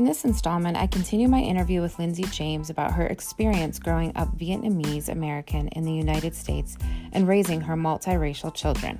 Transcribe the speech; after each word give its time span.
In 0.00 0.06
this 0.06 0.24
installment, 0.24 0.78
I 0.78 0.86
continue 0.86 1.28
my 1.28 1.40
interview 1.40 1.82
with 1.82 1.98
Lindsey 1.98 2.22
James 2.22 2.70
about 2.70 2.92
her 2.92 3.06
experience 3.08 3.78
growing 3.78 4.16
up 4.16 4.34
Vietnamese 4.34 5.10
American 5.10 5.68
in 5.68 5.84
the 5.84 5.92
United 5.92 6.34
States 6.34 6.78
and 7.12 7.28
raising 7.28 7.60
her 7.60 7.76
multiracial 7.76 8.54
children. 8.54 8.98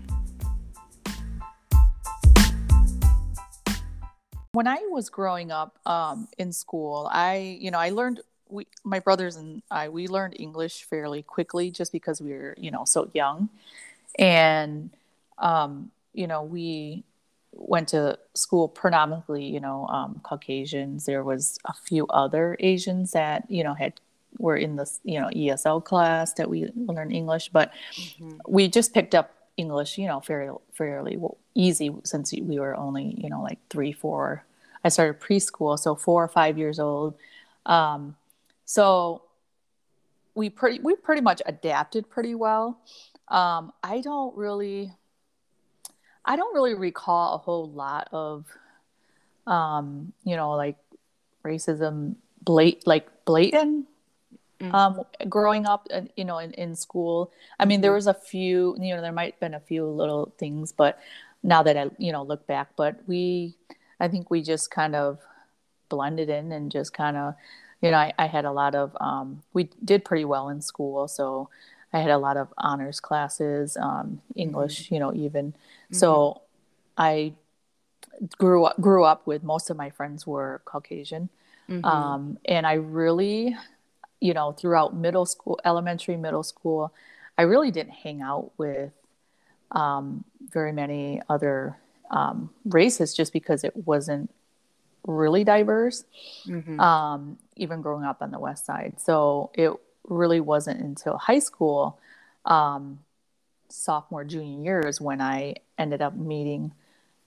When 4.52 4.68
I 4.68 4.76
was 4.90 5.08
growing 5.08 5.50
up 5.50 5.79
um, 5.86 6.29
in 6.36 6.52
school, 6.52 7.08
I, 7.11 7.57
you 7.58 7.71
know, 7.71 7.79
I 7.79 7.89
learned 7.89 8.21
we, 8.50 8.67
my 8.85 8.98
brothers 8.98 9.36
and 9.36 9.62
I, 9.71 9.89
we 9.89 10.07
learned 10.07 10.36
English 10.39 10.85
fairly 10.85 11.22
quickly 11.22 11.71
just 11.71 11.93
because 11.93 12.21
we 12.21 12.32
were, 12.32 12.54
you 12.58 12.71
know, 12.71 12.85
so 12.85 13.11
young, 13.14 13.48
and, 14.18 14.90
um, 15.39 15.93
you 16.12 16.26
know, 16.26 16.43
we 16.43 17.04
went 17.53 17.89
to 17.89 18.18
school 18.35 18.68
predominantly, 18.68 19.45
you 19.45 19.61
know, 19.61 19.86
um, 19.86 20.21
Caucasians. 20.22 21.07
There 21.07 21.25
was 21.25 21.58
a 21.64 21.72
few 21.72 22.07
other 22.08 22.57
Asians 22.61 23.13
that 23.13 23.50
you 23.50 23.64
know 23.64 23.75
had 23.75 23.95
were 24.39 24.57
in 24.57 24.77
the 24.77 24.91
you 25.04 25.21
know 25.21 25.29
ESL 25.29 25.85
class 25.85 26.35
that 26.35 26.49
we 26.49 26.71
learned 26.75 27.13
English, 27.13 27.49
but 27.49 27.72
mm-hmm. 27.94 28.39
we 28.46 28.68
just 28.68 28.94
picked 28.94 29.14
up 29.14 29.35
English, 29.57 29.99
you 29.99 30.07
know, 30.07 30.21
fairly 30.21 30.58
fairly 30.72 31.18
easy 31.55 31.94
since 32.05 32.33
we 32.33 32.58
were 32.58 32.77
only 32.77 33.14
you 33.19 33.28
know 33.28 33.42
like 33.42 33.58
three, 33.69 33.92
four. 33.92 34.44
I 34.83 34.89
started 34.89 35.20
preschool, 35.20 35.78
so 35.78 35.94
four 35.94 36.25
or 36.25 36.28
five 36.28 36.56
years 36.56 36.78
old. 36.78 37.14
Um, 37.67 38.17
so 38.64 39.22
we 40.34 40.48
pretty 40.48 40.80
we 40.80 40.94
pretty 40.94 41.20
much 41.20 41.42
adapted 41.44 42.08
pretty 42.08 42.34
well. 42.34 42.80
Um, 43.28 43.72
I 43.83 44.00
don't 44.00 44.36
really 44.36 44.92
I 46.30 46.36
don't 46.36 46.55
really 46.55 46.75
recall 46.75 47.34
a 47.34 47.39
whole 47.39 47.68
lot 47.70 48.06
of, 48.12 48.44
um, 49.48 50.12
you 50.22 50.36
know, 50.36 50.52
like 50.52 50.77
racism, 51.44 52.14
blat- 52.44 52.86
like 52.86 53.08
blatant. 53.24 53.88
Mm-hmm. 54.60 54.74
Um, 54.74 55.02
growing 55.28 55.66
up, 55.66 55.88
you 56.16 56.24
know, 56.24 56.38
in, 56.38 56.52
in 56.52 56.77
school, 56.77 57.32
I 57.58 57.64
mean, 57.64 57.80
there 57.80 57.90
mm-hmm. 57.90 57.96
was 57.96 58.06
a 58.06 58.14
few, 58.14 58.77
you 58.78 58.94
know, 58.94 59.00
there 59.00 59.10
might 59.10 59.32
have 59.32 59.40
been 59.40 59.55
a 59.55 59.60
few 59.60 59.86
little 59.86 60.32
things, 60.38 60.70
but 60.70 61.00
now 61.42 61.62
that 61.62 61.77
I, 61.77 61.86
you 61.98 62.12
know, 62.12 62.22
look 62.22 62.46
back, 62.46 62.77
but 62.77 63.00
we, 63.06 63.56
I 63.98 64.06
think 64.06 64.30
we 64.30 64.42
just 64.42 64.70
kind 64.70 64.94
of 64.94 65.18
blended 65.88 66.28
in 66.28 66.52
and 66.52 66.70
just 66.70 66.92
kind 66.92 67.16
of, 67.16 67.34
you 67.80 67.90
know, 67.90 67.96
I, 67.96 68.12
I 68.18 68.27
had 68.27 68.44
a 68.44 68.52
lot 68.52 68.74
of, 68.74 68.94
um, 69.00 69.42
we 69.55 69.70
did 69.83 70.05
pretty 70.05 70.27
well 70.27 70.50
in 70.50 70.60
school. 70.60 71.08
So 71.08 71.48
I 71.92 72.00
had 72.00 72.10
a 72.10 72.19
lot 72.19 72.36
of 72.36 72.52
honors 72.56 73.00
classes, 73.00 73.77
um, 73.77 74.20
English, 74.34 74.84
mm-hmm. 74.84 74.94
you 74.94 75.00
know, 75.00 75.14
even. 75.14 75.52
Mm-hmm. 75.52 75.96
So 75.96 76.42
I 76.96 77.34
grew 78.38 78.64
up 78.64 78.80
grew 78.80 79.05
up 79.05 79.27
with 79.27 79.42
most 79.42 79.70
of 79.70 79.77
my 79.77 79.91
friends 79.91 80.27
were 80.27 80.62
Caucasian, 80.64 81.28
mm-hmm. 81.68 81.84
um, 81.84 82.38
and 82.44 82.66
I 82.66 82.74
really, 82.74 83.56
you 84.20 84.34
know, 84.34 84.52
throughout 84.52 84.94
middle 84.94 85.27
school, 85.27 85.58
elementary, 85.64 86.16
middle 86.16 86.42
school, 86.42 86.92
I 87.36 87.42
really 87.42 87.70
didn't 87.70 87.94
hang 87.94 88.22
out 88.22 88.52
with 88.56 88.92
um, 89.72 90.24
very 90.48 90.72
many 90.72 91.22
other 91.28 91.77
um, 92.11 92.50
races 92.64 93.14
just 93.14 93.33
because 93.33 93.64
it 93.64 93.74
wasn't 93.86 94.30
really 95.06 95.42
diverse. 95.42 96.05
Mm-hmm. 96.46 96.78
Um, 96.78 97.38
even 97.56 97.83
growing 97.83 98.05
up 98.05 98.22
on 98.22 98.30
the 98.30 98.38
west 98.38 98.64
side, 98.64 99.00
so 99.00 99.50
it 99.55 99.72
really 100.08 100.40
wasn't 100.40 100.80
until 100.80 101.16
high 101.16 101.38
school 101.38 101.98
um, 102.44 103.00
sophomore 103.68 104.24
junior 104.24 104.62
years 104.62 105.00
when 105.00 105.20
I 105.20 105.56
ended 105.78 106.02
up 106.02 106.14
meeting 106.16 106.72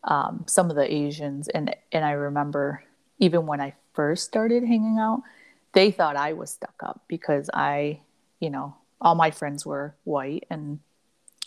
um, 0.03 0.43
some 0.47 0.69
of 0.69 0.75
the 0.75 0.94
Asians 0.94 1.47
and 1.47 1.75
and 1.91 2.03
I 2.03 2.11
remember 2.11 2.83
even 3.19 3.45
when 3.45 3.61
I 3.61 3.73
first 3.94 4.25
started 4.25 4.63
hanging 4.63 4.97
out, 5.00 5.22
they 5.73 5.91
thought 5.91 6.16
I 6.16 6.33
was 6.33 6.51
stuck 6.51 6.75
up 6.83 7.01
because 7.07 7.50
I, 7.53 8.00
you 8.39 8.50
know, 8.50 8.75
all 9.00 9.16
my 9.16 9.31
friends 9.31 9.66
were 9.66 9.95
white 10.03 10.45
and 10.50 10.79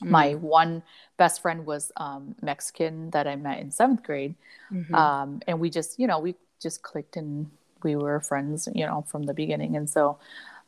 mm-hmm. 0.00 0.10
my 0.10 0.34
one 0.34 0.82
best 1.16 1.42
friend 1.42 1.66
was 1.66 1.92
um, 1.96 2.34
Mexican 2.42 3.10
that 3.10 3.26
I 3.26 3.36
met 3.36 3.60
in 3.60 3.70
seventh 3.70 4.02
grade, 4.02 4.34
mm-hmm. 4.72 4.94
um, 4.94 5.40
and 5.46 5.60
we 5.60 5.70
just 5.70 5.98
you 5.98 6.06
know 6.06 6.18
we 6.18 6.34
just 6.60 6.82
clicked 6.82 7.16
and 7.16 7.50
we 7.82 7.94
were 7.94 8.20
friends 8.20 8.68
you 8.74 8.86
know 8.86 9.04
from 9.06 9.24
the 9.24 9.34
beginning 9.34 9.76
and 9.76 9.88
so 9.88 10.18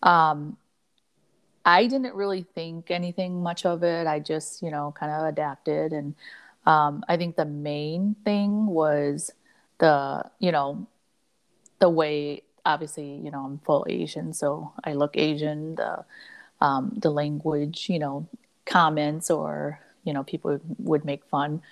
um, 0.03 0.57
I 1.65 1.87
didn't 1.87 2.15
really 2.15 2.47
think 2.55 2.91
anything 2.91 3.43
much 3.43 3.67
of 3.67 3.83
it. 3.83 4.07
I 4.07 4.21
just, 4.21 4.63
you 4.63 4.71
know, 4.71 4.95
kind 4.99 5.13
of 5.13 5.27
adapted. 5.27 5.93
And 5.93 6.15
um, 6.67 7.05
I 7.09 7.17
think 7.17 7.37
the 7.37 7.45
main 7.45 8.17
thing 8.25 8.67
was 8.67 9.31
the, 9.79 10.25
you 10.39 10.51
know, 10.51 10.87
the 11.79 11.91
way, 11.91 12.43
obviously, 12.65 13.21
you 13.23 13.31
know, 13.31 13.45
I'm 13.45 13.59
full 13.59 13.87
Asian, 13.89 14.33
so 14.33 14.73
I 14.83 14.95
look 14.95 15.17
Asian, 15.17 15.75
the, 15.75 16.05
um, 16.61 16.93
the 16.97 17.11
language, 17.11 17.89
you 17.89 17.99
know, 17.99 18.27
comments 18.67 19.31
or, 19.31 19.81
you 20.05 20.13
know, 20.13 20.25
people 20.25 20.59
would, 20.79 21.05
make 21.05 21.25
fun. 21.27 21.63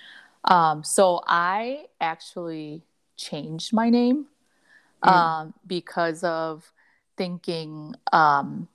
Um, 0.44 0.84
so 0.84 1.22
I 1.26 1.86
actually 2.00 2.82
changed 3.16 3.72
my 3.72 3.90
name 3.90 4.26
mm. 5.02 5.10
um, 5.10 5.54
because 5.66 6.22
of 6.22 6.70
thinking, 7.16 7.94
um, 8.12 8.68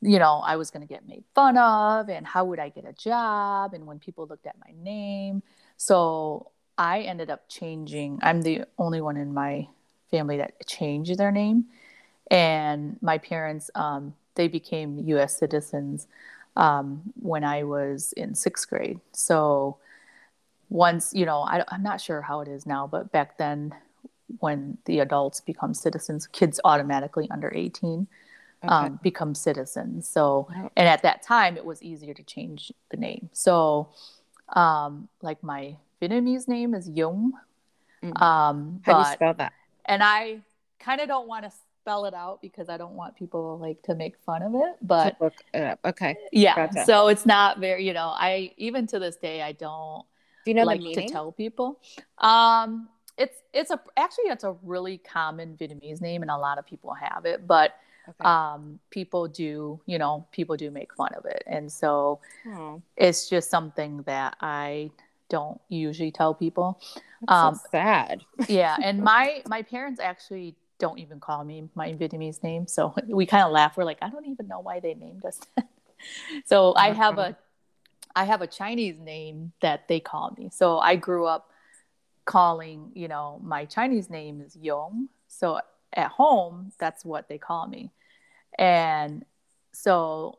you 0.00 0.18
know, 0.18 0.40
I 0.44 0.56
was 0.56 0.70
going 0.70 0.86
to 0.86 0.92
get 0.92 1.06
made 1.06 1.24
fun 1.34 1.58
of 1.58 2.08
and 2.08 2.26
how 2.26 2.44
would 2.46 2.58
I 2.58 2.70
get 2.70 2.86
a 2.86 2.92
job 2.92 3.74
and 3.74 3.86
when 3.86 3.98
people 3.98 4.26
looked 4.26 4.46
at 4.46 4.56
my 4.58 4.72
name. 4.82 5.42
So 5.76 6.50
I 6.78 7.00
ended 7.00 7.30
up 7.30 7.48
changing. 7.48 8.18
I'm 8.22 8.42
the 8.42 8.64
only 8.78 9.00
one 9.00 9.16
in 9.16 9.34
my 9.34 9.68
family 10.10 10.38
that 10.38 10.66
changed 10.66 11.18
their 11.18 11.30
name. 11.30 11.66
And 12.30 12.96
my 13.02 13.18
parents, 13.18 13.70
um, 13.74 14.14
they 14.36 14.48
became 14.48 14.98
US 15.00 15.36
citizens 15.36 16.06
um, 16.56 17.02
when 17.20 17.44
I 17.44 17.64
was 17.64 18.12
in 18.14 18.34
sixth 18.34 18.68
grade. 18.68 19.00
So 19.12 19.76
once, 20.70 21.12
you 21.12 21.26
know, 21.26 21.40
I, 21.40 21.64
I'm 21.68 21.82
not 21.82 22.00
sure 22.00 22.22
how 22.22 22.40
it 22.40 22.48
is 22.48 22.64
now, 22.64 22.86
but 22.86 23.12
back 23.12 23.36
then, 23.36 23.74
when 24.38 24.78
the 24.84 25.00
adults 25.00 25.40
become 25.40 25.74
citizens, 25.74 26.26
kids 26.26 26.60
automatically 26.64 27.28
under 27.30 27.52
18 27.54 28.06
okay. 28.64 28.72
um, 28.72 29.00
become 29.02 29.34
citizens. 29.34 30.08
So, 30.08 30.48
and 30.76 30.88
at 30.88 31.02
that 31.02 31.22
time, 31.22 31.56
it 31.56 31.64
was 31.64 31.82
easier 31.82 32.14
to 32.14 32.22
change 32.22 32.72
the 32.90 32.96
name. 32.96 33.30
So, 33.32 33.88
um, 34.50 35.08
like 35.22 35.42
my 35.42 35.76
Vietnamese 36.00 36.48
name 36.48 36.74
is 36.74 36.88
Yung. 36.88 37.32
Mm-hmm. 38.02 38.22
Um, 38.22 38.80
How 38.84 38.92
but, 38.92 39.02
do 39.02 39.08
you 39.08 39.14
spell 39.14 39.34
that? 39.34 39.52
And 39.84 40.02
I 40.02 40.40
kind 40.78 41.00
of 41.00 41.08
don't 41.08 41.28
want 41.28 41.44
to 41.44 41.52
spell 41.80 42.04
it 42.04 42.14
out 42.14 42.40
because 42.42 42.68
I 42.68 42.76
don't 42.76 42.94
want 42.94 43.16
people 43.16 43.58
like 43.58 43.82
to 43.82 43.94
make 43.94 44.16
fun 44.18 44.42
of 44.42 44.54
it. 44.54 44.76
But 44.82 45.16
it 45.52 45.78
okay, 45.84 46.16
yeah. 46.32 46.54
Gotcha. 46.54 46.84
So 46.84 47.08
it's 47.08 47.26
not 47.26 47.58
very, 47.58 47.86
you 47.86 47.92
know, 47.92 48.12
I 48.14 48.52
even 48.56 48.86
to 48.88 48.98
this 48.98 49.16
day 49.16 49.42
I 49.42 49.52
don't. 49.52 50.04
Do 50.44 50.50
you 50.50 50.54
know 50.54 50.64
like 50.64 50.80
to 50.80 51.08
tell 51.08 51.32
people? 51.32 51.80
Um, 52.16 52.88
it's 53.20 53.42
it's 53.52 53.70
a 53.70 53.78
actually 53.96 54.24
it's 54.24 54.44
a 54.44 54.56
really 54.62 54.98
common 54.98 55.56
Vietnamese 55.60 56.00
name 56.00 56.22
and 56.22 56.30
a 56.30 56.36
lot 56.36 56.58
of 56.58 56.66
people 56.66 56.94
have 56.94 57.26
it, 57.26 57.46
but 57.46 57.74
okay. 58.08 58.28
um, 58.28 58.80
people 58.90 59.28
do, 59.28 59.80
you 59.86 59.98
know, 59.98 60.26
people 60.32 60.56
do 60.56 60.70
make 60.70 60.94
fun 60.94 61.12
of 61.14 61.26
it. 61.26 61.42
And 61.46 61.70
so 61.70 62.20
oh. 62.48 62.82
it's 62.96 63.28
just 63.28 63.50
something 63.50 64.02
that 64.02 64.36
I 64.40 64.90
don't 65.28 65.60
usually 65.68 66.10
tell 66.10 66.34
people. 66.34 66.80
Um, 67.28 67.54
so 67.54 67.60
sad. 67.70 68.24
yeah. 68.48 68.76
And 68.82 69.00
my, 69.04 69.42
my 69.46 69.62
parents 69.62 70.00
actually 70.00 70.56
don't 70.78 70.98
even 70.98 71.20
call 71.20 71.44
me 71.44 71.68
my 71.74 71.92
Vietnamese 71.92 72.42
name. 72.42 72.66
So 72.66 72.94
we 73.06 73.26
kind 73.26 73.44
of 73.44 73.52
laugh. 73.52 73.76
We're 73.76 73.84
like, 73.84 73.98
I 74.02 74.08
don't 74.08 74.26
even 74.26 74.48
know 74.48 74.60
why 74.60 74.80
they 74.80 74.94
named 74.94 75.24
us. 75.24 75.40
so 76.46 76.74
I 76.74 76.92
have 76.92 77.18
a, 77.18 77.36
I 78.16 78.24
have 78.24 78.40
a 78.40 78.46
Chinese 78.46 78.98
name 78.98 79.52
that 79.60 79.86
they 79.88 80.00
call 80.00 80.34
me. 80.36 80.50
So 80.52 80.78
I 80.78 80.96
grew 80.96 81.26
up 81.26 81.49
calling, 82.24 82.90
you 82.94 83.08
know, 83.08 83.40
my 83.42 83.64
Chinese 83.64 84.10
name 84.10 84.40
is 84.40 84.56
Yong. 84.56 85.08
So 85.28 85.60
at 85.92 86.10
home, 86.10 86.72
that's 86.78 87.04
what 87.04 87.28
they 87.28 87.38
call 87.38 87.66
me. 87.66 87.90
And 88.58 89.24
so 89.72 90.38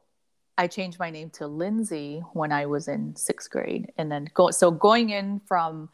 I 0.57 0.67
changed 0.67 0.99
my 0.99 1.09
name 1.09 1.29
to 1.31 1.47
Lindsey 1.47 2.23
when 2.33 2.51
I 2.51 2.65
was 2.65 2.87
in 2.87 3.15
sixth 3.15 3.49
grade. 3.49 3.91
And 3.97 4.11
then 4.11 4.29
go, 4.33 4.51
so 4.51 4.71
going 4.71 5.09
in 5.09 5.41
from 5.47 5.89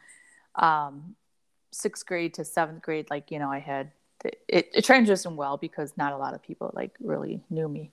um, 0.56 1.16
sixth 1.70 2.06
grade 2.06 2.34
to 2.34 2.44
seventh 2.44 2.82
grade, 2.82 3.08
like, 3.10 3.30
you 3.30 3.38
know, 3.38 3.50
I 3.50 3.60
had, 3.60 3.92
it, 4.24 4.70
it 4.74 4.84
transitioned 4.84 5.36
well 5.36 5.56
because 5.56 5.92
not 5.96 6.12
a 6.12 6.16
lot 6.16 6.34
of 6.34 6.42
people 6.42 6.70
like 6.74 6.92
really 7.00 7.40
knew 7.50 7.68
me. 7.68 7.92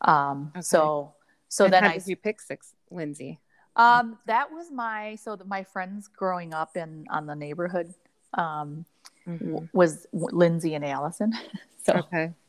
Um, 0.00 0.50
okay. 0.54 0.62
So, 0.62 1.14
so 1.48 1.64
and 1.64 1.72
then 1.72 1.84
I, 1.84 1.98
did 1.98 2.06
you 2.06 2.16
pick 2.16 2.40
six, 2.40 2.72
Lindsey? 2.90 3.38
Um, 3.78 4.18
that 4.26 4.52
was 4.52 4.70
my, 4.70 5.14
so 5.14 5.36
the, 5.36 5.44
my 5.44 5.62
friends 5.62 6.08
growing 6.08 6.52
up 6.52 6.76
in, 6.76 7.06
on 7.10 7.26
the 7.26 7.36
neighborhood, 7.36 7.94
um, 8.34 8.84
mm-hmm. 9.26 9.58
was 9.72 10.06
Lindsay 10.12 10.74
and 10.74 10.84
Allison. 10.84 11.32
so 11.84 11.94
okay. 11.94 12.32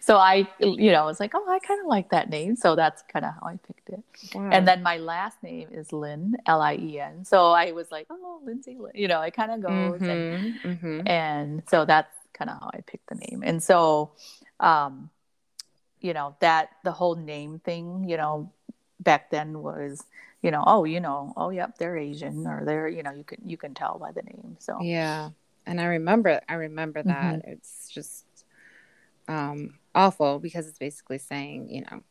So 0.00 0.16
I, 0.16 0.46
you 0.60 0.92
know, 0.92 1.06
was 1.06 1.18
like, 1.18 1.32
oh, 1.34 1.44
I 1.48 1.58
kind 1.58 1.80
of 1.80 1.88
like 1.88 2.10
that 2.10 2.30
name. 2.30 2.54
So 2.54 2.76
that's 2.76 3.02
kind 3.12 3.24
of 3.24 3.32
how 3.34 3.48
I 3.48 3.58
picked 3.66 3.88
it. 3.88 4.02
Wow. 4.32 4.50
And 4.52 4.68
then 4.68 4.80
my 4.80 4.98
last 4.98 5.42
name 5.42 5.68
is 5.72 5.92
Lynn, 5.92 6.36
L 6.46 6.62
I 6.62 6.74
E 6.76 7.00
N. 7.00 7.24
So 7.24 7.50
I 7.50 7.72
was 7.72 7.90
like, 7.90 8.06
oh, 8.08 8.40
Lindsey, 8.44 8.76
Lynn. 8.78 8.92
you 8.94 9.08
know, 9.08 9.20
it 9.22 9.34
kind 9.34 9.50
of 9.50 9.60
goes, 9.62 10.00
mm-hmm. 10.00 10.04
And, 10.04 10.54
mm-hmm. 10.62 11.08
and 11.08 11.62
so 11.68 11.84
that's 11.84 12.14
kind 12.32 12.48
of 12.48 12.60
how 12.60 12.70
I 12.72 12.80
picked 12.82 13.08
the 13.08 13.16
name. 13.16 13.42
And 13.44 13.60
so, 13.60 14.12
um, 14.60 15.10
you 16.00 16.12
know, 16.12 16.36
that 16.38 16.70
the 16.84 16.92
whole 16.92 17.16
name 17.16 17.58
thing, 17.58 18.08
you 18.08 18.16
know, 18.16 18.52
back 19.00 19.30
then 19.30 19.62
was, 19.62 20.04
you 20.42 20.50
know, 20.50 20.62
oh, 20.66 20.84
you 20.84 21.00
know, 21.00 21.32
oh, 21.36 21.50
yep, 21.50 21.78
they're 21.78 21.96
Asian 21.96 22.46
or 22.46 22.64
they're, 22.64 22.88
you 22.88 23.02
know, 23.02 23.12
you 23.12 23.24
can 23.24 23.38
you 23.44 23.56
can 23.56 23.74
tell 23.74 23.98
by 23.98 24.12
the 24.12 24.22
name. 24.22 24.56
So 24.58 24.80
yeah, 24.80 25.30
and 25.66 25.80
I 25.80 25.86
remember 25.86 26.40
I 26.48 26.54
remember 26.54 27.02
that 27.02 27.40
mm-hmm. 27.40 27.50
it's 27.50 27.88
just 27.88 28.24
um, 29.28 29.78
awful 29.94 30.38
because 30.38 30.68
it's 30.68 30.78
basically 30.78 31.18
saying, 31.18 31.68
you 31.68 31.82
know, 31.82 32.02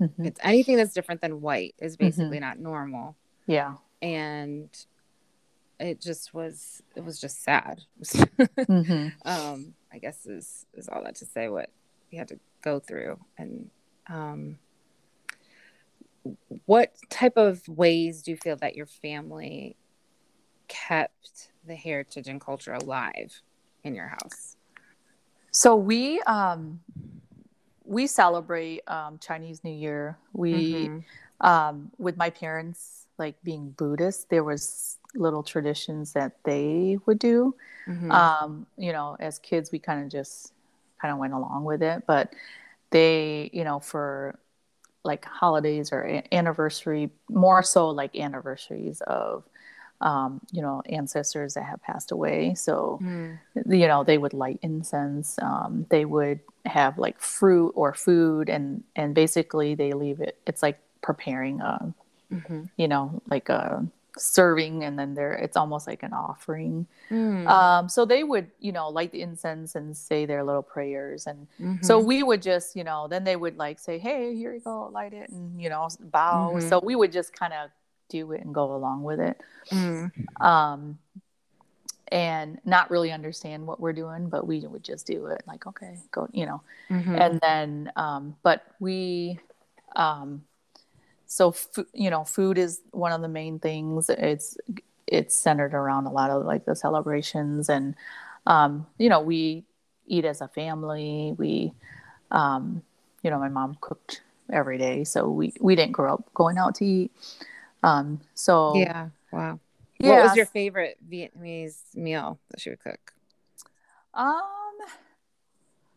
mm-hmm. 0.00 0.24
it's 0.24 0.40
anything 0.42 0.76
that's 0.76 0.92
different 0.92 1.20
than 1.20 1.40
white 1.40 1.74
is 1.78 1.96
basically 1.96 2.38
mm-hmm. 2.38 2.46
not 2.46 2.58
normal. 2.58 3.16
Yeah, 3.46 3.74
and 4.02 4.68
it 5.78 6.00
just 6.00 6.34
was 6.34 6.82
it 6.96 7.04
was 7.04 7.20
just 7.20 7.42
sad. 7.42 7.82
mm-hmm. 8.02 9.08
um, 9.28 9.74
I 9.92 9.98
guess 9.98 10.26
is 10.26 10.66
is 10.74 10.88
all 10.88 11.04
that 11.04 11.16
to 11.16 11.26
say 11.26 11.48
what 11.48 11.70
we 12.10 12.18
had 12.18 12.28
to 12.28 12.38
go 12.62 12.80
through 12.80 13.18
and 13.38 13.70
um, 14.08 14.58
what 16.66 16.94
type 17.10 17.36
of 17.36 17.66
ways 17.68 18.22
do 18.22 18.30
you 18.30 18.36
feel 18.36 18.56
that 18.56 18.74
your 18.74 18.86
family 18.86 19.76
kept 20.68 21.50
the 21.66 21.74
heritage 21.74 22.28
and 22.28 22.40
culture 22.40 22.72
alive 22.72 23.40
in 23.82 23.94
your 23.94 24.08
house? 24.08 24.56
So 25.50 25.76
we 25.76 26.20
um, 26.22 26.80
we 27.84 28.06
celebrate 28.06 28.80
um, 28.88 29.18
Chinese 29.18 29.62
New 29.62 29.74
Year. 29.74 30.18
We 30.32 30.88
mm-hmm. 30.88 31.46
um, 31.46 31.90
with 31.98 32.16
my 32.16 32.30
parents 32.30 33.06
like 33.18 33.36
being 33.44 33.70
Buddhist, 33.70 34.30
there 34.30 34.42
was 34.42 34.98
little 35.14 35.42
traditions 35.42 36.12
that 36.14 36.32
they 36.44 36.98
would 37.06 37.18
do. 37.18 37.54
Mm-hmm. 37.86 38.10
Um, 38.10 38.66
you 38.76 38.92
know, 38.92 39.16
as 39.20 39.38
kids, 39.38 39.70
we 39.70 39.78
kind 39.78 40.02
of 40.02 40.10
just 40.10 40.52
kind 41.00 41.12
of 41.12 41.18
went 41.18 41.32
along 41.32 41.64
with 41.64 41.82
it, 41.82 42.04
but 42.06 42.32
they, 42.90 43.50
you 43.52 43.64
know, 43.64 43.78
for 43.78 44.38
like 45.04 45.24
holidays 45.24 45.92
or 45.92 46.22
anniversary, 46.32 47.10
more 47.28 47.62
so 47.62 47.90
like 47.90 48.16
anniversaries 48.16 49.00
of, 49.02 49.44
um, 50.00 50.40
you 50.50 50.62
know, 50.62 50.82
ancestors 50.86 51.54
that 51.54 51.64
have 51.64 51.82
passed 51.82 52.10
away. 52.10 52.54
So, 52.54 52.98
mm. 53.02 53.38
you 53.66 53.86
know, 53.86 54.02
they 54.02 54.18
would 54.18 54.32
light 54.32 54.58
incense. 54.62 55.38
Um, 55.40 55.86
they 55.90 56.04
would 56.04 56.40
have 56.64 56.98
like 56.98 57.20
fruit 57.20 57.72
or 57.74 57.94
food, 57.94 58.48
and 58.48 58.82
and 58.96 59.14
basically 59.14 59.74
they 59.74 59.92
leave 59.92 60.20
it. 60.20 60.38
It's 60.46 60.62
like 60.62 60.78
preparing 61.02 61.60
a, 61.60 61.94
mm-hmm. 62.32 62.62
you 62.76 62.88
know, 62.88 63.22
like 63.28 63.48
a 63.48 63.86
serving 64.16 64.84
and 64.84 64.98
then 64.98 65.14
there 65.14 65.32
it's 65.32 65.56
almost 65.56 65.86
like 65.86 66.02
an 66.02 66.12
offering 66.12 66.86
mm. 67.10 67.46
um, 67.48 67.88
so 67.88 68.04
they 68.04 68.22
would 68.22 68.50
you 68.60 68.70
know 68.70 68.88
light 68.88 69.10
the 69.10 69.20
incense 69.20 69.74
and 69.74 69.96
say 69.96 70.24
their 70.24 70.44
little 70.44 70.62
prayers 70.62 71.26
and 71.26 71.46
mm-hmm. 71.60 71.82
so 71.82 71.98
we 71.98 72.22
would 72.22 72.40
just 72.40 72.76
you 72.76 72.84
know 72.84 73.08
then 73.08 73.24
they 73.24 73.36
would 73.36 73.56
like 73.56 73.78
say 73.78 73.98
hey 73.98 74.34
here 74.34 74.54
you 74.54 74.60
go 74.60 74.88
light 74.92 75.12
it 75.12 75.30
and 75.30 75.60
you 75.60 75.68
know 75.68 75.88
bow 76.00 76.52
mm-hmm. 76.54 76.68
so 76.68 76.80
we 76.82 76.94
would 76.94 77.10
just 77.10 77.32
kind 77.32 77.52
of 77.52 77.70
do 78.08 78.32
it 78.32 78.42
and 78.42 78.54
go 78.54 78.74
along 78.74 79.02
with 79.02 79.18
it 79.18 79.40
mm. 79.70 80.10
um, 80.40 80.98
and 82.08 82.60
not 82.64 82.90
really 82.90 83.10
understand 83.10 83.66
what 83.66 83.80
we're 83.80 83.92
doing 83.92 84.28
but 84.28 84.46
we 84.46 84.60
would 84.60 84.84
just 84.84 85.06
do 85.06 85.26
it 85.26 85.42
like 85.46 85.66
okay 85.66 85.98
go 86.12 86.28
you 86.32 86.46
know 86.46 86.62
mm-hmm. 86.88 87.16
and 87.16 87.40
then 87.40 87.90
um, 87.96 88.36
but 88.42 88.64
we 88.78 89.38
um, 89.96 90.42
so 91.26 91.54
you 91.92 92.10
know 92.10 92.24
food 92.24 92.58
is 92.58 92.80
one 92.90 93.12
of 93.12 93.20
the 93.20 93.28
main 93.28 93.58
things. 93.58 94.08
It's 94.08 94.56
it's 95.06 95.36
centered 95.36 95.74
around 95.74 96.06
a 96.06 96.12
lot 96.12 96.30
of 96.30 96.44
like 96.44 96.64
the 96.64 96.74
celebrations 96.76 97.68
and 97.68 97.94
um, 98.46 98.86
you 98.98 99.08
know 99.08 99.20
we 99.20 99.64
eat 100.06 100.24
as 100.24 100.40
a 100.40 100.48
family. 100.48 101.34
We 101.36 101.72
um, 102.30 102.82
you 103.22 103.30
know 103.30 103.38
my 103.38 103.48
mom 103.48 103.76
cooked 103.80 104.22
every 104.52 104.76
day 104.76 105.04
so 105.04 105.28
we 105.28 105.54
we 105.60 105.74
didn't 105.74 105.92
grow 105.92 106.14
up 106.14 106.34
going 106.34 106.58
out 106.58 106.74
to 106.76 106.84
eat. 106.84 107.12
Um, 107.82 108.20
so 108.34 108.74
yeah 108.76 109.08
wow. 109.32 109.58
Yeah. 109.98 110.10
what 110.10 110.22
was 110.24 110.36
your 110.36 110.46
favorite 110.46 110.98
vietnamese 111.08 111.94
meal 111.94 112.38
that 112.50 112.60
she 112.60 112.70
would 112.70 112.80
cook? 112.80 113.12
Um 114.12 114.76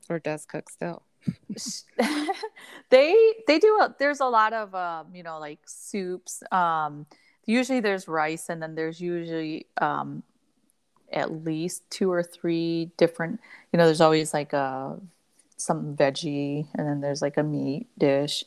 or 0.10 0.20
does 0.20 0.46
cook 0.46 0.70
still 0.70 1.04
they 2.90 3.34
they 3.48 3.60
do 3.60 3.80
a, 3.82 3.96
there's 4.00 4.20
a 4.20 4.26
lot 4.26 4.54
of 4.54 4.74
um, 4.76 5.08
you 5.14 5.24
know 5.24 5.40
like 5.40 5.60
soups 5.66 6.44
um, 6.52 7.06
usually 7.46 7.80
there's 7.80 8.08
rice 8.08 8.50
and 8.50 8.62
then 8.62 8.76
there's 8.76 9.02
usually 9.02 9.66
um, 9.82 10.24
at 11.12 11.44
least 11.44 11.90
two 11.90 12.12
or 12.12 12.22
three 12.22 12.92
different 12.98 13.40
you 13.72 13.78
know 13.78 13.86
there's 13.86 14.02
always 14.02 14.34
like 14.34 14.54
a 14.54 15.00
some 15.58 15.96
veggie 15.96 16.68
and 16.76 16.88
then 16.88 17.02
there's 17.02 17.22
like 17.22 17.38
a 17.38 17.44
meat 17.44 17.88
dish. 17.98 18.44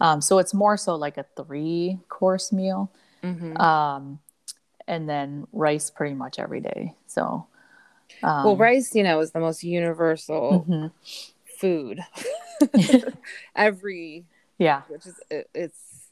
Um, 0.00 0.20
so 0.20 0.38
it's 0.38 0.54
more 0.54 0.76
so 0.76 0.94
like 0.94 1.18
a 1.18 1.26
three 1.36 1.98
course 2.08 2.52
meal. 2.52 2.90
Mm-hmm. 3.22 3.56
um, 3.58 4.18
and 4.88 5.08
then 5.08 5.46
rice 5.52 5.90
pretty 5.90 6.14
much 6.14 6.40
every 6.40 6.60
day. 6.60 6.94
So 7.06 7.46
um, 8.22 8.44
well 8.44 8.56
rice 8.56 8.94
you 8.94 9.02
know 9.02 9.20
is 9.20 9.30
the 9.30 9.40
most 9.40 9.62
universal 9.62 10.66
mm-hmm 10.68 10.86
food 11.62 12.00
every 13.56 14.24
yeah. 14.58 14.82
which 14.88 15.06
is 15.06 15.14
it, 15.30 15.48
it's 15.54 16.08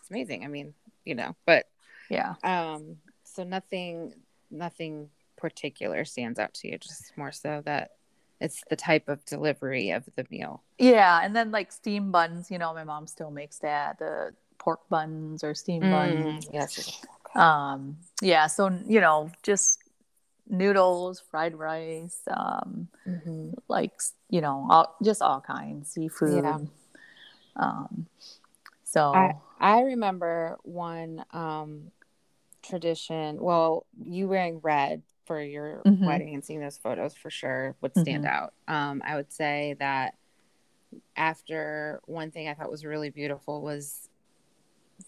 it's 0.00 0.10
amazing. 0.10 0.44
I 0.44 0.48
mean 0.48 0.74
you 1.04 1.14
know 1.14 1.34
but 1.46 1.66
yeah. 2.10 2.34
um 2.42 2.96
so 3.24 3.44
nothing 3.44 4.14
nothing 4.50 5.08
particular 5.36 6.04
stands 6.04 6.38
out 6.38 6.52
to 6.54 6.68
you 6.68 6.78
just 6.78 7.16
more 7.16 7.32
so 7.32 7.62
that 7.64 7.92
it's 8.40 8.64
the 8.68 8.76
type 8.76 9.08
of 9.08 9.24
delivery 9.24 9.90
of 9.90 10.04
the 10.16 10.26
meal. 10.30 10.62
Yeah 10.78 11.20
and 11.22 11.34
then 11.34 11.52
like 11.52 11.70
steam 11.70 12.10
buns 12.10 12.50
you 12.50 12.58
know 12.58 12.74
my 12.74 12.84
mom 12.84 13.06
still 13.06 13.30
makes 13.30 13.58
that 13.60 13.98
the 14.00 14.34
pork 14.58 14.80
buns 14.88 15.44
or 15.44 15.54
steam 15.54 15.82
mm, 15.82 15.90
buns. 15.90 16.48
yes 16.52 17.00
um 17.36 17.96
yeah 18.20 18.46
so 18.48 18.68
you 18.86 19.00
know 19.00 19.30
just 19.42 19.81
noodles, 20.48 21.22
fried 21.30 21.56
rice, 21.56 22.22
um, 22.28 22.88
mm-hmm. 23.06 23.50
like 23.68 23.92
you 24.28 24.40
know, 24.40 24.66
all, 24.70 24.96
just 25.02 25.22
all 25.22 25.40
kinds, 25.40 25.90
seafood. 25.90 26.44
Yeah. 26.44 26.58
Um, 27.56 28.06
so 28.84 29.14
I, 29.14 29.34
I 29.60 29.82
remember 29.82 30.58
one 30.62 31.24
um, 31.32 31.90
tradition. 32.62 33.40
Well, 33.40 33.86
you 34.04 34.28
wearing 34.28 34.60
red 34.62 35.02
for 35.24 35.40
your 35.40 35.80
mm-hmm. 35.86 36.04
wedding 36.04 36.34
and 36.34 36.44
seeing 36.44 36.60
those 36.60 36.78
photos 36.78 37.14
for 37.14 37.30
sure 37.30 37.76
would 37.80 37.92
stand 37.92 38.24
mm-hmm. 38.24 38.26
out. 38.26 38.54
Um, 38.68 39.02
I 39.04 39.16
would 39.16 39.32
say 39.32 39.76
that 39.78 40.14
after 41.16 42.00
one 42.04 42.30
thing 42.30 42.48
I 42.48 42.54
thought 42.54 42.70
was 42.70 42.84
really 42.84 43.10
beautiful 43.10 43.62
was 43.62 44.08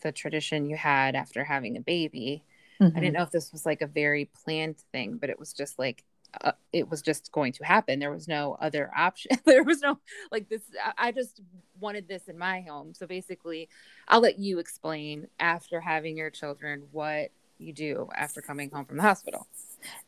the 0.03 0.13
tradition 0.13 0.69
you 0.69 0.77
had 0.77 1.15
after 1.15 1.45
having 1.45 1.77
a 1.77 1.81
baby 1.81 2.43
Mm-hmm. 2.81 2.85
I 2.85 3.01
didn't 3.01 3.05
mm-hmm. 3.05 3.19
know 3.19 3.23
if 3.23 3.31
this 3.31 3.53
was 3.53 3.65
like 3.65 3.83
a 3.83 3.87
very 3.87 4.31
planned 4.45 4.79
thing, 4.93 5.17
but 5.17 5.31
it 5.31 5.39
was 5.39 5.53
just 5.53 5.79
like 5.79 6.05
uh, 6.43 6.53
it 6.73 6.91
was 6.91 7.01
just 7.01 7.31
going 7.31 7.53
to 7.53 7.65
happen. 7.65 8.01
There 8.01 8.11
was 8.11 8.27
no 8.27 8.57
other 8.61 8.91
option. 8.97 9.39
there 9.45 9.63
was 9.63 9.81
no 9.81 9.99
like 10.33 10.49
this. 10.49 10.63
I, 10.83 11.09
I 11.09 11.13
just 11.13 11.41
wanted 11.81 12.09
this 12.09 12.29
in 12.29 12.39
my 12.39 12.63
home. 12.63 12.95
So 12.95 13.07
basically, 13.07 13.69
I'll 14.09 14.21
let 14.21 14.39
you 14.39 14.59
explain 14.59 15.29
after 15.39 15.81
having 15.81 16.17
your 16.17 16.31
children 16.31 16.85
what 16.91 17.31
you 17.59 17.73
do 17.73 18.09
after 18.15 18.41
coming 18.41 18.71
home 18.71 18.85
from 18.85 18.97
the 18.97 19.03
hospital. 19.03 19.47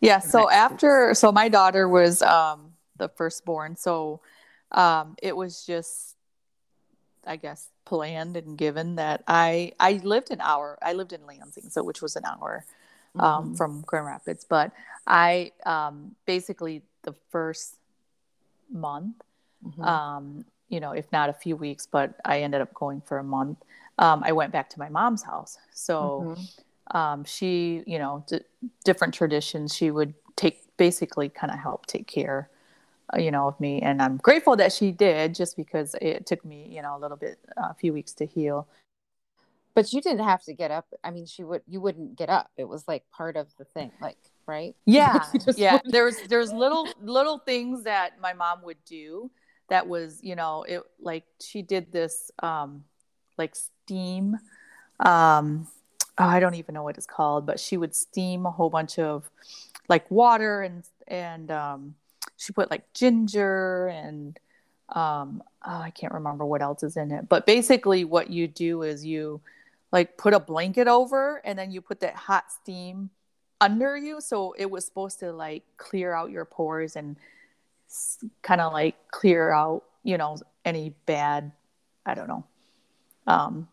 Yeah. 0.01 0.21
So 0.21 0.51
after, 0.51 1.15
so 1.15 1.33
my 1.33 1.49
daughter 1.49 1.89
was 1.89 2.23
um, 2.23 2.73
the 2.97 3.09
firstborn. 3.09 3.77
So 3.77 4.21
um, 4.73 5.17
it 5.23 5.37
was 5.37 5.65
just, 5.65 6.16
I 7.27 7.37
guess, 7.37 7.69
planned 7.85 8.37
and 8.37 8.57
given 8.57 8.97
that 8.97 9.23
I 9.27 9.73
I 9.81 10.01
lived 10.05 10.31
an 10.31 10.41
hour. 10.41 10.79
I 10.83 10.93
lived 10.93 11.13
in 11.13 11.27
Lansing, 11.27 11.71
so 11.71 11.83
which 11.83 12.03
was 12.03 12.17
an 12.17 12.25
hour 12.25 12.65
um, 13.19 13.23
mm-hmm. 13.23 13.55
from 13.55 13.81
Grand 13.83 14.07
Rapids. 14.07 14.45
But 14.45 14.73
I 15.07 15.53
um, 15.65 16.15
basically 16.27 16.83
the 17.03 17.15
first 17.31 17.77
month, 18.71 19.23
mm-hmm. 19.65 19.83
um, 19.83 20.45
you 20.69 20.81
know, 20.81 20.93
if 20.93 21.11
not 21.13 21.31
a 21.31 21.33
few 21.33 21.57
weeks, 21.57 21.87
but 21.87 22.15
I 22.25 22.43
ended 22.43 22.61
up 22.61 22.75
going 22.75 23.01
for 23.01 23.19
a 23.19 23.25
month. 23.25 23.59
Um, 23.99 24.23
I 24.25 24.33
went 24.33 24.53
back 24.53 24.69
to 24.71 24.79
my 24.79 24.89
mom's 24.89 25.23
house. 25.23 25.57
So 25.73 26.37
mm-hmm. 26.37 26.97
um, 26.97 27.25
she, 27.25 27.83
you 27.87 27.99
know, 27.99 28.25
d- 28.27 28.41
different 28.85 29.15
traditions. 29.15 29.75
She 29.75 29.91
would 29.91 30.15
take 30.37 30.63
basically 30.77 31.29
kind 31.29 31.53
of 31.53 31.59
help 31.59 31.87
take 31.87 32.07
care 32.07 32.51
you 33.19 33.31
know 33.31 33.49
of 33.49 33.59
me. 33.61 33.81
And 33.81 34.03
i'm 34.03 34.17
grateful 34.19 34.57
that 34.57 34.73
she 34.73 34.93
did 34.93 35.35
just 35.35 35.57
because 35.57 35.95
it 36.01 36.27
took 36.27 36.45
me 36.45 36.69
you 36.71 36.83
know 36.83 36.97
a 36.97 37.01
little 37.01 37.17
bit 37.17 37.39
a 37.57 37.75
few 37.75 37.93
weeks 37.93 38.13
to 38.15 38.27
heal. 38.27 38.67
But 39.75 39.93
you 39.93 40.01
didn't 40.01 40.25
have 40.25 40.43
to 40.45 40.55
get 40.55 40.71
up. 40.71 40.87
I 41.05 41.11
mean 41.11 41.27
she 41.27 41.45
would 41.45 41.63
you 41.67 41.81
wouldn't 41.81 42.17
get 42.17 42.29
up. 42.29 42.51
It 42.57 42.65
was 42.65 42.87
like 42.89 43.05
part 43.11 43.37
of 43.37 43.49
the 43.59 43.65
thing 43.65 43.93
like 44.01 44.19
right? 44.47 44.75
Yeah. 44.87 45.25
Yeah. 45.57 45.73
wouldn't... 45.75 45.93
there's 45.93 46.17
there's 46.29 46.53
little 46.53 46.89
little 47.01 47.39
things 47.39 47.85
that 47.85 48.21
my 48.21 48.33
mom 48.33 48.63
would 48.63 48.79
do 48.85 49.31
that 49.69 49.87
was 49.87 50.21
you 50.23 50.37
know 50.37 50.65
it 50.65 50.83
like 51.01 51.25
she 51.41 51.63
did 51.63 51.93
this 51.93 52.31
um 52.43 52.85
like 53.37 53.55
steam 53.55 54.37
um 55.01 55.67
oh, 56.19 56.25
i 56.25 56.41
don't 56.41 56.55
even 56.55 56.75
know 56.75 56.83
what 56.83 56.97
it's 56.97 57.07
called 57.07 57.47
but 57.47 57.59
she 57.59 57.77
would 57.77 57.95
steam 57.95 58.47
a 58.47 58.51
whole 58.51 58.71
bunch 58.71 58.99
of 58.99 59.29
like 59.89 60.11
water 60.11 60.63
and 60.63 60.85
and 61.09 61.51
um 61.51 61.95
she 62.37 62.53
put 62.53 62.71
like 62.71 62.93
ginger 62.93 63.89
and 63.89 64.39
um 64.91 65.43
oh, 65.65 65.81
I 65.81 65.91
can't 65.91 66.15
remember 66.15 66.45
what 66.47 66.63
else 66.63 66.83
is 66.83 66.97
in 66.97 67.11
it. 67.11 67.29
But 67.29 67.47
basically 67.47 68.05
what 68.05 68.31
you 68.31 68.47
do 68.47 68.83
is 68.83 69.05
you 69.05 69.41
like 69.93 70.17
put 70.17 70.35
a 70.35 70.41
blanket 70.41 70.89
over 70.89 71.41
and 71.45 71.59
then 71.59 71.71
you 71.71 71.81
put 71.81 72.01
that 72.01 72.15
hot 72.15 72.53
steam 72.53 73.11
under 73.61 73.97
you 73.97 74.21
so 74.21 74.55
it 74.59 74.71
was 74.71 74.85
supposed 74.85 75.19
to 75.21 75.33
like 75.33 75.63
clear 75.79 76.13
out 76.13 76.31
your 76.31 76.45
pores 76.45 76.95
and 76.95 77.17
kind 78.43 78.61
of 78.61 78.73
like 78.73 78.97
clear 79.11 79.51
out, 79.51 79.85
you 80.03 80.19
know, 80.19 80.37
any 80.65 80.91
bad 81.07 81.53
I 82.05 82.15
don't 82.15 82.29
know. 82.29 82.45
Um 83.27 83.69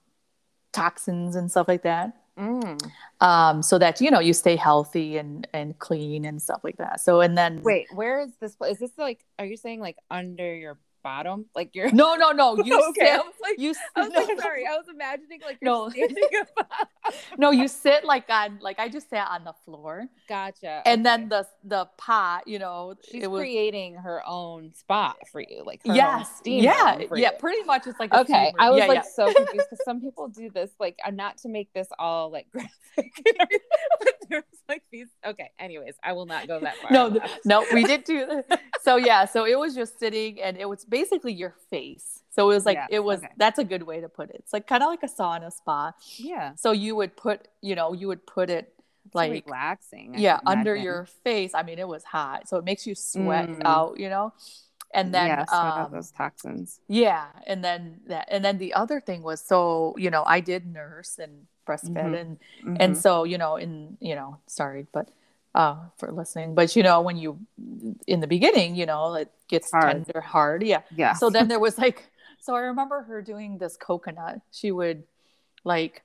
toxins 0.71 1.35
and 1.35 1.51
stuff 1.51 1.67
like 1.67 1.83
that. 1.83 2.15
Mm. 2.37 2.91
Um, 3.21 3.61
so 3.61 3.77
that 3.77 4.01
you 4.01 4.09
know 4.09 4.19
you 4.19 4.33
stay 4.33 4.55
healthy 4.55 5.17
and 5.17 5.47
and 5.53 5.77
clean 5.77 6.25
and 6.25 6.41
stuff 6.41 6.61
like 6.63 6.77
that. 6.77 6.99
So 7.01 7.21
and 7.21 7.37
then 7.37 7.61
wait, 7.63 7.87
where 7.93 8.21
is 8.21 8.31
this? 8.39 8.55
Is 8.67 8.79
this 8.79 8.91
like? 8.97 9.23
Are 9.37 9.45
you 9.45 9.57
saying 9.57 9.79
like 9.79 9.97
under 10.09 10.55
your 10.55 10.79
bottom? 11.03 11.45
Like 11.55 11.71
you're 11.73 11.91
no, 11.91 12.15
no, 12.15 12.31
no. 12.31 12.57
You 12.63 12.79
okay. 12.89 13.05
Sit, 13.05 13.13
I 13.13 13.17
was 13.17 13.33
like, 13.41 13.59
you. 13.59 13.73
I 13.95 14.01
was 14.01 14.11
no, 14.13 14.21
like, 14.21 14.41
sorry. 14.41 14.65
I 14.65 14.77
was 14.77 14.85
imagining 14.89 15.41
like 15.45 15.57
no. 15.61 15.91
no, 17.37 17.51
you 17.51 17.67
sit 17.67 18.05
like 18.05 18.29
on 18.29 18.59
like 18.61 18.79
I 18.79 18.89
just 18.89 19.09
sat 19.09 19.29
on 19.29 19.43
the 19.43 19.53
floor. 19.65 20.05
Gotcha. 20.29 20.81
And 20.85 21.05
okay. 21.05 21.17
then 21.17 21.29
the 21.29 21.47
the 21.63 21.89
pot, 21.97 22.47
you 22.47 22.59
know, 22.59 22.95
she's 23.09 23.27
was, 23.27 23.39
creating 23.39 23.95
her 23.95 24.21
own 24.25 24.73
spot 24.73 25.17
for 25.31 25.41
you, 25.41 25.63
like 25.65 25.81
yes, 25.83 26.41
yeah, 26.45 26.97
yeah. 27.13 27.31
You. 27.31 27.37
Pretty 27.39 27.63
much, 27.63 27.85
it's 27.87 27.99
like 27.99 28.13
okay. 28.13 28.53
I 28.57 28.69
was 28.69 28.79
yeah, 28.79 28.87
like 28.87 29.03
yeah. 29.03 29.09
so 29.15 29.25
confused 29.33 29.67
because 29.69 29.85
some 29.85 30.01
people 30.01 30.27
do 30.29 30.49
this, 30.49 30.71
like 30.79 30.97
uh, 31.05 31.11
not 31.11 31.37
to 31.39 31.49
make 31.49 31.71
this 31.73 31.87
all 31.99 32.31
like 32.31 32.49
graphic. 32.51 33.11
there's 34.41 34.63
like 34.67 34.83
these. 34.91 35.07
Okay. 35.25 35.51
Anyways, 35.59 35.95
I 36.03 36.13
will 36.13 36.25
not 36.25 36.47
go 36.47 36.59
that 36.59 36.75
far. 36.77 36.91
No, 36.91 37.19
no, 37.45 37.65
we 37.73 37.83
did 37.83 38.03
do 38.03 38.25
that. 38.25 38.61
So 38.81 38.95
yeah, 38.95 39.25
so 39.25 39.45
it 39.45 39.57
was 39.57 39.75
just 39.75 39.99
sitting, 39.99 40.41
and 40.41 40.57
it 40.57 40.67
was 40.67 40.85
basically 40.85 41.33
your 41.33 41.55
face. 41.69 42.21
So 42.31 42.49
it 42.49 42.53
was 42.53 42.65
like 42.65 42.79
it 42.89 43.03
was. 43.03 43.19
Okay. 43.19 43.29
That's 43.37 43.59
a 43.59 43.63
good 43.63 43.83
way 43.83 44.01
to 44.01 44.09
put 44.09 44.29
it. 44.29 44.37
It's 44.39 44.53
like 44.53 44.67
kind 44.67 44.83
of 44.83 44.89
like 44.89 45.03
a 45.03 45.07
sauna 45.07 45.51
spa. 45.51 45.93
Yeah. 46.17 46.55
So 46.55 46.71
you 46.71 46.95
would 46.95 47.15
put, 47.15 47.47
you 47.61 47.75
know, 47.75 47.93
you 47.93 48.07
would 48.07 48.25
put 48.25 48.49
it 48.49 48.73
it's 49.05 49.15
like 49.15 49.45
relaxing. 49.45 50.15
I 50.15 50.19
yeah, 50.19 50.39
under 50.45 50.75
your 50.75 51.05
face. 51.23 51.51
I 51.53 51.63
mean, 51.63 51.79
it 51.79 51.87
was 51.87 52.03
hot, 52.03 52.49
so 52.49 52.57
it 52.57 52.63
makes 52.63 52.87
you 52.87 52.95
sweat 52.95 53.49
mm. 53.49 53.61
out. 53.63 53.99
You 53.99 54.09
know 54.09 54.33
and 54.93 55.13
then 55.13 55.27
yeah, 55.27 55.45
um, 55.51 55.91
those 55.91 56.11
toxins. 56.11 56.79
Yeah, 56.87 57.25
and 57.47 57.63
then 57.63 58.01
that, 58.07 58.27
and 58.29 58.45
then 58.45 58.59
the 58.59 58.73
other 58.73 59.01
thing 59.01 59.23
was 59.23 59.41
so 59.41 59.95
you 59.97 60.09
know 60.09 60.23
I 60.25 60.39
did 60.39 60.65
nurse 60.65 61.17
and 61.19 61.47
breastfed 61.65 61.93
mm-hmm. 61.93 62.13
and 62.13 62.39
mm-hmm. 62.61 62.75
and 62.79 62.97
so 62.97 63.23
you 63.23 63.37
know 63.37 63.55
in 63.55 63.97
you 63.99 64.15
know 64.15 64.37
sorry 64.47 64.85
but 64.91 65.09
uh 65.55 65.75
for 65.97 66.11
listening 66.11 66.55
but 66.55 66.75
you 66.75 66.83
know 66.83 67.01
when 67.01 67.17
you 67.17 67.39
in 68.07 68.19
the 68.19 68.27
beginning 68.27 68.75
you 68.75 68.85
know 68.85 69.13
it 69.15 69.31
gets 69.47 69.71
hard. 69.71 69.91
tender 70.05 70.21
hard 70.21 70.63
yeah 70.63 70.81
yeah 70.95 71.13
so 71.13 71.29
then 71.29 71.47
there 71.47 71.59
was 71.67 71.77
like 71.77 72.09
so 72.39 72.55
I 72.55 72.61
remember 72.61 73.03
her 73.03 73.21
doing 73.21 73.57
this 73.57 73.77
coconut 73.77 74.41
she 74.51 74.71
would 74.71 75.03
like 75.63 76.03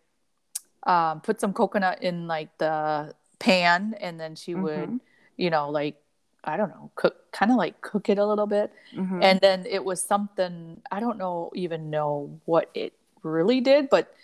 um 0.84 1.20
put 1.20 1.40
some 1.40 1.52
coconut 1.52 2.02
in 2.02 2.26
like 2.26 2.56
the 2.58 3.14
pan 3.38 3.94
and 4.00 4.18
then 4.20 4.34
she 4.34 4.54
would 4.54 4.88
mm-hmm. 4.88 4.96
you 5.36 5.50
know 5.50 5.70
like 5.70 5.96
I 6.44 6.56
don't 6.56 6.70
know, 6.70 6.90
cook 6.94 7.30
kind 7.32 7.50
of 7.50 7.56
like 7.56 7.80
cook 7.80 8.08
it 8.08 8.18
a 8.18 8.24
little 8.24 8.46
bit. 8.46 8.72
Mm-hmm. 8.96 9.22
And 9.22 9.40
then 9.40 9.66
it 9.66 9.84
was 9.84 10.02
something 10.02 10.80
I 10.90 11.00
don't 11.00 11.18
know 11.18 11.50
even 11.54 11.90
know 11.90 12.40
what 12.44 12.70
it 12.74 12.94
really 13.22 13.60
did, 13.60 13.90
but 13.90 14.14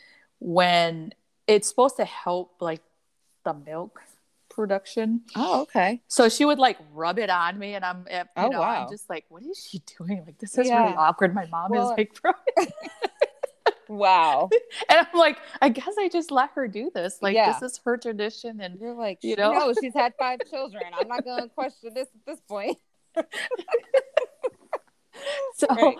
when 0.41 1.13
it's 1.47 1.69
supposed 1.69 1.97
to 1.97 2.05
help 2.05 2.57
like 2.61 2.83
the 3.45 3.55
milk 3.55 4.01
production. 4.55 5.23
Oh, 5.37 5.63
okay. 5.63 6.01
So 6.09 6.29
she 6.29 6.45
would 6.45 6.59
like 6.59 6.79
rub 6.93 7.19
it 7.19 7.31
on 7.31 7.59
me, 7.59 7.75
and 7.75 7.85
I'm, 7.85 8.07
eh, 8.09 8.21
you 8.21 8.45
oh, 8.45 8.49
know, 8.49 8.61
wow. 8.61 8.85
I'm 8.85 8.91
just 8.91 9.11
like, 9.11 9.25
what 9.29 9.43
is 9.43 9.67
she 9.69 9.83
doing? 9.99 10.23
Like, 10.25 10.39
this 10.39 10.57
is 10.57 10.69
yeah. 10.69 10.85
really 10.85 10.97
awkward. 10.97 11.35
My 11.35 11.47
mom 11.47 11.71
well, 11.71 11.91
is 11.91 11.99
like, 11.99 12.17
wow. 13.89 14.49
And 14.89 15.07
I'm 15.07 15.19
like, 15.19 15.39
I 15.61 15.69
guess 15.69 15.95
I 15.99 16.09
just 16.09 16.31
let 16.31 16.51
her 16.55 16.69
do 16.69 16.91
this. 16.95 17.19
Like, 17.21 17.35
yeah. 17.35 17.53
this 17.53 17.73
is 17.73 17.81
her 17.85 17.97
tradition, 17.97 18.61
and 18.61 18.79
you're 18.81 18.95
like, 18.95 19.19
you 19.23 19.37
know, 19.37 19.53
no, 19.53 19.75
she's 19.81 19.95
had 19.95 20.15
five 20.19 20.41
children. 20.51 20.85
I'm 20.99 21.09
not 21.09 21.25
going 21.25 21.43
to 21.43 21.49
question 21.49 21.93
this 21.95 22.09
at 22.15 22.27
this 22.27 22.41
point. 22.49 22.79
so, 25.57 25.67
right. 25.71 25.97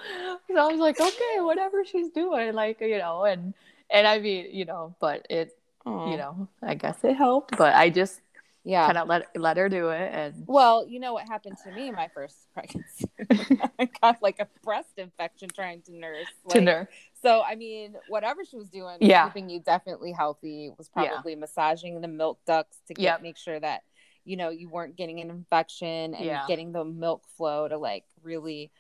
so 0.49 0.57
I 0.57 0.67
was 0.67 0.81
like, 0.81 1.01
okay, 1.01 1.41
whatever 1.41 1.85
she's 1.85 2.11
doing, 2.11 2.55
like, 2.55 2.81
you 2.81 2.99
know, 2.99 3.25
and 3.25 3.55
and 3.91 4.07
I 4.07 4.19
mean, 4.19 4.49
you 4.53 4.65
know, 4.65 4.95
but 5.01 5.27
it, 5.31 5.57
Aww. 5.87 6.11
you 6.11 6.17
know, 6.17 6.49
I 6.63 6.75
guess 6.75 6.99
it 7.03 7.15
helped, 7.15 7.57
but 7.57 7.75
I 7.75 7.91
just 7.91 8.21
yeah 8.65 8.87
kind 8.87 8.99
of 8.99 9.07
let 9.07 9.27
let 9.37 9.57
her 9.59 9.69
do 9.69 9.91
it 9.91 10.11
and 10.13 10.35
well 10.47 10.87
you 10.89 10.99
know 10.99 11.13
what 11.13 11.29
happened 11.29 11.57
to 11.63 11.71
me 11.73 11.91
my 11.91 12.09
first 12.15 12.37
pregnancy 12.55 13.05
i 13.79 13.89
got 14.01 14.21
like 14.23 14.41
a 14.41 14.49
breast 14.63 14.93
infection 14.97 15.49
trying 15.55 15.83
to 15.83 15.95
nurse 15.95 16.27
like, 16.47 16.55
to 16.55 16.61
nurse 16.63 16.89
so 17.23 17.43
i 17.43 17.55
mean 17.55 17.95
whatever 18.09 18.43
she 18.45 18.57
was 18.57 18.69
doing 18.71 18.97
yeah 19.01 19.27
keeping 19.29 19.51
you 19.51 19.61
definitely 19.61 20.13
healthy 20.13 20.71
was 20.79 20.89
probably 20.89 21.33
yeah. 21.33 21.39
massaging 21.39 22.01
the 22.01 22.09
milk 22.09 22.39
ducts 22.47 22.79
to 22.87 22.95
get 22.95 23.03
yep. 23.03 23.23
make 23.23 23.37
sure 23.37 23.61
that 23.61 23.83
you 24.25 24.37
know 24.37 24.49
you 24.49 24.71
weren't 24.71 24.97
getting 24.97 25.21
an 25.21 25.29
infection 25.29 26.15
and 26.15 26.25
yeah. 26.25 26.45
getting 26.49 26.73
the 26.73 26.85
milk 26.85 27.23
flow 27.37 27.69
to 27.69 27.77
like 27.77 28.05
really 28.23 28.71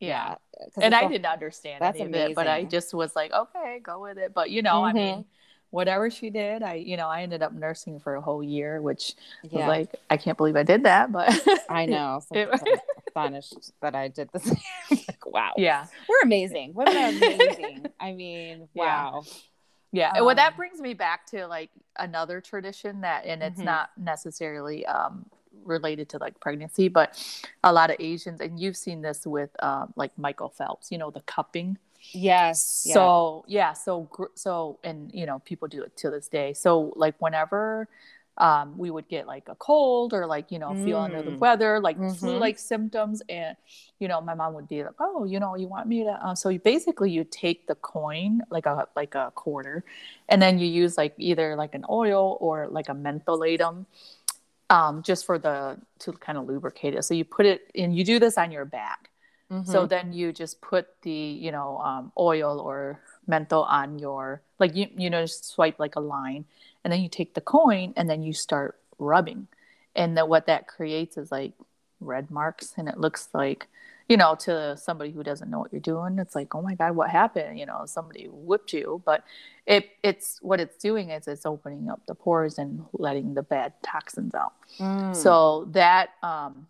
yeah, 0.00 0.34
yeah 0.58 0.66
and 0.82 0.94
i 0.94 1.06
didn't 1.06 1.26
understand 1.26 1.80
that's 1.80 2.00
any 2.00 2.08
of 2.08 2.14
it 2.14 2.34
but 2.34 2.46
i 2.46 2.64
just 2.64 2.92
was 2.92 3.14
like 3.14 3.32
okay 3.32 3.80
go 3.82 4.00
with 4.00 4.18
it 4.18 4.32
but 4.34 4.50
you 4.50 4.62
know 4.62 4.82
mm-hmm. 4.82 4.84
i 4.84 4.92
mean 4.92 5.24
whatever 5.70 6.10
she 6.10 6.30
did, 6.30 6.64
I 6.64 6.74
you 6.74 6.96
know 6.96 7.08
I 7.08 7.22
ended 7.22 7.42
up 7.42 7.52
nursing 7.52 8.00
for 8.00 8.16
a 8.16 8.20
whole 8.20 8.42
year, 8.42 8.82
which 8.82 9.14
yeah. 9.44 9.60
was 9.60 9.68
like 9.68 9.94
I 10.10 10.16
can't 10.16 10.36
believe 10.36 10.56
I 10.56 10.64
did 10.64 10.82
that, 10.82 11.12
but 11.12 11.32
I 11.68 11.86
know. 11.86 12.20
It, 12.32 12.48
astonished 13.10 13.72
that 13.82 13.94
I 13.94 14.08
did 14.08 14.30
this. 14.32 14.46
like, 14.90 15.26
wow. 15.26 15.52
Yeah, 15.56 15.86
we're 16.08 16.22
amazing. 16.22 16.74
Women 16.74 16.96
are 16.96 17.08
amazing. 17.08 17.86
I 17.98 18.12
mean, 18.12 18.68
wow. 18.74 19.24
Yeah. 19.92 20.12
Um, 20.12 20.24
well, 20.24 20.36
that 20.36 20.56
brings 20.56 20.80
me 20.80 20.94
back 20.94 21.26
to 21.26 21.46
like 21.46 21.70
another 21.98 22.40
tradition 22.40 23.00
that, 23.02 23.24
and 23.26 23.42
it's 23.42 23.56
mm-hmm. 23.56 23.66
not 23.66 23.90
necessarily 23.96 24.86
um, 24.86 25.26
related 25.64 26.08
to 26.10 26.18
like 26.18 26.38
pregnancy, 26.40 26.88
but 26.88 27.22
a 27.64 27.72
lot 27.72 27.90
of 27.90 27.96
Asians, 27.98 28.40
and 28.40 28.58
you've 28.58 28.76
seen 28.76 29.02
this 29.02 29.26
with 29.26 29.50
um, 29.62 29.92
like 29.96 30.16
Michael 30.18 30.50
Phelps, 30.50 30.90
you 30.90 30.98
know, 30.98 31.10
the 31.10 31.20
cupping. 31.22 31.78
Yes. 32.12 32.64
So 32.92 33.44
yeah. 33.46 33.68
yeah, 33.68 33.72
so 33.74 34.08
so 34.34 34.78
and 34.82 35.10
you 35.12 35.26
know 35.26 35.40
people 35.40 35.68
do 35.68 35.82
it 35.82 35.96
to 35.98 36.10
this 36.10 36.28
day. 36.28 36.54
So 36.54 36.92
like 36.96 37.14
whenever 37.18 37.88
um, 38.40 38.78
we 38.78 38.90
would 38.90 39.06
get 39.06 39.26
like 39.26 39.48
a 39.48 39.54
cold 39.56 40.14
or 40.14 40.26
like 40.26 40.50
you 40.50 40.58
know 40.58 40.74
feel 40.74 40.98
mm. 40.98 41.04
under 41.04 41.22
the 41.22 41.32
mm. 41.32 41.38
weather, 41.38 41.78
like 41.78 41.98
mm-hmm. 41.98 42.14
flu-like 42.14 42.58
symptoms, 42.58 43.22
and 43.28 43.54
you 43.98 44.08
know 44.08 44.20
my 44.20 44.34
mom 44.34 44.54
would 44.54 44.66
be 44.66 44.82
like, 44.82 44.94
oh, 44.98 45.24
you 45.24 45.38
know, 45.38 45.56
you 45.56 45.68
want 45.68 45.86
me 45.86 46.04
to? 46.04 46.10
Uh, 46.10 46.34
so 46.34 46.48
you 46.48 46.58
basically 46.58 47.10
you 47.10 47.24
take 47.24 47.66
the 47.66 47.74
coin 47.76 48.40
like 48.50 48.64
a 48.64 48.88
like 48.96 49.14
a 49.14 49.30
quarter, 49.34 49.84
and 50.28 50.40
then 50.40 50.58
you 50.58 50.66
use 50.66 50.96
like 50.96 51.12
either 51.18 51.54
like 51.54 51.74
an 51.74 51.84
oil 51.90 52.38
or 52.40 52.66
like 52.68 52.88
a 52.88 52.94
mentholatum. 52.94 53.84
Um, 54.70 55.02
just 55.02 55.26
for 55.26 55.36
the 55.36 55.78
to 55.98 56.12
kind 56.12 56.38
of 56.38 56.46
lubricate 56.46 56.94
it. 56.94 57.04
So 57.04 57.12
you 57.12 57.24
put 57.24 57.44
it 57.44 57.70
and 57.74 57.94
You 57.94 58.04
do 58.04 58.20
this 58.20 58.38
on 58.38 58.52
your 58.52 58.64
back, 58.64 59.10
Mm-hmm. 59.50 59.70
So 59.70 59.86
then 59.86 60.12
you 60.12 60.32
just 60.32 60.60
put 60.60 60.86
the, 61.02 61.10
you 61.10 61.50
know, 61.50 61.78
um, 61.78 62.12
oil 62.16 62.60
or 62.60 63.00
menthol 63.26 63.64
on 63.64 63.98
your, 63.98 64.42
like, 64.60 64.76
you, 64.76 64.86
you 64.96 65.10
know, 65.10 65.22
just 65.22 65.50
swipe 65.50 65.80
like 65.80 65.96
a 65.96 66.00
line 66.00 66.44
and 66.84 66.92
then 66.92 67.00
you 67.00 67.08
take 67.08 67.34
the 67.34 67.40
coin 67.40 67.92
and 67.96 68.08
then 68.08 68.22
you 68.22 68.32
start 68.32 68.78
rubbing. 68.98 69.48
And 69.96 70.16
then 70.16 70.28
what 70.28 70.46
that 70.46 70.68
creates 70.68 71.16
is 71.16 71.32
like 71.32 71.52
red 72.00 72.30
marks 72.30 72.74
and 72.76 72.88
it 72.88 72.98
looks 72.98 73.28
like, 73.34 73.66
you 74.10 74.16
know, 74.16 74.34
to 74.34 74.76
somebody 74.76 75.12
who 75.12 75.22
doesn't 75.22 75.48
know 75.48 75.60
what 75.60 75.72
you're 75.72 75.80
doing, 75.80 76.18
it's 76.18 76.34
like, 76.34 76.52
oh 76.56 76.60
my 76.60 76.74
God, 76.74 76.96
what 76.96 77.10
happened? 77.10 77.60
You 77.60 77.64
know, 77.64 77.82
somebody 77.86 78.26
whipped 78.28 78.72
you. 78.72 79.00
But 79.06 79.22
it 79.66 79.90
it's 80.02 80.40
what 80.42 80.58
it's 80.58 80.76
doing 80.76 81.10
is 81.10 81.28
it's 81.28 81.46
opening 81.46 81.88
up 81.88 82.00
the 82.08 82.16
pores 82.16 82.58
and 82.58 82.84
letting 82.92 83.34
the 83.34 83.42
bad 83.44 83.72
toxins 83.84 84.34
out. 84.34 84.54
Mm. 84.80 85.14
So 85.14 85.68
that 85.70 86.10
um 86.24 86.66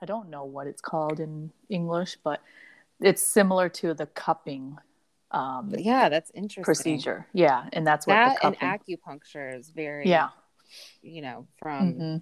I 0.00 0.06
don't 0.06 0.30
know 0.30 0.44
what 0.44 0.68
it's 0.68 0.80
called 0.80 1.18
in 1.18 1.50
English, 1.68 2.16
but 2.22 2.40
it's 3.00 3.22
similar 3.22 3.68
to 3.70 3.92
the 3.92 4.06
cupping. 4.06 4.78
Um, 5.32 5.74
yeah, 5.76 6.08
that's 6.08 6.30
interesting. 6.30 6.62
Procedure. 6.62 7.26
Yeah, 7.32 7.64
and 7.72 7.84
that's 7.84 8.06
what 8.06 8.14
that 8.14 8.36
and 8.44 8.56
acupuncture 8.60 9.58
is 9.58 9.70
very. 9.70 10.08
Yeah. 10.08 10.28
You 11.02 11.22
know, 11.22 11.46
from 11.58 11.92
mm-hmm. 11.92 12.16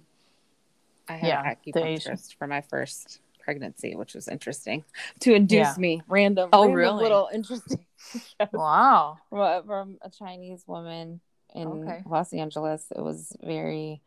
I 1.07 1.17
had 1.17 1.27
yeah, 1.27 1.53
acupuncturist 1.53 2.35
for 2.37 2.47
my 2.47 2.61
first 2.61 3.19
pregnancy, 3.43 3.95
which 3.95 4.13
was 4.13 4.27
interesting 4.27 4.83
to 5.21 5.33
induce 5.33 5.59
yeah. 5.59 5.75
me 5.77 6.01
random. 6.07 6.49
Oh, 6.53 6.61
random 6.63 6.75
really? 6.75 7.03
Little 7.03 7.29
interesting. 7.33 7.85
wow. 8.53 9.17
From 9.29 9.97
a 10.01 10.09
Chinese 10.09 10.63
woman 10.67 11.19
in 11.53 11.67
okay. 11.67 12.03
Los 12.05 12.33
Angeles. 12.33 12.85
It 12.95 13.01
was 13.01 13.35
very 13.43 14.01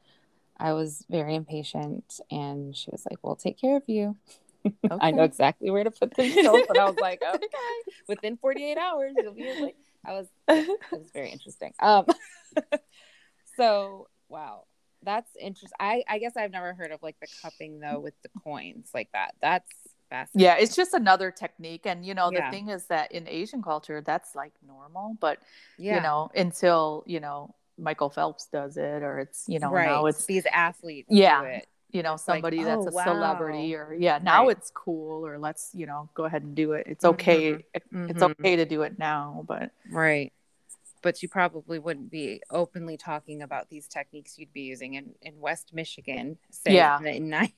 I 0.58 0.72
was 0.72 1.04
very 1.10 1.34
impatient 1.34 2.20
and 2.30 2.74
she 2.74 2.90
was 2.90 3.04
like, 3.08 3.18
"We'll 3.22 3.36
take 3.36 3.60
care 3.60 3.76
of 3.76 3.82
you. 3.86 4.16
Okay. 4.66 4.96
I 5.00 5.10
know 5.10 5.22
exactly 5.22 5.70
where 5.70 5.84
to 5.84 5.90
put 5.90 6.14
the 6.14 6.22
needles. 6.22 6.66
And 6.68 6.78
I 6.78 6.84
was 6.84 6.96
like, 7.00 7.22
Okay, 7.34 7.92
within 8.08 8.36
48 8.36 8.78
hours, 8.78 9.14
you'll 9.16 9.34
be 9.34 9.60
like, 9.60 9.76
I 10.04 10.12
was, 10.12 10.26
it 10.48 10.80
was 10.92 11.10
very 11.12 11.30
interesting. 11.30 11.72
Um, 11.80 12.06
so, 13.56 14.08
wow. 14.28 14.64
That's 15.06 15.30
interesting. 15.40 15.76
I 15.80 16.04
I 16.08 16.18
guess 16.18 16.36
I've 16.36 16.50
never 16.50 16.74
heard 16.74 16.92
of 16.92 17.02
like 17.02 17.16
the 17.20 17.28
cupping 17.42 17.80
though 17.80 18.00
with 18.00 18.14
the 18.22 18.28
coins 18.44 18.90
like 18.92 19.08
that. 19.14 19.34
That's 19.40 19.70
fascinating. 20.10 20.44
Yeah, 20.44 20.56
it's 20.62 20.76
just 20.76 20.92
another 20.92 21.30
technique, 21.30 21.86
and 21.86 22.04
you 22.04 22.12
know 22.12 22.30
Yeah. 22.30 22.50
the 22.50 22.50
thing 22.54 22.68
is 22.68 22.84
that 22.88 23.12
in 23.12 23.26
Asian 23.26 23.62
culture 23.62 24.02
that's 24.02 24.34
like 24.34 24.52
normal, 24.66 25.16
but 25.20 25.38
yeah. 25.78 25.94
you 25.96 26.02
know 26.02 26.30
until 26.34 27.02
you 27.06 27.20
know 27.20 27.54
Michael 27.78 28.10
Phelps 28.10 28.46
does 28.52 28.76
it, 28.76 29.02
or 29.02 29.18
it's 29.20 29.44
you 29.48 29.58
know 29.58 29.70
right. 29.70 29.86
now 29.86 30.04
it's 30.06 30.26
these 30.26 30.44
athletes. 30.52 31.08
Yeah. 31.10 31.40
do 31.40 31.46
it. 31.46 31.68
you 31.92 32.02
know 32.02 32.14
It's 32.14 32.26
like, 32.28 32.36
somebody 32.38 32.64
that's 32.64 32.84
oh, 32.84 32.88
a 32.88 33.02
celebrity 33.04 33.74
or 33.74 33.94
yeah 33.94 34.18
now 34.22 34.46
Right. 34.48 34.56
it's 34.56 34.70
cool 34.74 35.24
or 35.26 35.38
let's 35.38 35.70
you 35.72 35.86
know 35.86 36.08
go 36.14 36.24
ahead 36.24 36.42
and 36.42 36.54
do 36.54 36.72
it 36.72 36.86
it's 36.88 37.04
okay 37.04 37.64
it's 37.72 37.86
Mhm. 37.92 38.22
okay 38.30 38.56
to 38.56 38.64
do 38.66 38.82
it 38.82 38.98
now 38.98 39.44
but 39.46 39.70
Right. 39.88 40.32
But 41.02 41.22
you 41.22 41.28
probably 41.28 41.78
wouldn't 41.78 42.10
be 42.10 42.42
openly 42.50 42.96
talking 42.96 43.42
about 43.42 43.68
these 43.70 43.86
techniques 43.86 44.38
you'd 44.38 44.52
be 44.52 44.62
using 44.62 44.94
in, 44.94 45.14
in 45.22 45.38
West 45.40 45.72
Michigan, 45.72 46.38
say 46.50 46.74
Yeah. 46.74 47.00
in 47.02 47.28
nine. 47.36 47.52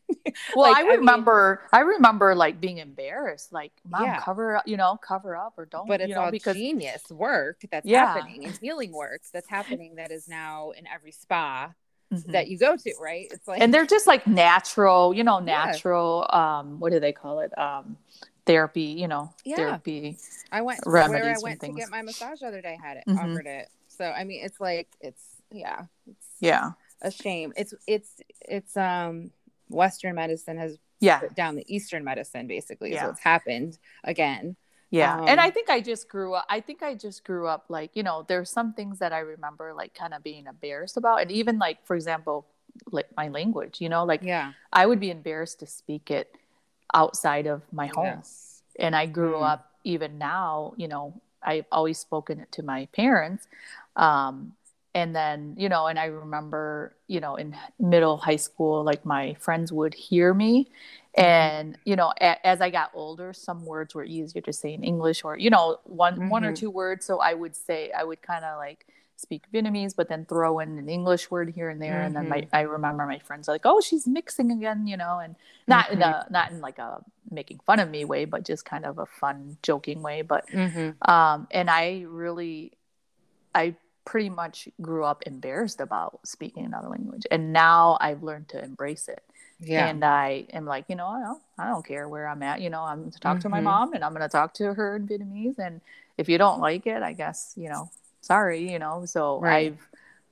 well 0.54 0.70
Like, 0.70 0.76
i 0.76 0.80
I 0.80 0.82
mean- 0.82 0.98
remember 0.98 1.62
I, 1.72 1.80
remember 1.80 2.34
like 2.34 2.60
being 2.60 2.78
embarrassed 2.78 3.52
like 3.52 3.72
mom 3.88 4.02
Yeah. 4.04 4.20
cover 4.20 4.56
up 4.56 4.68
you 4.68 4.76
know 4.76 4.98
cover 5.02 5.36
up 5.36 5.54
or 5.56 5.64
don't 5.64 5.88
but 5.88 6.00
it's 6.00 6.08
you 6.10 6.14
know 6.14 6.22
all 6.24 6.30
because 6.30 6.56
genius 6.56 7.02
work 7.10 7.60
that's 7.70 7.86
Yeah. 7.86 8.06
happening 8.14 8.44
and 8.44 8.58
healing 8.60 8.92
work 8.92 9.22
that's 9.32 9.48
happening 9.48 9.94
that 9.96 10.10
is 10.10 10.28
now 10.28 10.70
in 10.72 10.86
every 10.86 11.12
spa 11.12 11.72
Mhm. 12.12 12.32
that 12.32 12.48
you 12.48 12.56
go 12.58 12.74
to, 12.74 12.94
right? 13.00 13.28
It's 13.30 13.46
like 13.46 13.60
and 13.60 13.72
they're 13.72 13.84
just 13.86 14.06
like 14.06 14.26
natural 14.26 15.12
you 15.14 15.24
know 15.24 15.38
Yeah. 15.38 15.64
natural 15.66 16.26
um 16.30 16.78
what 16.80 16.90
do 16.92 17.00
they 17.00 17.12
call 17.12 17.40
it 17.40 17.56
um 17.58 17.96
therapy 18.48 18.96
you 19.02 19.06
know 19.06 19.30
Yeah. 19.44 19.56
therapy 19.56 20.16
I 20.50 20.62
went 20.62 20.80
where 20.86 21.24
I 21.30 21.36
went 21.42 21.60
to 21.60 21.68
get 21.72 21.90
my 21.90 22.00
massage 22.00 22.40
the 22.40 22.46
other 22.48 22.62
day 22.62 22.78
had 22.82 22.96
it 22.96 23.04
Mhm. 23.06 23.18
offered 23.18 23.46
it. 23.46 23.68
So 23.88 24.04
I 24.10 24.24
mean 24.24 24.40
it's 24.42 24.58
like 24.58 24.88
it's 25.00 25.22
yeah, 25.52 25.84
it's 26.10 26.26
yeah 26.40 26.70
a 27.02 27.10
shame. 27.10 27.52
It's 27.56 27.74
it's 27.86 28.10
it's 28.40 28.74
um 28.76 29.30
Western 29.68 30.14
medicine 30.14 30.56
has 30.56 30.78
yeah 31.00 31.18
put 31.18 31.34
down 31.34 31.54
the 31.56 31.64
Eastern 31.74 32.02
medicine 32.04 32.46
basically 32.46 32.90
is 32.90 32.94
Yeah. 32.96 33.06
what's 33.08 33.20
happened 33.20 33.78
again. 34.04 34.56
Yeah. 34.90 35.18
and 35.20 35.38
Um, 35.38 35.46
I 35.46 35.50
think 35.50 35.68
I 35.68 35.80
just 35.82 36.08
grew 36.08 36.32
up 36.34 36.46
I 36.48 36.60
think 36.60 36.82
I 36.82 36.94
just 36.94 37.24
grew 37.24 37.46
up 37.46 37.66
like, 37.68 37.90
you 37.94 38.02
know, 38.02 38.24
there's 38.26 38.50
some 38.50 38.72
things 38.72 38.98
that 39.00 39.12
I 39.12 39.18
remember 39.18 39.74
like 39.74 39.92
kind 39.94 40.14
of 40.14 40.22
being 40.22 40.46
embarrassed 40.46 40.96
about 40.96 41.20
and 41.20 41.30
even 41.30 41.58
like 41.58 41.84
for 41.84 41.94
example, 41.94 42.46
like 42.90 43.08
my 43.16 43.28
language, 43.28 43.82
you 43.82 43.90
know, 43.90 44.04
like 44.04 44.22
Yeah. 44.22 44.52
I 44.72 44.86
would 44.86 45.00
be 45.00 45.10
embarrassed 45.10 45.58
to 45.60 45.66
speak 45.66 46.10
it 46.10 46.34
outside 46.94 47.46
of 47.46 47.62
my 47.72 47.86
home. 47.86 48.04
Yes. 48.04 48.62
And 48.78 48.94
I 48.96 49.06
grew 49.06 49.38
Mm. 49.38 49.42
up 49.42 49.70
even 49.84 50.18
now, 50.18 50.74
you 50.76 50.88
know, 50.88 51.20
I've 51.42 51.66
always 51.72 51.98
spoken 51.98 52.40
it 52.40 52.50
to 52.52 52.62
my 52.62 52.86
parents. 52.92 53.46
Um 53.96 54.52
and 54.94 55.14
then, 55.14 55.54
you 55.56 55.68
know, 55.68 55.86
and 55.86 55.98
I 55.98 56.06
remember, 56.06 56.96
you 57.06 57.20
know, 57.20 57.36
in 57.36 57.54
middle 57.78 58.16
high 58.16 58.36
school, 58.36 58.82
like 58.82 59.04
my 59.04 59.34
friends 59.34 59.70
would 59.72 59.94
hear 59.94 60.34
me. 60.34 60.70
And, 61.16 61.76
you 61.84 61.94
know, 61.96 62.12
a, 62.20 62.44
as 62.46 62.60
I 62.60 62.70
got 62.70 62.90
older, 62.94 63.32
some 63.32 63.64
words 63.66 63.94
were 63.94 64.04
easier 64.04 64.40
to 64.42 64.52
say 64.52 64.72
in 64.74 64.82
English 64.82 65.24
or, 65.24 65.36
you 65.36 65.50
know, 65.50 65.78
one, 65.84 66.22
one 66.26 66.44
or 66.44 66.52
Mhm. 66.52 66.52
two 66.52 66.70
words. 66.70 67.04
So 67.06 67.20
I 67.20 67.34
would 67.34 67.54
say, 67.54 67.90
I 67.92 68.04
would 68.04 68.22
kind 68.22 68.44
of 68.44 68.56
like 68.58 68.86
speak 69.18 69.42
Vietnamese, 69.52 69.94
but 69.96 70.08
then 70.08 70.24
throw 70.24 70.60
in 70.60 70.78
an 70.78 70.88
English 70.88 71.28
word 71.28 71.50
here 71.50 71.68
and 71.68 71.82
there. 71.82 72.02
And 72.02 72.14
then 72.14 72.28
my, 72.28 72.46
I 72.52 72.60
remember 72.60 73.04
my 73.04 73.18
friends 73.18 73.48
like, 73.48 73.62
oh, 73.64 73.80
she's 73.80 74.06
mixing 74.06 74.52
again, 74.52 74.86
you 74.86 74.96
know, 74.96 75.18
and 75.18 75.34
not 75.66 75.90
in 75.90 76.00
a, 76.02 76.26
not 76.30 76.52
in 76.52 76.60
like 76.60 76.78
a 76.78 77.02
making 77.28 77.58
fun 77.66 77.80
of 77.80 77.90
me 77.90 78.04
way, 78.04 78.26
but 78.26 78.44
just 78.44 78.64
kind 78.64 78.86
of 78.86 78.98
a 78.98 79.06
fun, 79.06 79.58
joking 79.62 80.02
way. 80.02 80.22
But 80.22 80.46
Mhm. 80.48 80.94
um, 81.08 81.48
and 81.50 81.68
I 81.68 82.04
really, 82.08 82.72
I 83.54 83.74
pretty 84.04 84.30
much 84.30 84.68
grew 84.80 85.04
up 85.04 85.24
embarrassed 85.26 85.80
about 85.80 86.20
speaking 86.24 86.64
another 86.64 86.88
language, 86.88 87.26
and 87.30 87.52
now 87.52 87.98
I've 88.00 88.22
learned 88.22 88.48
to 88.50 88.62
embrace 88.62 89.08
it. 89.08 89.22
Yeah. 89.58 89.88
And 89.88 90.04
I 90.04 90.46
am 90.52 90.64
like, 90.64 90.84
you 90.88 90.94
know, 90.94 91.08
I 91.08 91.20
don't, 91.20 91.42
I 91.58 91.66
don't 91.66 91.84
care 91.84 92.08
where 92.08 92.28
I'm 92.28 92.44
at. 92.44 92.60
You 92.60 92.70
know, 92.70 92.84
I'm 92.84 93.10
to 93.10 93.18
talk 93.18 93.40
to 93.40 93.48
my 93.48 93.58
Mhm. 93.58 93.64
mom, 93.64 93.92
and 93.94 94.04
I'm 94.04 94.12
going 94.12 94.22
to 94.22 94.28
talk 94.28 94.54
to 94.54 94.74
her 94.74 94.94
in 94.94 95.08
Vietnamese, 95.08 95.58
and 95.58 95.80
if 96.16 96.28
you 96.28 96.38
don't 96.38 96.60
like 96.60 96.86
it, 96.86 97.02
I 97.02 97.12
guess 97.14 97.52
you 97.56 97.68
know, 97.68 97.90
sorry, 98.20 98.70
you 98.70 98.78
know. 98.78 99.04
So 99.04 99.40
Right. 99.40 99.72
I've 99.72 99.88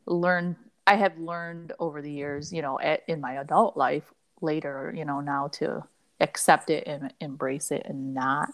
learned. 0.07 0.57
I 0.87 0.95
have 0.95 1.19
learned 1.19 1.73
over 1.81 2.01
the 2.01 2.13
years, 2.13 2.53
you 2.53 2.63
know, 2.63 2.79
at, 2.79 3.03
in 3.09 3.21
my 3.21 3.35
adult 3.35 3.77
life 3.77 4.13
later, 4.41 4.95
you 4.97 5.05
know, 5.05 5.21
now 5.21 5.49
to 5.49 5.83
accept 6.21 6.71
it 6.71 6.85
and 6.87 7.13
embrace 7.21 7.73
it 7.73 7.83
and 7.85 8.15
not, 8.15 8.51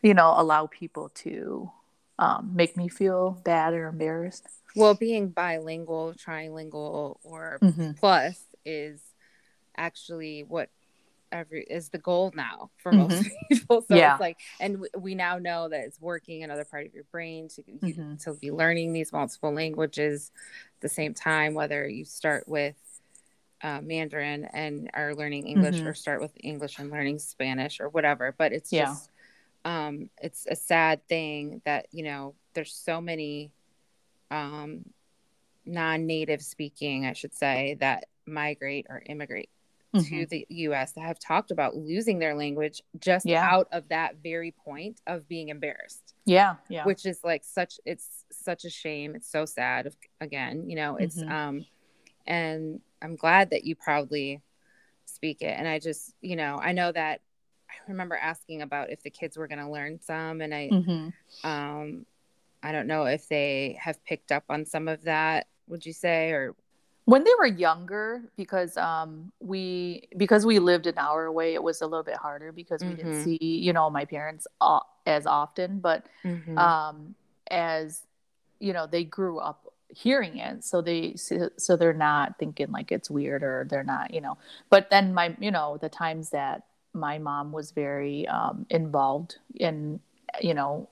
you 0.00 0.14
know, 0.14 0.32
allow 0.36 0.66
people 0.66 1.08
to 1.10 1.70
um, 2.18 2.52
make 2.54 2.76
me 2.76 2.88
feel 2.88 3.40
bad 3.44 3.74
or 3.74 3.88
embarrassed. 3.88 4.46
Well, 4.76 4.94
being 4.94 5.30
bilingual, 5.30 6.14
trilingual, 6.14 7.16
or 7.24 7.58
plus 7.98 8.44
is 8.64 9.00
actually 9.76 10.44
what 10.44 10.68
every 11.32 11.62
is 11.64 11.88
the 11.88 11.98
goal 11.98 12.32
now 12.34 12.70
for 12.76 12.92
most 12.92 13.24
people. 13.48 13.82
So 13.82 13.94
Yeah. 13.96 14.12
it's 14.12 14.20
like, 14.20 14.38
and 14.60 14.86
we 14.98 15.14
now 15.14 15.38
know 15.38 15.68
that 15.68 15.80
it's 15.80 16.00
working 16.00 16.42
another 16.42 16.64
part 16.64 16.86
of 16.86 16.94
your 16.94 17.04
brain 17.04 17.48
to 17.48 17.62
you, 17.66 17.78
Mhm. 17.94 18.22
to 18.24 18.34
be 18.34 18.50
learning 18.50 18.92
these 18.92 19.12
multiple 19.12 19.52
languages 19.52 20.30
at 20.76 20.80
the 20.80 20.88
same 20.88 21.14
time. 21.14 21.54
Whether 21.54 21.88
you 21.88 22.04
start 22.04 22.48
with 22.48 22.76
uh, 23.62 23.80
Mandarin 23.80 24.44
and 24.52 24.90
are 24.92 25.14
learning 25.14 25.46
English, 25.46 25.80
Mhm. 25.80 25.86
or 25.86 25.94
start 25.94 26.20
with 26.20 26.32
English 26.40 26.78
and 26.78 26.90
learning 26.90 27.18
Spanish, 27.18 27.80
or 27.80 27.88
whatever. 27.88 28.34
But 28.36 28.52
it's 28.52 28.70
Yeah. 28.70 28.84
just, 28.84 29.10
um, 29.64 30.10
it's 30.22 30.46
a 30.46 30.54
sad 30.54 31.06
thing 31.08 31.62
that 31.64 31.86
you 31.90 32.04
know 32.04 32.34
there's 32.54 32.74
so 32.74 33.00
many 33.00 33.50
um, 34.30 34.84
non-native 35.64 36.42
speaking, 36.42 37.06
I 37.06 37.12
should 37.12 37.34
say, 37.34 37.74
that 37.80 38.06
migrate 38.26 38.86
or 38.88 39.02
immigrate 39.06 39.50
to 39.94 39.98
Mhm. 40.00 40.28
the 40.28 40.46
US 40.48 40.92
that 40.92 41.00
have 41.02 41.18
talked 41.18 41.50
about 41.50 41.76
losing 41.76 42.18
their 42.18 42.34
language 42.34 42.82
just 42.98 43.26
Yeah. 43.26 43.46
out 43.48 43.68
of 43.72 43.88
that 43.88 44.16
very 44.16 44.50
point 44.52 45.00
of 45.06 45.26
being 45.28 45.48
embarrassed, 45.48 46.14
Yeah, 46.24 46.56
yeah, 46.68 46.84
which 46.84 47.06
is 47.06 47.22
like 47.24 47.44
such 47.44 47.80
it's 47.84 48.24
such 48.30 48.64
a 48.64 48.70
shame. 48.70 49.14
It's 49.14 49.28
so 49.30 49.44
sad. 49.44 49.94
Again, 50.20 50.68
you 50.68 50.76
know, 50.76 50.96
it's 50.96 51.22
Mhm. 51.22 51.30
um, 51.30 51.66
and 52.26 52.80
I'm 53.00 53.16
glad 53.16 53.50
that 53.50 53.64
you 53.64 53.76
proudly 53.76 54.42
speak 55.04 55.40
it. 55.42 55.56
And 55.58 55.68
I 55.68 55.78
just, 55.78 56.14
you 56.20 56.34
know, 56.36 56.58
I 56.60 56.72
know 56.72 56.90
that 56.92 57.20
I 57.70 57.74
remember 57.88 58.16
asking 58.16 58.62
about 58.62 58.90
if 58.90 59.02
the 59.02 59.10
kids 59.10 59.36
were 59.36 59.46
going 59.46 59.60
to 59.60 59.70
learn 59.70 60.00
some, 60.00 60.40
and 60.40 60.52
I 60.54 60.70
Mhm. 60.70 61.12
um, 61.44 62.06
I 62.62 62.72
don't 62.72 62.86
know 62.88 63.04
if 63.04 63.28
they 63.28 63.78
have 63.80 64.02
picked 64.04 64.32
up 64.32 64.44
on 64.48 64.64
some 64.66 64.88
of 64.88 65.02
that. 65.02 65.46
Would 65.68 65.86
you 65.86 65.92
say, 65.92 66.30
or 66.32 66.56
when 67.06 67.24
they 67.24 67.30
were 67.38 67.46
younger 67.46 68.22
because 68.36 68.76
um 68.76 69.32
we 69.40 70.08
because 70.18 70.46
we 70.46 70.58
lived 70.60 70.86
an 70.86 70.98
hour 70.98 71.26
away 71.26 71.54
it 71.54 71.62
was 71.62 71.82
a 71.82 71.86
little 71.86 72.04
bit 72.04 72.16
harder 72.16 72.52
because 72.52 72.84
we 72.84 72.94
Mhm. 72.94 72.96
didn't 72.96 73.14
see 73.14 73.38
you 73.40 73.72
know 73.72 73.90
my 73.90 74.04
parents 74.04 74.46
uh, 74.60 74.80
as 75.06 75.26
often 75.26 75.80
but 75.80 76.06
Mm-hmm. 76.24 76.58
um 76.58 77.14
as 77.50 78.04
you 78.60 78.72
know 78.72 78.86
they 78.86 79.04
grew 79.04 79.38
up 79.38 79.72
hearing 79.88 80.38
it 80.38 80.64
so 80.64 80.82
they 80.82 81.14
so 81.16 81.50
so 81.58 81.76
they're 81.76 81.92
not 81.94 82.38
thinking 82.38 82.70
like 82.72 82.92
it's 82.92 83.10
weird 83.10 83.42
or 83.44 83.66
they're 83.70 83.84
not 83.84 84.12
you 84.12 84.20
know 84.20 84.36
but 84.70 84.90
then 84.90 85.14
my 85.14 85.34
you 85.40 85.50
know 85.52 85.78
the 85.80 85.88
times 85.88 86.30
that 86.30 86.64
my 86.92 87.18
mom 87.18 87.52
was 87.52 87.70
very 87.72 88.26
um 88.28 88.66
involved 88.70 89.38
in 89.54 90.00
you 90.40 90.54
know 90.54 90.88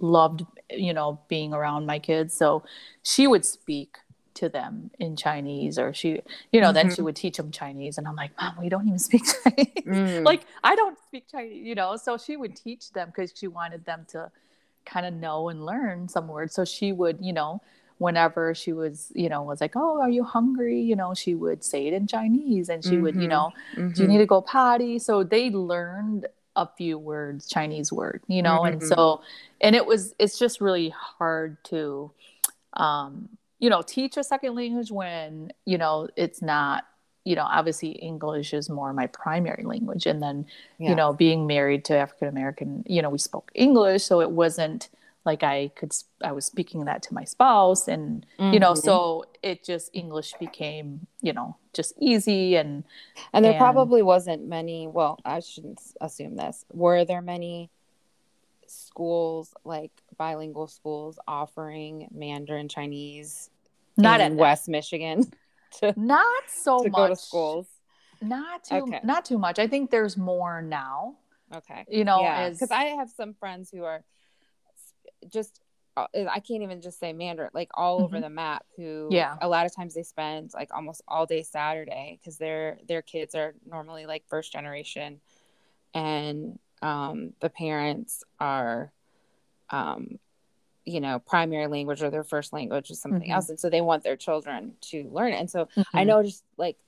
loved 0.00 0.44
you 0.70 0.92
know 0.94 1.20
being 1.28 1.52
around 1.52 1.86
my 1.86 1.98
kids 1.98 2.32
so 2.34 2.62
she 3.02 3.26
would 3.26 3.44
speak 3.44 3.98
to 4.38 4.48
them 4.48 4.90
in 4.98 5.16
chinese 5.16 5.78
or 5.78 5.92
she 5.92 6.20
you 6.52 6.60
know 6.62 6.72
then 6.72 6.88
she 6.94 7.00
Mhm. 7.00 7.04
would 7.04 7.16
teach 7.16 7.36
them 7.36 7.50
chinese 7.50 7.98
and 7.98 8.06
i'm 8.08 8.16
like 8.16 8.30
mom 8.40 8.54
we 8.60 8.68
don't 8.68 8.86
even 8.88 8.98
speak 8.98 9.22
chinese 9.44 9.72
Mm. 9.86 10.24
like 10.24 10.42
I 10.62 10.74
don't 10.76 10.98
speak 11.06 11.24
Chinese, 11.30 11.64
you 11.66 11.74
know. 11.74 11.96
So 11.96 12.18
she 12.18 12.36
would 12.36 12.54
teach 12.54 12.92
them 12.92 13.08
because 13.08 13.32
she 13.34 13.48
wanted 13.48 13.84
them 13.86 14.06
to 14.12 14.30
kind 14.84 15.06
of 15.06 15.14
know 15.14 15.48
and 15.48 15.64
learn 15.64 16.08
some 16.08 16.28
words. 16.28 16.54
So 16.54 16.64
she 16.64 16.92
would, 16.92 17.18
you 17.22 17.32
know, 17.32 17.62
whenever 17.98 18.54
she 18.54 18.72
was, 18.74 19.10
you 19.14 19.28
know, 19.30 19.42
was 19.42 19.60
like, 19.62 19.74
"Oh, 19.76 20.00
are 20.02 20.10
you 20.10 20.24
hungry?" 20.24 20.80
You 20.80 20.96
know, 20.96 21.14
she 21.14 21.34
would 21.34 21.64
say 21.64 21.86
it 21.86 21.94
in 21.94 22.06
Chinese, 22.06 22.68
and 22.68 22.84
she 22.84 22.98
would, 22.98 23.14
you 23.16 23.28
Mhm. 23.28 23.30
know, 23.30 23.52
do 23.94 24.02
you 24.02 24.08
need 24.08 24.18
to 24.18 24.26
go 24.26 24.42
potty? 24.42 24.98
So 24.98 25.24
they 25.24 25.48
learned 25.50 26.26
a 26.56 26.66
few 26.76 26.98
words, 26.98 27.48
Chinese 27.48 27.90
word, 27.92 28.20
you 28.28 28.42
know, 28.42 28.64
and 28.64 28.82
so, 28.82 29.22
and 29.60 29.74
it 29.76 29.86
was, 29.86 30.14
it's 30.18 30.38
just 30.38 30.60
really 30.60 30.90
hard 30.90 31.56
to, 31.64 32.10
um, 32.74 33.28
you 33.58 33.70
know, 33.70 33.82
teach 33.82 34.16
a 34.16 34.24
second 34.24 34.54
language 34.54 34.90
when, 34.90 35.52
you 35.64 35.78
know, 35.78 36.08
it's 36.16 36.40
not, 36.40 36.84
you 37.24 37.34
know, 37.34 37.42
obviously 37.42 37.90
English 37.90 38.54
is 38.54 38.70
more 38.70 38.92
my 38.92 39.06
primary 39.08 39.64
language. 39.64 40.06
And 40.06 40.22
then, 40.22 40.46
Yeah. 40.78 40.90
you 40.90 40.94
know, 40.94 41.12
being 41.12 41.46
married 41.46 41.84
to 41.86 41.96
African 41.96 42.28
American, 42.28 42.84
you 42.86 43.02
know, 43.02 43.10
we 43.10 43.18
spoke 43.18 43.50
English. 43.54 44.04
So 44.04 44.20
it 44.20 44.30
wasn't 44.30 44.88
like 45.24 45.42
I 45.42 45.72
could, 45.74 45.92
I 46.22 46.32
was 46.32 46.46
speaking 46.46 46.84
that 46.86 47.02
to 47.02 47.14
my 47.14 47.24
spouse 47.24 47.86
and, 47.86 48.24
you 48.38 48.58
know, 48.58 48.74
so 48.74 49.24
mm-hmm. 49.26 49.30
it 49.42 49.64
just, 49.64 49.90
English 49.92 50.32
became, 50.40 51.06
you 51.20 51.34
know, 51.34 51.56
just 51.74 51.92
easy 52.00 52.56
and, 52.56 52.84
and 53.34 53.44
there 53.44 53.52
and- 53.52 53.60
probably 53.60 54.00
wasn't 54.00 54.46
many. 54.46 54.86
Well, 54.86 55.18
I 55.24 55.40
shouldn't 55.40 55.80
assume 56.00 56.36
this. 56.36 56.64
Were 56.72 57.04
there 57.04 57.20
many 57.20 57.70
schools 58.70 59.54
like 59.64 59.92
bilingual 60.16 60.66
schools 60.68 61.18
offering 61.26 62.08
Mandarin 62.10 62.68
Chinese 62.68 63.50
not 63.96 64.20
in 64.20 64.36
West 64.36 64.68
Michigan? 64.68 65.32
to 65.80 65.94
not 65.96 66.44
so 66.48 66.82
to 66.84 66.90
much 66.90 66.96
go 66.96 67.08
to 67.08 67.16
schools? 67.16 67.66
Not 68.20 68.64
too 68.64 68.76
Okay. 68.76 69.00
not 69.04 69.24
too 69.24 69.38
much. 69.38 69.58
I 69.58 69.66
think 69.66 69.90
there's 69.90 70.16
more 70.16 70.60
now. 70.62 71.16
Okay. 71.54 71.84
You 71.88 72.04
know, 72.04 72.20
yeah, 72.22 72.50
because 72.50 72.70
I 72.70 72.84
have 72.84 73.10
some 73.10 73.34
friends 73.34 73.70
who 73.70 73.84
are 73.84 74.04
just 75.28 75.60
uh, 75.96 76.06
I 76.30 76.38
can't 76.40 76.62
even 76.62 76.80
just 76.80 77.00
say 77.00 77.12
Mandarin, 77.12 77.50
like 77.54 77.70
all 77.74 78.00
over 78.00 78.18
Mhm. 78.18 78.22
the 78.22 78.30
map. 78.30 78.64
Who, 78.76 79.08
Yeah. 79.10 79.36
a 79.40 79.48
lot 79.48 79.66
of 79.66 79.74
times 79.74 79.94
they 79.94 80.04
spend 80.04 80.52
like 80.54 80.72
almost 80.72 81.02
all 81.08 81.26
day 81.26 81.42
Saturday 81.42 82.18
because 82.20 82.38
their 82.38 82.78
their 82.86 83.02
kids 83.02 83.34
are 83.34 83.54
normally 83.66 84.06
like 84.06 84.24
first 84.28 84.52
generation, 84.52 85.20
and 85.94 86.58
um, 86.82 87.32
the 87.40 87.50
parents 87.50 88.24
are, 88.40 88.92
um, 89.70 90.18
you 90.84 91.00
know, 91.00 91.18
primary 91.18 91.66
language 91.66 92.02
or 92.02 92.10
their 92.10 92.24
first 92.24 92.52
language 92.52 92.90
is 92.90 93.00
something 93.00 93.28
Mhm. 93.28 93.34
else, 93.34 93.48
and 93.50 93.60
so 93.60 93.68
they 93.68 93.80
want 93.80 94.02
their 94.04 94.16
children 94.16 94.76
to 94.82 95.08
learn 95.10 95.32
it. 95.32 95.40
And 95.40 95.50
so 95.50 95.68
I 95.94 96.02
Mhm. 96.02 96.06
know 96.06 96.22
just 96.22 96.44
like 96.56 96.78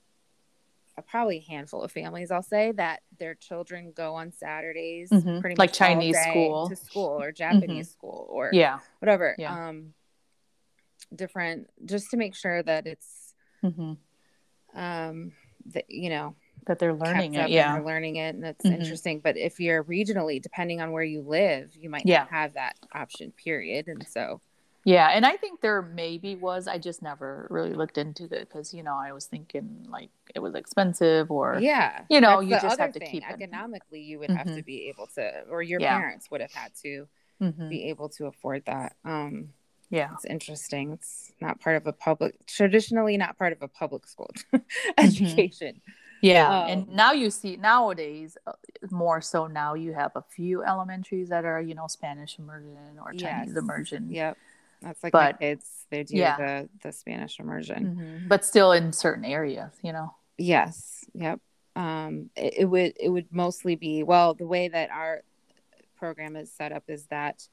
a 0.97 1.01
probably 1.01 1.37
a 1.37 1.51
handful 1.51 1.81
of 1.83 1.91
families, 1.91 2.31
I'll 2.31 2.41
say 2.41 2.71
that 2.73 3.03
their 3.17 3.35
children 3.35 3.91
go 3.91 4.15
on 4.15 4.31
Saturdays, 4.31 5.09
Mhm. 5.11 5.39
pretty 5.39 5.55
Like 5.57 5.71
Chinese 5.73 6.19
school. 6.19 6.67
to 6.67 6.75
school 6.75 7.21
or 7.21 7.31
Japanese 7.31 7.91
school 7.91 8.27
or 8.29 8.51
Yeah. 8.53 8.79
whatever. 8.99 9.35
Yeah. 9.37 9.69
Um, 9.69 9.93
different, 11.15 11.69
just 11.85 12.09
to 12.11 12.17
make 12.17 12.35
sure 12.35 12.63
that 12.63 12.87
it's, 12.87 13.33
hmm 13.61 13.93
um, 14.73 15.33
that 15.65 15.85
you 15.89 16.09
know, 16.09 16.35
That 16.67 16.77
they're 16.79 16.93
learning 16.93 17.33
it. 17.35 17.49
Yeah. 17.49 17.73
they're 17.73 17.85
learning 17.85 18.17
it, 18.17 18.35
and 18.35 18.45
it's 18.45 18.65
Mhm. 18.65 18.79
interesting. 18.79 19.19
But 19.19 19.35
if 19.37 19.59
you're 19.59 19.83
regionally, 19.83 20.41
depending 20.41 20.79
on 20.79 20.91
where 20.91 21.03
you 21.03 21.21
live, 21.21 21.75
you 21.75 21.89
might 21.89 22.05
Yeah. 22.05 22.19
not 22.19 22.29
have 22.29 22.53
that 22.53 22.75
option. 22.93 23.31
Period. 23.31 23.87
And 23.87 24.07
so, 24.07 24.41
Yeah, 24.83 25.09
and 25.09 25.27
I 25.27 25.37
think 25.37 25.61
there 25.61 25.81
maybe 25.83 26.35
was. 26.35 26.67
I 26.67 26.79
just 26.79 27.03
never 27.03 27.45
really 27.51 27.73
looked 27.73 27.99
into 27.99 28.23
it 28.25 28.29
because 28.49 28.73
you 28.73 28.81
know 28.81 28.95
I 28.95 29.11
was 29.13 29.27
thinking 29.27 29.85
like 29.89 30.09
it 30.33 30.39
was 30.39 30.55
expensive 30.55 31.29
or 31.29 31.59
yeah, 31.59 32.03
you 32.09 32.19
know, 32.19 32.41
that's 32.41 32.63
you 32.63 32.69
just 32.69 32.79
have 32.79 32.91
to 32.93 32.99
thing. 32.99 33.11
keep 33.11 33.23
it. 33.29 33.31
economically. 33.31 34.01
You 34.01 34.17
would 34.19 34.31
have 34.31 34.47
to 34.47 34.61
Mhm. 34.63 34.65
be 34.65 34.87
able 34.89 35.05
to, 35.15 35.43
or 35.51 35.61
your 35.61 35.79
Yeah. 35.81 35.99
parents 35.99 36.31
would 36.31 36.41
have 36.41 36.51
had 36.53 36.73
to 36.83 37.07
Mhm. 37.39 37.69
be 37.69 37.83
able 37.89 38.09
to 38.09 38.25
afford 38.25 38.65
that. 38.65 38.95
Um, 39.05 39.53
yeah. 39.91 40.13
It's 40.13 40.25
interesting. 40.25 40.93
It's 40.93 41.31
not 41.39 41.59
part 41.59 41.75
of 41.75 41.85
a 41.85 41.93
public, 41.93 42.43
traditionally 42.47 43.17
not 43.17 43.37
part 43.37 43.53
of 43.53 43.61
a 43.61 43.67
public 43.67 44.07
school 44.07 44.31
Mm-hmm. 44.97 45.75
Yeah, 46.21 46.47
Um, 46.63 46.69
and 46.69 46.89
now 46.89 47.11
you 47.13 47.29
see 47.31 47.55
nowadays 47.57 48.37
uh, 48.47 48.53
more 48.91 49.21
so 49.21 49.47
now 49.47 49.73
you 49.73 49.93
have 49.93 50.11
a 50.15 50.21
few 50.21 50.63
elementaries 50.63 51.29
that 51.29 51.45
are 51.45 51.59
you 51.61 51.73
know 51.75 51.87
Spanish 51.87 52.37
immersion 52.39 52.77
or 53.03 53.11
Chinese 53.13 53.49
Yes. 53.53 53.57
immersion. 53.57 54.11
Yep. 54.11 54.37
That's 54.81 55.03
like 55.03 55.13
my 55.13 55.31
But- 55.31 55.39
kids. 55.39 55.85
They 55.89 56.03
do 56.03 56.15
yeah. 56.15 56.37
the, 56.37 56.69
the 56.83 56.91
Spanish 56.93 57.39
immersion. 57.39 57.95
Mhm. 58.23 58.27
But 58.29 58.45
still 58.45 58.71
in 58.71 58.93
certain 58.93 59.25
areas, 59.25 59.73
you 59.83 59.91
know. 59.91 60.15
Yes. 60.37 61.03
Yep. 61.13 61.39
Um, 61.75 62.29
it, 62.35 62.53
it 62.59 62.65
would, 62.65 62.93
it 62.99 63.09
would 63.09 63.27
mostly 63.31 63.75
be, 63.75 64.03
well, 64.03 64.33
the 64.33 64.47
way 64.47 64.69
that 64.69 64.89
our 64.89 65.21
program 65.97 66.35
is 66.37 66.49
set 66.51 66.71
up 66.71 66.83
is 66.87 67.07
that 67.07 67.47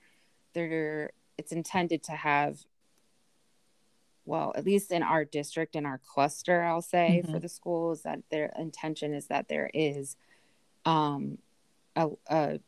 they're, 0.55 1.11
it's 1.37 1.51
intended 1.53 2.05
to 2.05 2.13
have, 2.13 2.59
well, 4.29 4.53
at 4.55 4.65
least 4.67 4.93
in 4.93 5.03
our 5.03 5.25
district, 5.25 5.75
in 5.75 5.87
our 5.87 5.99
cluster, 6.07 6.63
I'll 6.63 6.83
say 6.83 7.23
for 7.23 7.39
Mhm. 7.39 7.43
the 7.43 7.49
schools 7.49 8.03
that 8.03 8.21
their 8.31 8.53
intention 8.59 9.15
is 9.15 9.27
that 9.29 9.49
there 9.49 9.71
is, 9.73 10.17
um, 10.85 11.39
a, 11.97 12.11
a, 12.29 12.61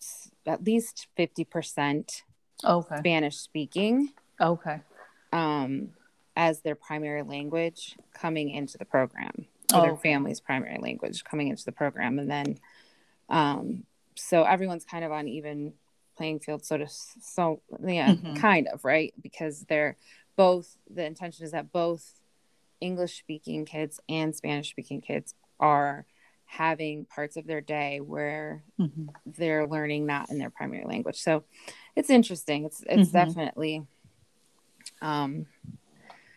at 0.46 0.64
least 0.64 1.06
50% 1.16 2.22
Okay. 2.64 2.96
Spanish 2.98 3.36
speaking 3.36 4.12
Okay. 4.40 4.80
um, 5.32 5.94
as 6.36 6.60
their 6.62 6.74
primary 6.74 7.22
language 7.22 7.96
coming 8.14 8.50
into 8.50 8.78
the 8.78 8.84
program, 8.84 9.46
or 9.72 9.78
Oh, 9.78 9.80
their 9.82 9.96
family's 9.96 10.40
primary 10.40 10.78
language 10.78 11.22
coming 11.24 11.48
into 11.48 11.64
the 11.64 11.72
program, 11.72 12.18
and 12.18 12.30
then 12.30 12.58
um, 13.28 13.84
so 14.16 14.42
everyone's 14.42 14.84
kind 14.84 15.04
of 15.04 15.12
on 15.12 15.28
even 15.28 15.72
playing 16.16 16.40
field, 16.40 16.64
so 16.64 16.76
to 16.78 16.86
so 16.88 17.62
yeah, 17.86 18.14
Mhm. 18.14 18.34
kind 18.36 18.66
of 18.68 18.84
right 18.84 19.14
because 19.22 19.62
they're 19.66 19.96
both 20.40 20.78
the 20.88 21.04
intention 21.04 21.44
is 21.44 21.52
that 21.52 21.70
both 21.70 22.14
English 22.80 23.18
speaking 23.18 23.66
kids 23.66 24.00
and 24.08 24.34
Spanish 24.34 24.70
speaking 24.70 25.02
kids 25.02 25.34
are 25.58 26.06
having 26.46 27.04
parts 27.04 27.36
of 27.36 27.46
their 27.46 27.60
day 27.60 28.00
where 28.00 28.64
hmm 28.78 29.08
they're 29.26 29.66
learning 29.66 30.06
not 30.06 30.30
in 30.30 30.38
their 30.38 30.48
primary 30.48 30.86
language. 30.86 31.18
So 31.20 31.44
it's 31.94 32.08
interesting. 32.08 32.64
It's 32.64 32.82
it's 32.88 33.10
Mhm. 33.10 33.12
definitely 33.12 33.82
um 35.02 35.46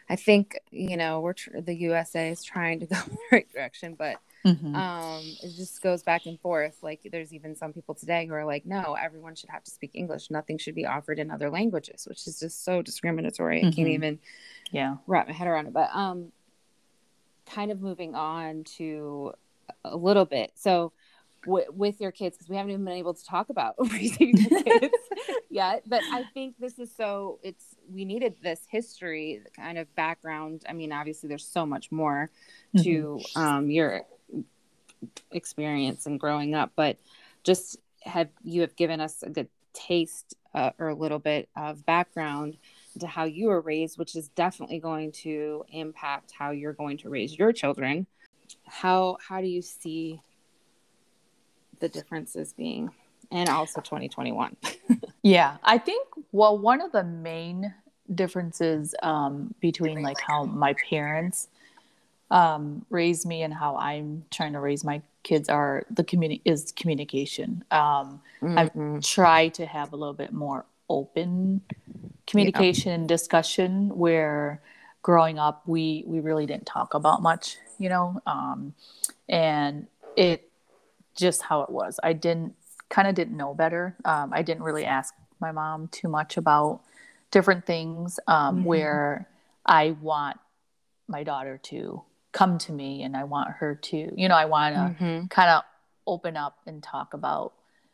I 0.10 0.18
think, 0.18 0.60
you 0.70 0.98
know, 0.98 1.22
we're 1.22 1.34
tr- 1.42 1.62
the 1.62 1.76
USA 1.88 2.30
is 2.30 2.44
trying 2.44 2.82
to 2.82 2.88
go 2.88 2.98
in 2.98 3.12
the 3.16 3.18
right 3.32 3.50
direction, 3.54 3.96
but 3.96 4.18
hmm 4.44 4.76
um 4.76 5.22
it 5.42 5.56
just 5.56 5.82
goes 5.82 6.04
back 6.04 6.26
and 6.26 6.40
forth. 6.40 6.78
Like 6.82 7.08
there's 7.12 7.34
even 7.34 7.56
some 7.56 7.74
people 7.74 7.96
today 7.96 8.26
who 8.26 8.34
are 8.34 8.46
like, 8.46 8.66
no, 8.66 8.96
everyone 9.00 9.36
should 9.36 9.50
have 9.50 9.64
to 9.64 9.72
speak 9.72 9.92
English. 9.94 10.30
Nothing 10.30 10.58
should 10.58 10.76
be 10.76 10.86
offered 10.86 11.20
in 11.20 11.32
other 11.32 11.50
languages, 11.50 12.06
which 12.08 12.28
is 12.28 12.40
just 12.40 12.66
so 12.66 12.82
discriminatory. 12.82 13.60
I 13.60 13.72
can't 13.72 13.88
even 13.88 14.20
yeah. 14.72 14.98
wrap 15.08 15.28
my 15.28 15.34
head 15.34 15.48
around 15.48 15.68
it. 15.68 15.74
But 15.74 15.90
um, 15.94 16.32
kind 17.46 17.72
of 17.72 17.82
moving 17.82 18.16
on 18.16 18.64
to 18.78 19.34
a 19.86 19.96
little 19.96 20.26
bit. 20.26 20.52
So, 20.56 20.92
w- 21.46 21.72
with 21.72 22.02
your 22.02 22.12
kids, 22.12 22.38
because 22.38 22.50
we 22.50 22.56
haven't 22.56 22.72
even 22.72 22.86
been 22.86 22.96
able 22.96 23.14
to 23.14 23.24
talk 23.24 23.50
about 23.50 23.76
raising 23.92 24.38
your 24.38 24.64
kids 24.64 24.94
yet, 25.50 25.84
but 25.88 26.02
I 26.12 26.26
think 26.34 26.56
this 26.60 26.80
is 26.80 26.94
so. 26.96 27.40
It's 27.44 27.76
we 27.92 28.06
needed 28.06 28.36
this 28.42 28.62
history, 28.70 29.42
the 29.44 29.52
kind 29.52 29.78
of 29.78 29.94
background. 29.96 30.64
I 30.68 30.74
mean, 30.74 30.92
obviously, 30.92 31.30
there's 31.30 31.46
so 31.46 31.66
much 31.66 31.92
more 31.92 32.30
to 32.82 33.20
um, 33.36 33.70
your 33.70 34.06
experience 35.32 36.06
and 36.06 36.20
growing 36.20 36.56
up, 36.56 36.72
but 36.76 36.98
just 37.44 37.78
have 38.04 38.30
you 38.44 38.62
have 38.62 38.76
given 38.76 39.00
us 39.00 39.24
a 39.24 39.30
good 39.30 39.48
taste 39.74 40.36
uh, 40.54 40.72
or 40.80 40.90
a 40.90 40.96
little 40.96 41.20
bit 41.20 41.50
of 41.56 41.86
background 41.86 42.58
to 43.00 43.08
how 43.08 43.24
you 43.24 43.48
were 43.48 43.62
raised, 43.62 43.98
which 43.98 44.16
is 44.16 44.30
definitely 44.30 44.80
going 44.80 45.12
to 45.12 45.66
impact 45.70 46.32
how 46.38 46.52
you're 46.52 46.74
going 46.74 46.98
to 46.98 47.10
raise 47.10 47.38
your 47.38 47.52
children. 47.52 48.06
How 48.66 49.18
how 49.28 49.42
do 49.42 49.48
you 49.48 49.62
see 49.62 50.22
the 51.80 51.90
differences 51.90 52.54
being, 52.54 52.92
and 53.32 53.50
also 53.50 53.82
2021? 53.82 54.56
Yeah, 55.26 55.56
I 55.64 55.78
think 55.78 56.06
well, 56.34 56.58
one 56.58 56.82
of 56.82 56.92
the 56.92 57.06
main 57.06 57.74
differences 58.14 58.94
um, 59.02 59.56
between 59.62 60.02
like 60.02 60.20
how 60.20 60.44
my 60.44 60.76
parents 60.90 61.48
um, 62.32 62.86
raised 62.90 63.26
me 63.26 63.44
and 63.44 63.54
how 63.54 63.76
I'm 63.78 64.26
trying 64.32 64.54
to 64.54 64.60
raise 64.60 64.84
my 64.84 65.02
kids 65.24 65.48
are 65.50 65.86
the 65.90 66.04
communi- 66.04 66.42
is 66.46 66.72
communication. 66.76 67.64
Um, 67.72 68.22
Mhm. 68.42 69.04
try 69.04 69.48
to 69.50 69.66
have 69.66 69.94
a 69.94 69.96
little 69.96 70.14
bit 70.14 70.34
more 70.34 70.66
open 70.90 71.62
communication 72.28 72.92
and 72.92 73.08
discussion 73.08 73.90
where 73.98 74.62
growing 75.02 75.38
up 75.40 75.64
we 75.68 76.04
we 76.08 76.20
really 76.20 76.46
didn't 76.46 76.66
talk 76.66 76.94
about 76.94 77.22
much 77.22 77.58
you 77.80 77.90
know 77.90 78.22
um 78.26 78.74
and 79.28 79.88
it 80.16 80.50
just 81.16 81.42
how 81.42 81.62
it 81.62 81.70
was 81.70 82.00
i 82.04 82.14
didn't 82.14 82.54
kind 82.90 83.08
of 83.08 83.16
didn't 83.16 83.36
know 83.36 83.54
better 83.54 83.96
um 84.06 84.32
i 84.34 84.42
didn't 84.42 84.64
really 84.64 84.86
ask 84.86 85.14
my 85.40 85.52
mom 85.52 85.88
too 85.90 86.08
much 86.08 86.38
about 86.38 86.82
different 87.32 87.66
things 87.66 88.20
um 88.28 88.60
Mhm. 88.60 88.66
where 88.66 89.28
i 89.66 89.92
want 90.02 90.38
my 91.08 91.24
daughter 91.24 91.58
to 91.58 92.02
come 92.34 92.58
to 92.58 92.72
me 92.74 93.04
and 93.04 93.16
i 93.16 93.24
want 93.24 93.50
her 93.60 93.76
to 93.76 94.12
you 94.18 94.28
know 94.28 94.36
i 94.36 94.46
want 94.46 94.76
to 94.76 95.04
Mhm. 95.04 95.30
kind 95.30 95.50
of 95.50 95.64
open 96.06 96.36
up 96.36 96.58
and 96.66 96.84
talk 96.84 97.14
about 97.14 97.54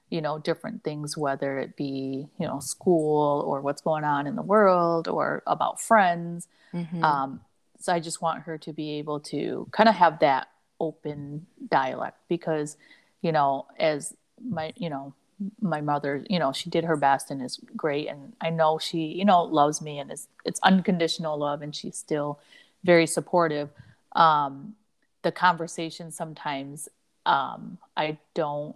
you 0.10 0.22
know 0.22 0.40
different 0.40 0.84
things 0.84 1.16
whether 1.16 1.60
it 1.60 1.76
be 1.76 2.28
you 2.40 2.48
know 2.48 2.60
school 2.60 3.44
or 3.46 3.62
what's 3.62 3.82
going 3.82 4.04
on 4.04 4.26
in 4.26 4.36
the 4.36 4.42
world 4.42 5.08
or 5.08 5.44
about 5.46 5.80
friends 5.80 6.48
Mhm. 6.74 7.04
um, 7.04 7.42
so 7.80 7.94
i 7.94 8.00
just 8.00 8.22
want 8.22 8.44
her 8.44 8.58
to 8.58 8.74
be 8.74 8.92
able 8.98 9.20
to 9.20 9.68
kind 9.72 9.88
of 9.90 9.96
have 9.96 10.20
that 10.20 10.48
open 10.80 11.46
dialect 11.70 12.18
because 12.30 12.78
you 13.22 13.32
know 13.32 13.68
as 13.78 14.16
my 14.42 14.72
you 14.78 14.90
know 14.90 15.14
my 15.62 15.80
mother 15.82 16.24
you 16.30 16.40
know 16.40 16.52
she 16.52 16.70
did 16.70 16.84
her 16.86 16.98
best 16.98 17.30
and 17.32 17.42
is 17.42 17.60
great 17.76 18.08
and 18.08 18.34
i 18.42 18.50
know 18.50 18.78
she 18.78 19.00
you 19.20 19.24
know 19.26 19.44
loves 19.44 19.82
me 19.82 20.00
and 20.00 20.12
is 20.12 20.28
it's 20.46 20.60
unconditional 20.64 21.38
love 21.38 21.62
and 21.62 21.76
she's 21.76 21.98
still 21.98 22.40
very 22.84 23.06
supportive 23.08 23.70
um 24.14 24.76
the 25.22 25.32
conversation 25.32 26.12
sometimes 26.12 26.90
um 27.26 27.78
i 27.98 28.18
don't 28.34 28.76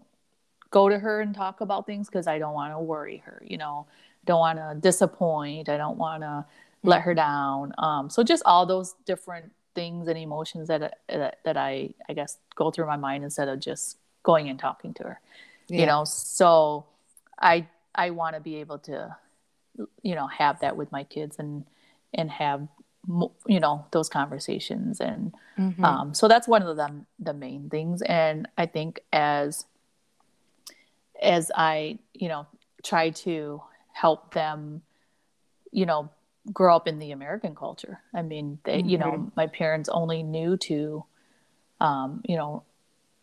go 0.69 0.89
to 0.89 0.97
her 0.97 1.21
and 1.21 1.35
talk 1.35 1.61
about 1.61 1.85
things 1.85 2.07
because 2.07 2.27
i 2.27 2.37
don't 2.37 2.53
want 2.53 2.73
to 2.73 2.79
worry 2.79 3.17
her 3.17 3.41
you 3.45 3.57
know? 3.57 3.85
Don't 4.25 4.39
want 4.39 4.57
to 4.57 4.75
disappoint 4.79 5.69
i 5.69 5.77
don't 5.77 5.97
want 5.97 6.23
to 6.23 6.45
let 6.83 7.01
her 7.01 7.13
down 7.13 7.73
um 7.77 8.09
so 8.09 8.23
just 8.23 8.43
all 8.45 8.65
those 8.65 8.95
different 9.05 9.51
things 9.75 10.07
and 10.07 10.17
emotions 10.17 10.67
that 10.67 10.99
that, 11.09 11.39
that 11.43 11.57
i 11.57 11.89
i 12.07 12.13
guess 12.13 12.37
go 12.55 12.71
through 12.71 12.85
my 12.85 12.95
mind 12.95 13.23
instead 13.23 13.47
of 13.47 13.59
just 13.59 13.97
going 14.23 14.49
and 14.49 14.59
talking 14.59 14.93
to 14.93 15.03
her 15.03 15.19
you 15.67 15.85
know? 15.85 16.03
So 16.03 16.85
i 17.39 17.67
i 17.95 18.09
want 18.11 18.35
to 18.35 18.41
be 18.41 18.57
able 18.57 18.79
to 18.79 19.15
you 20.01 20.15
know 20.15 20.27
have 20.27 20.59
that 20.59 20.77
with 20.77 20.91
my 20.91 21.03
kids 21.03 21.37
and 21.39 21.65
and 22.13 22.29
have 22.29 22.67
you 23.47 23.59
know 23.59 23.85
those 23.91 24.07
conversations 24.07 24.99
and 24.99 25.33
mm-hmm. 25.57 25.83
um, 25.83 26.13
so 26.13 26.27
that's 26.27 26.47
one 26.47 26.61
of 26.61 26.77
the 26.77 26.89
the 27.19 27.33
main 27.33 27.69
things 27.69 28.01
and 28.03 28.47
i 28.57 28.65
think 28.65 29.01
as 29.11 29.65
as 31.21 31.51
i 31.55 31.97
you 32.13 32.29
know 32.29 32.47
try 32.83 33.09
to 33.09 33.61
help 33.91 34.33
them 34.33 34.81
you 35.71 35.85
know 35.85 36.09
grow 36.51 36.75
up 36.75 36.87
in 36.87 36.99
the 36.99 37.11
american 37.11 37.55
culture 37.55 37.99
i 38.13 38.21
mean 38.21 38.57
they 38.63 38.79
mm-hmm. 38.79 38.89
you 38.89 38.97
know 38.97 39.11
mm-hmm. 39.11 39.29
my 39.35 39.47
parents 39.47 39.89
only 39.89 40.23
knew 40.23 40.55
to 40.55 41.03
um, 41.81 42.21
you 42.25 42.37
know 42.37 42.63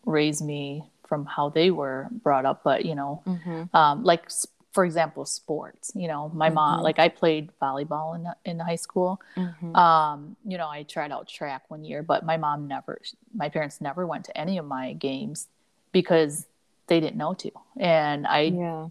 raise 0.05 0.41
me 0.41 0.83
from 1.07 1.25
how 1.25 1.49
they 1.49 1.71
were 1.71 2.07
brought 2.11 2.45
up 2.45 2.61
but 2.63 2.85
you 2.85 2.93
know 2.93 3.21
mm-hmm. 3.25 3.75
um, 3.75 4.03
like 4.03 4.29
for 4.71 4.85
example, 4.85 5.25
sports. 5.25 5.91
You 5.95 6.07
know, 6.07 6.31
my 6.33 6.47
mm-hmm. 6.47 6.55
mom, 6.55 6.81
like 6.81 6.99
I 6.99 7.09
played 7.09 7.49
volleyball 7.61 8.15
in 8.15 8.27
in 8.49 8.59
high 8.59 8.77
school. 8.77 9.21
Mm-hmm. 9.35 9.75
Um, 9.75 10.35
you 10.45 10.57
know, 10.57 10.67
I 10.67 10.83
tried 10.83 11.11
out 11.11 11.27
track 11.27 11.69
one 11.69 11.83
year, 11.83 12.03
but 12.03 12.25
my 12.25 12.37
mom 12.37 12.67
never, 12.67 13.01
my 13.33 13.49
parents 13.49 13.81
never 13.81 14.07
went 14.07 14.25
to 14.25 14.37
any 14.37 14.57
of 14.57 14.65
my 14.65 14.93
games 14.93 15.47
because 15.91 16.47
they 16.87 16.99
didn't 16.99 17.17
know 17.17 17.33
to, 17.33 17.51
and 17.77 18.25
I, 18.25 18.41
yeah. 18.41 18.87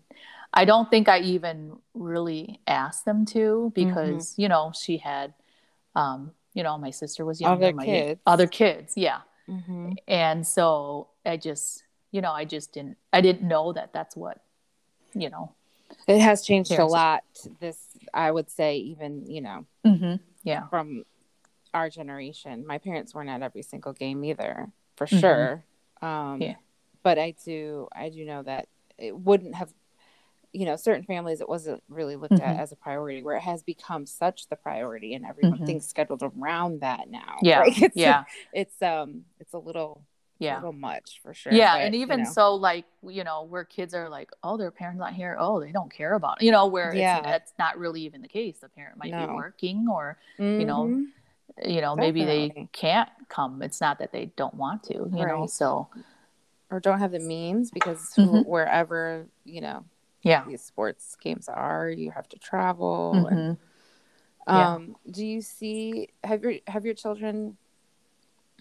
I 0.52 0.64
don't 0.64 0.90
think 0.90 1.08
I 1.08 1.20
even 1.20 1.76
really 1.94 2.60
asked 2.66 3.04
them 3.04 3.24
to 3.26 3.72
because 3.74 4.32
mm-hmm. 4.32 4.42
you 4.42 4.48
know 4.48 4.72
she 4.78 4.98
had, 4.98 5.34
um, 5.94 6.32
you 6.54 6.62
know, 6.62 6.76
my 6.78 6.90
sister 6.90 7.24
was 7.24 7.40
younger, 7.40 7.66
other 7.66 7.76
my 7.76 7.84
kids, 7.84 8.20
other 8.26 8.46
kids, 8.46 8.94
yeah, 8.96 9.20
mm-hmm. 9.48 9.92
and 10.08 10.46
so 10.46 11.08
I 11.24 11.36
just, 11.36 11.84
you 12.10 12.20
know, 12.20 12.32
I 12.32 12.44
just 12.44 12.72
didn't, 12.72 12.96
I 13.12 13.20
didn't 13.20 13.46
know 13.46 13.72
that 13.72 13.92
that's 13.92 14.16
what, 14.16 14.42
you 15.14 15.30
know 15.30 15.54
it 16.10 16.20
has 16.20 16.42
changed 16.42 16.72
a 16.72 16.84
lot. 16.84 17.22
This, 17.60 17.78
I 18.12 18.30
would 18.30 18.50
say, 18.50 18.78
even 18.78 19.26
you 19.26 19.40
know, 19.40 19.66
mm-hmm. 19.86 20.16
yeah, 20.42 20.66
from 20.68 21.04
our 21.72 21.88
generation. 21.88 22.66
My 22.66 22.78
parents 22.78 23.14
weren't 23.14 23.30
at 23.30 23.42
every 23.42 23.62
single 23.62 23.92
game 23.92 24.24
either, 24.24 24.68
for 24.96 25.06
mm-hmm. 25.06 25.18
sure. 25.18 25.64
Um, 26.02 26.40
yeah, 26.40 26.56
but 27.02 27.18
I 27.18 27.34
do, 27.44 27.88
I 27.94 28.08
do 28.08 28.24
know 28.24 28.42
that 28.42 28.68
it 28.98 29.16
wouldn't 29.16 29.54
have, 29.54 29.72
you 30.52 30.66
know, 30.66 30.76
certain 30.76 31.04
families 31.04 31.40
it 31.40 31.48
wasn't 31.48 31.82
really 31.88 32.16
looked 32.16 32.34
mm-hmm. 32.34 32.44
at 32.44 32.58
as 32.58 32.72
a 32.72 32.76
priority. 32.76 33.22
Where 33.22 33.36
it 33.36 33.42
has 33.42 33.62
become 33.62 34.06
such 34.06 34.48
the 34.48 34.56
priority, 34.56 35.14
and 35.14 35.24
everyone 35.24 35.58
mm-hmm. 35.58 35.66
things 35.66 35.88
scheduled 35.88 36.22
around 36.22 36.80
that 36.80 37.08
now. 37.08 37.36
Yeah, 37.42 37.58
right? 37.60 37.82
it's, 37.82 37.96
yeah, 37.96 38.24
it's 38.52 38.80
um, 38.82 39.24
it's 39.38 39.54
a 39.54 39.58
little 39.58 40.02
yeah. 40.40 40.54
a 40.54 40.56
little 40.56 40.72
much 40.72 41.20
for 41.22 41.34
sure. 41.34 41.52
Yeah, 41.52 41.76
but, 41.76 41.82
and 41.82 41.94
even 41.94 42.20
you 42.20 42.24
know. 42.24 42.30
so, 42.30 42.54
like 42.54 42.86
you 43.06 43.22
know, 43.22 43.44
where 43.44 43.64
kids 43.64 43.94
are 43.94 44.08
like, 44.08 44.30
oh, 44.42 44.56
their 44.56 44.70
parents 44.70 44.98
not 44.98 45.12
here. 45.12 45.36
Oh, 45.38 45.60
they 45.60 45.70
don't 45.70 45.92
care 45.92 46.14
about 46.14 46.40
it. 46.40 46.44
you 46.46 46.50
know, 46.50 46.66
where 46.66 46.94
yeah. 46.94 47.18
it's, 47.18 47.26
that's 47.26 47.52
not 47.58 47.78
really 47.78 48.00
even 48.02 48.22
the 48.22 48.28
case. 48.28 48.58
The 48.58 48.68
parent 48.68 48.96
might 48.96 49.12
no. 49.12 49.26
be 49.26 49.32
working, 49.34 49.86
or 49.88 50.18
mm-hmm. 50.38 50.60
you 50.60 50.66
know, 50.66 50.86
you 51.64 51.80
know, 51.80 51.94
Definitely. 51.94 51.96
maybe 51.96 52.24
they 52.24 52.68
can't 52.72 53.10
come. 53.28 53.62
It's 53.62 53.80
not 53.80 53.98
that 53.98 54.12
they 54.12 54.32
don't 54.36 54.54
want 54.54 54.82
to, 54.84 54.94
you 54.94 55.08
right. 55.24 55.28
know. 55.28 55.46
So, 55.46 55.88
or 56.70 56.80
don't 56.80 56.98
have 56.98 57.12
the 57.12 57.20
means 57.20 57.70
because 57.70 58.14
mm-hmm. 58.16 58.48
wherever 58.48 59.26
you 59.44 59.60
know, 59.60 59.84
yeah, 60.22 60.44
these 60.48 60.62
sports 60.62 61.16
games 61.22 61.48
are, 61.48 61.90
you 61.90 62.10
have 62.12 62.28
to 62.30 62.38
travel. 62.38 63.12
And, 63.12 63.26
mm-hmm. 64.46 64.52
um, 64.52 64.96
yeah. 65.04 65.12
do 65.12 65.26
you 65.26 65.42
see 65.42 66.08
have 66.24 66.42
your 66.42 66.54
have 66.66 66.86
your 66.86 66.94
children 66.94 67.58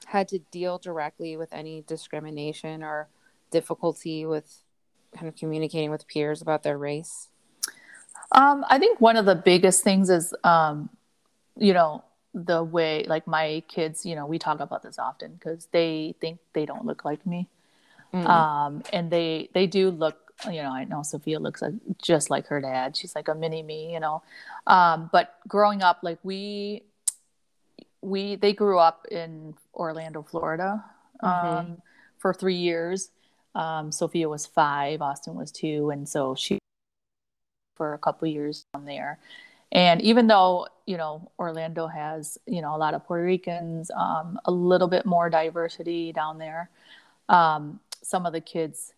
had 0.06 0.28
to 0.30 0.40
deal 0.52 0.78
directly 0.78 1.38
with 1.38 1.54
any 1.54 1.84
discrimination 1.88 2.84
or 2.84 3.08
difficulty 3.52 4.26
with 4.26 4.64
kind 5.16 5.28
of 5.28 5.36
communicating 5.36 5.92
with 5.92 6.08
peers 6.08 6.42
about 6.42 6.64
their 6.64 6.78
race? 6.78 7.30
Um, 8.32 8.64
I 8.70 8.78
think 8.80 9.02
one 9.02 9.18
of 9.18 9.26
the 9.26 9.36
biggest 9.36 9.84
things 9.84 10.10
is, 10.10 10.34
um, 10.44 10.90
you 11.58 11.74
know, 11.74 12.04
the 12.34 12.64
way 12.64 13.06
like 13.08 13.26
my 13.26 13.64
kids, 13.68 14.06
you 14.06 14.16
know, 14.16 14.26
we 14.26 14.38
talk 14.38 14.60
about 14.60 14.84
this 14.84 15.00
often 15.00 15.34
because 15.34 15.68
they 15.72 16.16
think 16.22 16.40
they 16.54 16.66
don't 16.66 16.86
look 16.86 17.04
like 17.04 17.26
me, 17.26 17.48
mm. 18.14 18.26
um, 18.26 18.84
and 18.94 19.10
they 19.12 19.50
they 19.54 19.68
do 19.68 19.90
look. 19.90 20.18
You 20.46 20.62
know, 20.64 20.72
I 20.72 20.86
know 20.86 21.02
Sophia 21.04 21.38
looks 21.38 21.62
like, 21.62 21.74
just 22.02 22.30
like 22.30 22.48
her 22.48 22.62
dad. 22.62 22.96
She's 22.96 23.14
like 23.14 23.28
a 23.28 23.36
mini 23.36 23.62
me, 23.62 23.92
you 23.92 24.00
know. 24.00 24.24
Um, 24.68 25.10
but 25.12 25.36
growing 25.50 25.82
up, 25.82 26.00
like 26.02 26.18
we 26.24 26.84
we 28.02 28.36
they 28.36 28.54
grew 28.54 28.80
up 28.80 29.06
in 29.12 29.56
Orlando, 29.74 30.24
Florida, 30.24 30.84
mm-hmm. 31.22 31.58
um, 31.58 31.82
for 32.18 32.34
three 32.34 32.56
years. 32.56 33.12
Um, 33.56 33.92
Sophia 33.92 34.30
was 34.30 34.46
five, 34.46 35.02
Austin 35.02 35.36
was 35.36 35.52
two, 35.52 35.90
and 35.90 36.08
so 36.08 36.36
she 36.36 36.60
for 37.76 37.94
a 37.94 37.98
couple 37.98 38.28
years 38.28 38.66
down 38.74 38.86
there. 38.86 39.20
And 39.72 40.02
even 40.02 40.28
though 40.28 40.68
you 40.86 40.98
know 40.98 41.32
Orlando 41.38 41.88
has 41.88 42.38
you 42.46 42.62
know 42.62 42.76
a 42.76 42.78
lot 42.78 42.94
of 42.94 43.06
Puerto 43.06 43.24
Ricans, 43.24 43.92
um, 43.92 44.40
a 44.46 44.52
little 44.52 44.88
bit 44.88 45.06
more 45.06 45.30
diversity 45.30 46.12
down 46.12 46.38
there, 46.38 46.70
um, 47.28 47.80
some 48.02 48.26
of 48.26 48.34
the 48.34 48.42
kids 48.42 48.94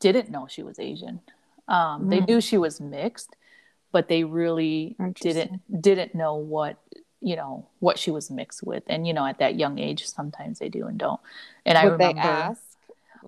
didn't 0.00 0.30
know 0.30 0.46
she 0.48 0.62
was 0.62 0.78
Asian. 0.78 1.20
Mm. 1.68 2.10
They 2.10 2.20
knew 2.20 2.40
she 2.40 2.58
was 2.58 2.80
mixed, 2.80 3.36
but 3.92 4.08
they 4.08 4.24
really 4.24 4.96
didn't 5.20 5.62
didn't 5.80 6.14
know 6.14 6.34
what 6.34 6.78
you 7.24 7.36
know 7.36 7.66
what 7.80 7.98
she 7.98 8.10
was 8.12 8.30
mixed 8.30 8.62
with. 8.64 8.84
And 8.88 9.06
you 9.06 9.14
know 9.14 9.26
at 9.26 9.38
that 9.40 9.56
young 9.56 9.78
age 9.78 10.06
sometimes 10.06 10.58
they 10.60 10.68
do 10.68 10.86
and 10.86 10.98
don't. 10.98 11.20
And 11.66 11.78
Would 11.78 11.78
i 11.78 11.84
remember 11.92 11.98
they 11.98 12.14
ask? 12.20 12.62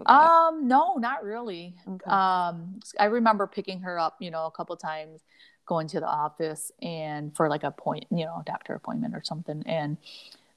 um 0.07 0.69
no 0.69 0.97
not 0.99 1.25
really. 1.25 1.75
Okay. 1.89 2.11
um 2.11 2.81
i 3.01 3.07
remember 3.07 3.47
picking 3.47 3.81
her 3.81 3.99
up 3.99 4.17
you 4.21 4.31
know 4.31 4.47
a 4.47 4.51
couple 4.51 4.77
times 4.77 5.23
going 5.67 5.89
to 5.89 6.01
the 6.01 6.07
office 6.07 6.73
and 6.83 7.35
for 7.37 7.49
like 7.49 7.65
a 7.65 7.73
point 7.73 8.07
you 8.11 8.25
know 8.25 8.43
doctor 8.47 8.75
appointment 8.75 9.15
or 9.15 9.23
something. 9.25 9.63
And 9.67 9.97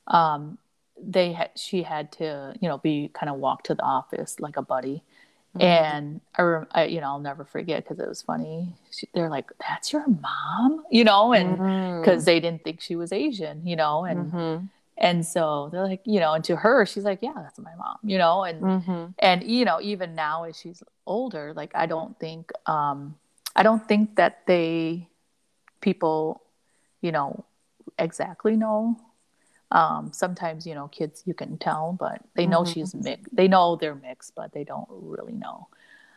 um 0.07 0.57
they 1.01 1.33
had 1.33 1.51
she 1.55 1.83
had 1.83 2.11
to 2.13 2.53
you 2.61 2.67
know 2.69 2.77
be 2.77 3.09
kind 3.13 3.29
of 3.29 3.37
walk 3.37 3.63
to 3.63 3.75
the 3.75 3.83
office 3.83 4.39
like 4.39 4.57
a 4.57 4.61
buddy 4.61 5.03
Mm-hmm. 5.57 5.61
And 5.61 6.21
I, 6.37 6.81
I, 6.81 6.85
you 6.85 7.01
know, 7.01 7.07
I'll 7.07 7.19
never 7.19 7.43
forget 7.43 7.83
because 7.83 7.99
it 7.99 8.07
was 8.07 8.21
funny. 8.21 8.75
She, 8.91 9.07
they're 9.13 9.29
like, 9.29 9.49
"That's 9.59 9.91
your 9.91 10.05
mom," 10.07 10.83
you 10.91 11.03
know, 11.03 11.33
and 11.33 11.51
because 12.01 12.21
mm-hmm. 12.21 12.25
they 12.25 12.39
didn't 12.39 12.63
think 12.63 12.81
she 12.81 12.95
was 12.95 13.11
Asian, 13.11 13.65
you 13.65 13.75
know, 13.75 14.05
and 14.05 14.31
mm-hmm. 14.31 14.65
and 14.97 15.25
so 15.25 15.69
they're 15.71 15.87
like, 15.87 16.01
you 16.05 16.19
know, 16.19 16.33
and 16.33 16.43
to 16.43 16.55
her, 16.55 16.85
she's 16.85 17.03
like, 17.03 17.19
"Yeah, 17.23 17.33
that's 17.35 17.57
my 17.57 17.73
mom," 17.75 17.97
you 18.03 18.19
know, 18.19 18.43
and 18.43 18.61
mm-hmm. 18.61 19.05
and 19.17 19.43
you 19.43 19.65
know, 19.65 19.81
even 19.81 20.13
now 20.13 20.43
as 20.43 20.55
she's 20.55 20.83
older, 21.07 21.51
like 21.55 21.71
I 21.73 21.87
don't 21.87 22.17
think, 22.19 22.51
um, 22.67 23.15
I 23.55 23.63
don't 23.63 23.87
think 23.87 24.17
that 24.17 24.45
they 24.45 25.07
people, 25.81 26.43
you 27.01 27.11
know, 27.11 27.43
exactly 27.97 28.55
know 28.55 28.97
um, 29.71 30.11
sometimes 30.13 30.65
you 30.65 30.75
know 30.75 30.87
kids 30.87 31.23
you 31.25 31.33
can 31.33 31.57
tell 31.57 31.95
but 31.99 32.21
they 32.35 32.45
know 32.45 32.61
mm-hmm. 32.61 32.73
she's 32.73 32.95
mixed 32.95 33.35
they 33.35 33.47
know 33.47 33.75
they're 33.75 33.95
mixed 33.95 34.33
but 34.35 34.51
they 34.53 34.63
don't 34.63 34.87
really 34.89 35.33
know. 35.33 35.67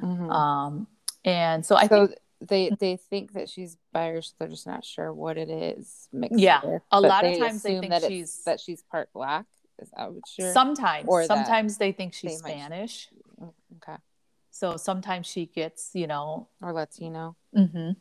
Mm-hmm. 0.01 0.31
um, 0.31 0.87
and 1.25 1.65
so 1.65 1.77
i 1.77 1.87
so 1.87 2.07
think 2.09 2.19
they 2.49 2.71
they 2.81 2.97
think 2.97 3.35
that 3.35 3.49
she's 3.49 3.77
biracial 3.95 4.33
they're 4.39 4.49
just 4.49 4.67
not 4.67 4.85
sure 4.85 5.13
what 5.13 5.39
it 5.39 5.49
is 5.49 6.09
mixed 6.13 6.41
yeah 6.41 6.61
with, 6.65 6.83
a 6.91 7.01
lot 7.01 7.25
of 7.25 7.39
times 7.39 7.63
they 7.63 7.79
think 7.79 7.91
that 7.91 8.03
she's 8.03 8.43
that 8.45 8.59
she's 8.59 8.83
part 8.83 9.13
black 9.13 9.47
is 9.81 9.91
that 9.97 10.13
what 10.13 10.27
sure 10.27 10.53
sometimes 10.53 11.07
or 11.09 11.25
sometimes 11.25 11.79
they 11.79 11.93
think 11.93 12.15
she's 12.15 12.39
spanish. 12.39 13.09
might... 13.39 13.49
Mm, 13.49 13.53
okay. 13.77 13.99
So 14.51 14.77
sometimes 14.77 15.27
she 15.27 15.47
gets 15.47 15.91
you 15.95 16.07
know 16.07 16.49
or 16.61 16.73
latino. 16.73 17.37
Mm-hmm 17.57 17.93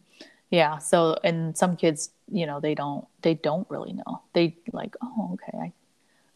yeah 0.51 0.77
so 0.77 1.17
and 1.23 1.57
some 1.57 1.75
kids 1.75 2.11
you 2.31 2.45
know 2.45 2.59
they 2.59 2.75
don't 2.75 3.07
they 3.21 3.33
don't 3.33 3.67
really 3.69 3.93
know. 3.93 4.21
They 4.33 4.55
like 4.71 4.95
oh 5.01 5.31
okay 5.33 5.57
i 5.57 5.73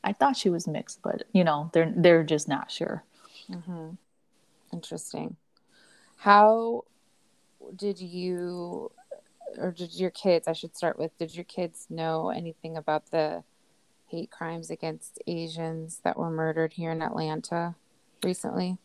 i 0.04 0.14
thought 0.14 0.36
she 0.36 0.50
was 0.50 0.68
mixed 0.68 1.02
but 1.04 1.24
you 1.32 1.44
know 1.44 1.70
they're 1.74 1.94
they're 1.96 2.24
just 2.24 2.48
not 2.48 2.72
sure. 2.72 3.04
Mm-hmm. 3.50 3.92
interesting. 4.74 5.36
How 6.18 6.86
did 7.76 8.00
you 8.00 8.92
or 9.58 9.72
did 9.72 9.94
your 9.94 10.12
kids 10.12 10.48
i 10.48 10.54
should 10.54 10.76
start 10.76 11.00
with 11.00 11.18
did 11.18 11.34
your 11.34 11.46
kids 11.46 11.88
know 11.90 12.30
anything 12.30 12.78
about 12.78 13.10
the 13.12 13.44
hate 14.08 14.30
crimes 14.30 14.70
against 14.70 15.22
asians 15.28 16.02
that 16.04 16.18
were 16.18 16.30
murdered 16.30 16.74
here 16.74 16.92
in 16.92 17.02
atlanta 17.02 17.76
recently 18.24 18.78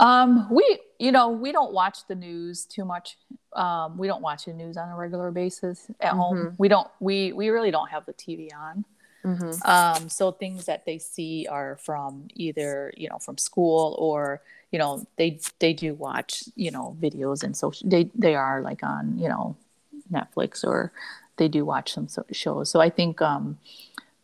um, 0.00 0.48
we, 0.50 0.78
you 0.98 1.12
know, 1.12 1.30
we 1.30 1.52
don't 1.52 1.72
watch 1.72 2.06
the 2.08 2.14
news 2.14 2.64
too 2.64 2.84
much. 2.84 3.16
Um, 3.54 3.96
we 3.96 4.06
don't 4.06 4.22
watch 4.22 4.46
the 4.46 4.52
news 4.52 4.76
on 4.76 4.88
a 4.88 4.96
regular 4.96 5.30
basis 5.30 5.90
at 6.00 6.10
mm-hmm. 6.10 6.18
home. 6.18 6.54
We 6.58 6.68
don't, 6.68 6.88
we, 7.00 7.32
we 7.32 7.48
really 7.48 7.70
don't 7.70 7.90
have 7.90 8.06
the 8.06 8.12
TV 8.12 8.48
on. 8.54 8.84
Mm-hmm. 9.24 9.70
Um, 9.70 10.08
so 10.08 10.32
things 10.32 10.66
that 10.66 10.84
they 10.84 10.98
see 10.98 11.46
are 11.48 11.78
from 11.80 12.28
either, 12.34 12.92
you 12.96 13.08
know, 13.08 13.18
from 13.18 13.38
school 13.38 13.96
or, 13.98 14.42
you 14.70 14.78
know, 14.78 15.06
they, 15.16 15.38
they 15.60 15.72
do 15.72 15.94
watch, 15.94 16.44
you 16.56 16.70
know, 16.70 16.96
videos 17.00 17.42
and 17.42 17.56
social, 17.56 17.88
they, 17.88 18.10
they 18.14 18.34
are 18.34 18.60
like 18.60 18.82
on, 18.82 19.16
you 19.18 19.28
know, 19.28 19.56
Netflix 20.12 20.64
or 20.64 20.92
they 21.36 21.48
do 21.48 21.64
watch 21.64 21.92
some 21.92 22.08
shows. 22.32 22.70
So 22.70 22.80
I 22.80 22.90
think, 22.90 23.22
um, 23.22 23.58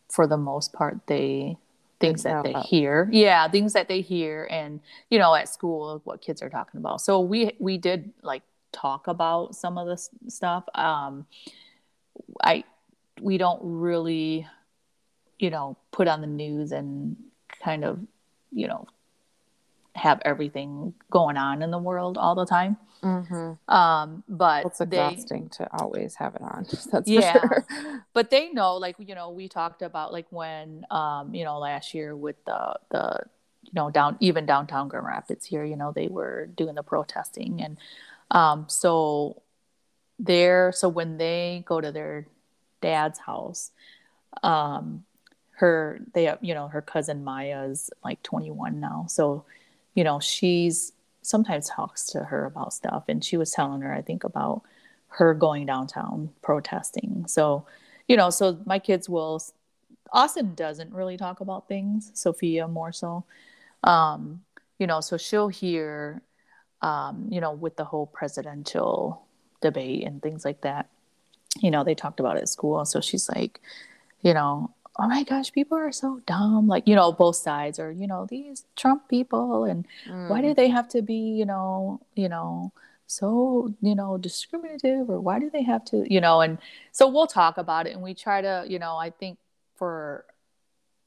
for 0.09 0.27
the 0.27 0.37
most 0.37 0.73
part, 0.73 0.99
they, 1.07 1.57
things 2.01 2.23
that 2.23 2.43
they 2.43 2.53
hear. 2.53 3.07
Yeah 3.11 3.47
things 3.47 3.73
that 3.73 3.87
they 3.87 4.01
hear 4.01 4.47
and 4.51 4.79
you 5.09 5.19
know 5.19 5.33
at 5.35 5.49
school 5.49 6.01
what 6.03 6.21
kids 6.21 6.41
are 6.41 6.49
talking 6.49 6.79
about. 6.79 7.01
So 7.01 7.19
we 7.19 7.55
we 7.59 7.77
did 7.77 8.11
like 8.21 8.43
talk 8.71 9.07
about 9.07 9.55
some 9.55 9.77
of 9.77 9.87
this 9.87 10.09
stuff. 10.27 10.65
Um 10.75 11.25
i 12.43 12.63
we 13.21 13.37
don't 13.37 13.59
really 13.63 14.47
you 15.39 15.49
know 15.49 15.77
put 15.91 16.07
on 16.07 16.21
the 16.21 16.27
news 16.27 16.71
and 16.71 17.15
kind 17.63 17.83
of 17.83 17.99
you 18.51 18.67
know 18.67 18.87
have 19.95 20.21
everything 20.23 20.93
going 21.09 21.37
on 21.37 21.61
in 21.61 21.71
the 21.71 21.77
world 21.77 22.17
all 22.17 22.35
the 22.35 22.45
time 22.45 22.77
mm-hmm. 23.03 23.73
um 23.73 24.23
but 24.29 24.65
it's 24.65 24.79
exhausting 24.79 25.43
they, 25.43 25.65
to 25.65 25.69
always 25.79 26.15
have 26.15 26.35
it 26.35 26.41
on 26.41 26.65
that's 26.91 27.09
yeah 27.09 27.33
sure. 27.33 27.65
but 28.13 28.29
they 28.29 28.49
know 28.51 28.77
like 28.77 28.95
you 28.99 29.15
know 29.15 29.29
we 29.31 29.47
talked 29.47 29.81
about 29.81 30.13
like 30.13 30.27
when 30.29 30.85
um 30.91 31.33
you 31.33 31.43
know 31.43 31.59
last 31.59 31.93
year 31.93 32.15
with 32.15 32.37
the 32.45 32.75
the 32.89 33.19
you 33.63 33.71
know 33.73 33.89
down 33.89 34.15
even 34.19 34.45
downtown 34.45 34.87
grand 34.87 35.05
rapids 35.05 35.45
here 35.45 35.65
you 35.65 35.75
know 35.75 35.91
they 35.91 36.07
were 36.07 36.47
doing 36.55 36.75
the 36.75 36.83
protesting 36.83 37.61
and 37.61 37.77
um 38.31 38.65
so 38.69 39.41
there 40.19 40.71
so 40.71 40.87
when 40.87 41.17
they 41.17 41.63
go 41.65 41.81
to 41.81 41.91
their 41.91 42.27
dad's 42.81 43.19
house 43.19 43.71
um 44.43 45.03
her 45.51 45.99
they 46.13 46.25
have 46.25 46.39
you 46.41 46.53
know 46.53 46.67
her 46.67 46.81
cousin 46.81 47.23
maya's 47.23 47.89
like 48.03 48.21
21 48.23 48.79
now 48.79 49.05
so 49.07 49.43
you 49.93 50.03
know 50.03 50.19
she's 50.19 50.93
sometimes 51.21 51.69
talks 51.69 52.05
to 52.07 52.19
her 52.19 52.45
about 52.45 52.73
stuff 52.73 53.03
and 53.07 53.23
she 53.23 53.37
was 53.37 53.51
telling 53.51 53.81
her 53.81 53.93
i 53.93 54.01
think 54.01 54.23
about 54.23 54.63
her 55.11 55.33
going 55.33 55.65
downtown 55.65 56.29
protesting. 56.41 57.25
So 57.27 57.65
you 58.07 58.17
know 58.17 58.29
so 58.29 58.59
my 58.65 58.79
kids 58.79 59.07
will 59.07 59.41
austin 60.11 60.55
doesn't 60.55 60.93
really 60.93 61.17
talk 61.17 61.39
about 61.39 61.67
things 61.67 62.11
sophia 62.13 62.67
more 62.67 62.91
so. 62.91 63.25
Um 63.83 64.41
you 64.79 64.87
know 64.87 65.01
so 65.01 65.17
she'll 65.17 65.49
hear 65.49 66.21
um 66.81 67.27
you 67.29 67.41
know 67.41 67.51
with 67.51 67.75
the 67.77 67.85
whole 67.85 68.07
presidential 68.07 69.25
debate 69.61 70.03
and 70.05 70.21
things 70.21 70.43
like 70.43 70.61
that 70.61 70.89
you 71.59 71.69
know 71.69 71.83
they 71.83 71.95
talked 71.95 72.19
about 72.19 72.37
it 72.37 72.43
at 72.43 72.49
school. 72.49 72.83
So 72.85 73.01
she's 73.01 73.29
like 73.29 73.59
you 74.21 74.33
know 74.33 74.71
oh 74.97 75.07
my 75.07 75.23
gosh, 75.23 75.51
people 75.51 75.77
are 75.77 75.91
so 75.91 76.21
dumb. 76.25 76.67
Like, 76.67 76.87
you 76.87 76.95
know, 76.95 77.11
both 77.11 77.37
sides 77.37 77.79
are, 77.79 77.91
you 77.91 78.07
know, 78.07 78.25
these 78.29 78.65
Trump 78.75 79.07
people 79.07 79.63
and 79.65 79.87
mm. 80.07 80.29
why 80.29 80.41
do 80.41 80.47
mm. 80.47 80.55
they 80.55 80.69
have 80.69 80.89
to 80.89 81.01
be, 81.01 81.15
you 81.15 81.45
know, 81.45 82.01
you 82.15 82.29
know, 82.29 82.73
so, 83.07 83.73
you 83.81 83.95
know, 83.95 84.17
discriminative 84.17 85.09
or 85.09 85.19
why 85.19 85.39
do 85.39 85.49
they 85.49 85.63
have 85.63 85.83
to, 85.85 86.05
you 86.11 86.21
know, 86.21 86.41
and 86.41 86.57
so 86.91 87.09
we'll 87.09 87.27
talk 87.27 87.57
about 87.57 87.87
it 87.87 87.93
and 87.93 88.01
we 88.01 88.13
try 88.13 88.41
to, 88.41 88.65
you 88.67 88.79
know, 88.79 88.95
I 88.95 89.09
think 89.09 89.37
for 89.75 90.25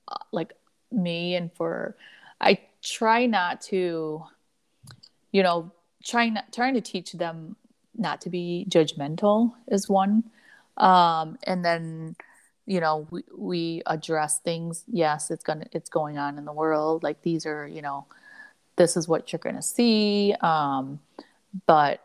uh, 0.08 0.16
like 0.32 0.52
me 0.90 1.34
and 1.34 1.52
for 1.52 1.96
I 2.40 2.58
try 2.82 3.26
not 3.26 3.62
to, 3.62 4.24
you 5.32 5.42
know, 5.42 5.72
trying 6.02 6.34
not 6.34 6.52
trying 6.52 6.74
to 6.74 6.80
teach 6.80 7.12
them 7.12 7.56
not 7.96 8.20
to 8.22 8.30
be 8.30 8.66
judgmental 8.68 9.52
is 9.68 9.88
one. 9.88 10.24
Um, 10.76 11.38
and 11.44 11.64
then 11.64 12.16
you 12.66 12.80
know 12.80 13.06
we, 13.10 13.22
we 13.36 13.82
address 13.86 14.38
things 14.38 14.84
yes 14.86 15.30
it's 15.30 15.44
gonna 15.44 15.66
it's 15.72 15.90
going 15.90 16.18
on 16.18 16.38
in 16.38 16.44
the 16.44 16.52
world 16.52 17.02
like 17.02 17.20
these 17.22 17.46
are 17.46 17.66
you 17.66 17.82
know 17.82 18.06
this 18.76 18.96
is 18.96 19.06
what 19.06 19.32
you're 19.32 19.38
gonna 19.38 19.62
see 19.62 20.34
um, 20.40 21.00
but 21.66 22.02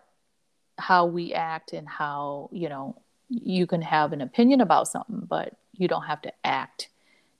how 0.77 1.05
we 1.05 1.33
act 1.33 1.73
and 1.73 1.87
how 1.87 2.49
you 2.51 2.69
know 2.69 2.95
you 3.29 3.67
can 3.67 3.81
have 3.81 4.13
an 4.13 4.21
opinion 4.21 4.61
about 4.61 4.87
something 4.87 5.25
but 5.27 5.53
you 5.73 5.87
don't 5.87 6.03
have 6.03 6.21
to 6.21 6.31
act 6.43 6.89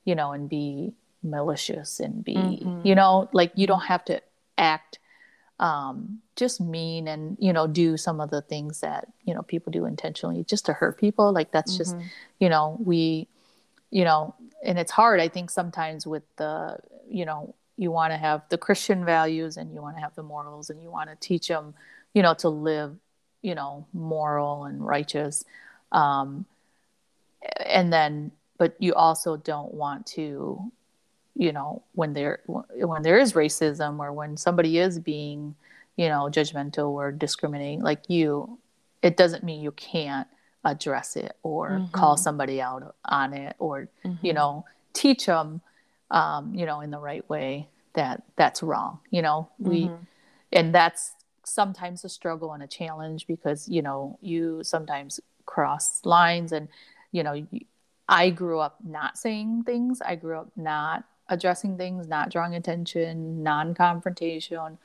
you 0.05 0.15
know 0.15 0.31
and 0.31 0.49
be 0.49 0.93
malicious 1.23 1.99
and 1.99 2.23
be 2.23 2.35
mm-hmm. 2.35 2.81
you 2.85 2.95
know 2.95 3.29
like 3.33 3.51
you 3.55 3.67
don't 3.67 3.81
have 3.81 4.03
to 4.05 4.21
act 4.57 4.99
um, 5.59 6.19
just 6.35 6.61
mean 6.61 7.07
and 7.07 7.37
you 7.39 7.51
know 7.51 7.67
do 7.67 7.97
some 7.97 8.21
of 8.21 8.29
the 8.29 8.41
things 8.41 8.79
that 8.79 9.07
you 9.23 9.33
know 9.33 9.41
people 9.41 9.71
do 9.71 9.85
intentionally 9.85 10.43
just 10.45 10.65
to 10.65 10.73
hurt 10.73 10.97
people 10.97 11.33
like 11.33 11.51
that's 11.51 11.73
mm-hmm. 11.73 11.99
just 11.99 12.11
you 12.39 12.47
know 12.47 12.77
we 12.83 13.27
you 13.91 14.05
know 14.05 14.33
and 14.63 14.79
it's 14.79 14.91
hard 14.91 15.19
i 15.19 15.27
think 15.27 15.49
sometimes 15.49 16.07
with 16.07 16.23
the 16.37 16.77
you 17.09 17.25
know 17.25 17.53
you 17.75 17.91
want 17.91 18.13
to 18.13 18.17
have 18.17 18.41
the 18.49 18.57
christian 18.57 19.03
values 19.03 19.57
and 19.57 19.73
you 19.73 19.81
want 19.81 19.97
to 19.97 20.01
have 20.01 20.15
the 20.15 20.23
morals 20.23 20.69
and 20.69 20.81
you 20.81 20.89
want 20.89 21.09
to 21.09 21.15
teach 21.17 21.49
them 21.49 21.73
you 22.13 22.21
know 22.21 22.33
to 22.33 22.47
live 22.47 22.95
you 23.41 23.53
know 23.53 23.85
moral 23.93 24.63
and 24.63 24.85
righteous 24.85 25.43
um 25.91 26.45
and 27.65 27.91
then 27.91 28.31
but 28.57 28.75
you 28.79 28.93
also 28.93 29.35
don't 29.35 29.73
want 29.73 30.05
to 30.05 30.71
you 31.39 31.53
know 31.53 31.81
when 31.93 32.13
there 32.13 32.41
when 32.45 33.01
there 33.01 33.17
is 33.17 33.33
racism 33.33 33.97
or 33.99 34.11
when 34.11 34.35
somebody 34.35 34.77
is 34.77 34.99
being 34.99 35.55
you 35.95 36.09
know 36.09 36.29
judgmental 36.29 36.89
or 36.89 37.11
discriminating 37.11 37.81
like 37.81 38.09
you 38.09 38.59
it 39.01 39.15
doesn't 39.15 39.43
mean 39.43 39.61
you 39.61 39.71
can't 39.71 40.27
address 40.65 41.15
it 41.15 41.37
or 41.41 41.69
mm-hmm. 41.69 41.91
call 41.91 42.17
somebody 42.17 42.61
out 42.61 42.93
on 43.05 43.33
it 43.33 43.55
or 43.57 43.87
mm-hmm. 44.05 44.25
you 44.25 44.33
know 44.33 44.65
teach 44.93 45.25
them 45.25 45.61
um, 46.11 46.53
you 46.53 46.65
know 46.65 46.81
in 46.81 46.91
the 46.91 46.99
right 46.99 47.27
way 47.29 47.67
that 47.93 48.21
that's 48.35 48.61
wrong 48.61 48.99
you 49.09 49.21
know 49.21 49.47
we 49.57 49.85
mm-hmm. 49.85 50.03
and 50.51 50.75
that's 50.75 51.13
sometimes 51.45 52.03
a 52.03 52.09
struggle 52.09 52.51
and 52.51 52.61
a 52.61 52.67
challenge 52.67 53.25
because 53.27 53.69
you 53.69 53.81
know 53.81 54.19
you 54.21 54.61
sometimes 54.61 55.21
cross 55.45 56.01
lines 56.03 56.51
and 56.51 56.67
you 57.13 57.23
know 57.23 57.47
i 58.09 58.29
grew 58.29 58.59
up 58.59 58.75
not 58.83 59.17
saying 59.17 59.63
things 59.63 60.01
i 60.01 60.15
grew 60.15 60.37
up 60.37 60.51
not 60.57 61.05
addressing 61.29 61.77
things, 61.77 62.07
not 62.07 62.29
drawing 62.29 62.55
attention, 62.55 63.43
non 63.43 63.73
confrontation. 63.73 64.77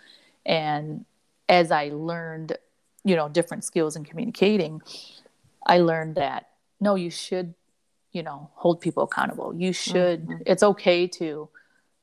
And 0.46 1.04
as 1.48 1.70
I 1.70 1.88
learned, 1.88 2.56
you 3.04 3.16
know, 3.16 3.28
different 3.28 3.64
skills 3.64 3.96
in 3.96 4.04
communicating, 4.04 4.82
I 5.66 5.78
learned 5.78 6.14
that 6.16 6.50
no, 6.80 6.94
you 6.94 7.10
should, 7.10 7.54
you 8.12 8.22
know, 8.22 8.50
hold 8.54 8.80
people 8.80 9.04
accountable. 9.04 9.54
You 9.54 9.72
should, 9.72 10.26
mm-hmm. 10.26 10.42
it's 10.44 10.62
okay 10.62 11.06
to, 11.08 11.48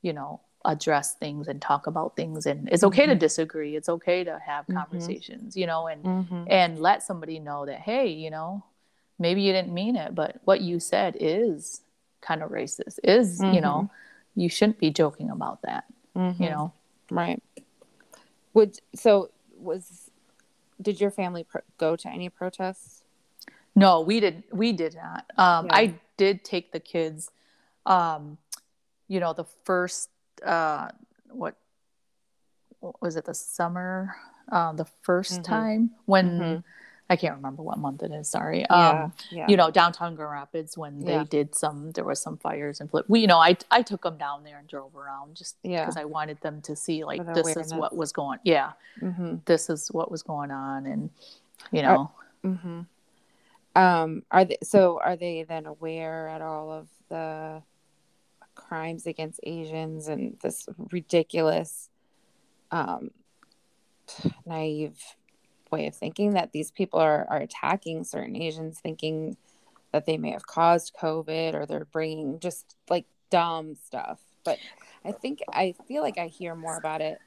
you 0.01 0.13
know, 0.13 0.41
address 0.65 1.13
things 1.15 1.47
and 1.47 1.59
talk 1.59 1.87
about 1.87 2.15
things 2.15 2.45
and 2.45 2.69
it's 2.71 2.83
okay 2.83 3.03
mm-hmm. 3.03 3.13
to 3.13 3.15
disagree 3.15 3.75
it's 3.75 3.89
okay 3.89 4.23
to 4.23 4.37
have 4.45 4.63
mm-hmm. 4.65 4.77
conversations 4.77 5.57
you 5.57 5.65
know 5.65 5.87
and 5.87 6.03
mm-hmm. 6.03 6.43
and 6.51 6.77
let 6.77 7.01
somebody 7.01 7.39
know 7.39 7.65
that 7.65 7.79
hey 7.79 8.09
you 8.09 8.29
know 8.29 8.63
maybe 9.17 9.41
you 9.41 9.51
didn't 9.51 9.73
mean 9.73 9.95
it 9.95 10.13
but 10.13 10.39
what 10.43 10.61
you 10.61 10.79
said 10.79 11.17
is 11.19 11.81
kind 12.21 12.43
of 12.43 12.51
racist 12.51 12.99
is 13.03 13.41
you 13.41 13.59
know 13.59 13.89
mm-hmm 13.89 13.95
you 14.35 14.49
shouldn't 14.49 14.79
be 14.79 14.89
joking 14.89 15.29
about 15.29 15.61
that 15.63 15.85
mm-hmm. 16.15 16.41
you 16.41 16.49
know 16.49 16.73
right 17.09 17.41
would 18.53 18.79
so 18.95 19.29
was 19.57 20.09
did 20.81 20.99
your 20.99 21.11
family 21.11 21.43
pro- 21.43 21.61
go 21.77 21.95
to 21.95 22.07
any 22.09 22.29
protests 22.29 23.03
no 23.75 24.01
we 24.01 24.19
did 24.19 24.43
we 24.51 24.71
did 24.71 24.95
not 24.95 25.25
um 25.37 25.65
yeah. 25.67 25.75
i 25.75 25.93
did 26.17 26.43
take 26.43 26.71
the 26.71 26.79
kids 26.79 27.29
um 27.85 28.37
you 29.07 29.19
know 29.19 29.33
the 29.33 29.45
first 29.63 30.09
uh 30.45 30.87
what, 31.29 31.55
what 32.79 33.01
was 33.01 33.15
it 33.15 33.25
the 33.25 33.33
summer 33.33 34.15
uh, 34.51 34.73
the 34.73 34.85
1st 35.05 35.31
mm-hmm. 35.31 35.41
time 35.43 35.91
when 36.05 36.29
mm-hmm. 36.29 36.59
I 37.11 37.17
can't 37.17 37.35
remember 37.35 37.61
what 37.61 37.77
month 37.77 38.03
it 38.03 38.11
is. 38.13 38.29
Sorry. 38.29 38.59
Yeah, 38.61 39.03
um, 39.03 39.13
yeah. 39.31 39.45
You 39.49 39.57
know, 39.57 39.69
downtown 39.69 40.15
Grand 40.15 40.31
Rapids 40.31 40.77
when 40.77 41.03
they 41.03 41.11
yeah. 41.11 41.25
did 41.29 41.53
some, 41.53 41.91
there 41.91 42.05
was 42.05 42.21
some 42.21 42.37
fires 42.37 42.79
and 42.79 42.89
flip. 42.89 43.05
We, 43.09 43.19
you 43.19 43.27
know, 43.27 43.37
I 43.37 43.57
I 43.69 43.81
took 43.81 44.03
them 44.03 44.17
down 44.17 44.45
there 44.45 44.57
and 44.57 44.65
drove 44.65 44.95
around 44.95 45.35
just 45.35 45.61
because 45.61 45.97
I 45.97 46.05
wanted 46.05 46.39
them 46.39 46.61
to 46.61 46.75
see 46.75 47.03
like 47.03 47.19
this 47.33 47.43
awareness. 47.47 47.67
is 47.67 47.73
what 47.73 47.97
was 47.97 48.13
going. 48.13 48.39
Yeah, 48.45 48.71
mm-hmm. 49.01 49.35
this 49.43 49.69
is 49.69 49.89
what 49.89 50.09
was 50.09 50.23
going 50.23 50.51
on, 50.51 50.85
and 50.85 51.09
you 51.71 51.81
know. 51.81 52.11
Are, 52.45 52.49
mm-hmm. 52.49 52.79
Um, 53.73 54.23
are 54.31 54.45
they 54.45 54.57
so? 54.63 54.99
Are 55.03 55.17
they 55.17 55.43
then 55.43 55.65
aware 55.65 56.29
at 56.29 56.41
all 56.41 56.71
of 56.71 56.87
the 57.09 57.61
crimes 58.55 59.05
against 59.05 59.41
Asians 59.43 60.07
and 60.07 60.37
this 60.41 60.67
ridiculous, 60.91 61.89
um, 62.71 63.11
naive 64.45 64.97
way 65.71 65.87
of 65.87 65.95
thinking 65.95 66.33
that 66.33 66.51
these 66.51 66.71
people 66.71 66.99
are, 66.99 67.25
are 67.29 67.37
attacking 67.37 68.03
certain 68.03 68.35
Asians, 68.35 68.79
thinking 68.79 69.37
that 69.91 70.05
they 70.05 70.17
may 70.17 70.31
have 70.31 70.45
caused 70.45 70.95
COVID 70.99 71.53
or 71.53 71.65
they're 71.65 71.85
bringing 71.85 72.39
just 72.39 72.75
like 72.89 73.05
dumb 73.29 73.75
stuff. 73.75 74.19
But 74.43 74.57
I 75.05 75.11
think 75.11 75.41
I 75.51 75.75
feel 75.87 76.01
like 76.01 76.17
I 76.17 76.27
hear 76.27 76.55
more 76.55 76.77
about 76.77 77.01
it. 77.01 77.19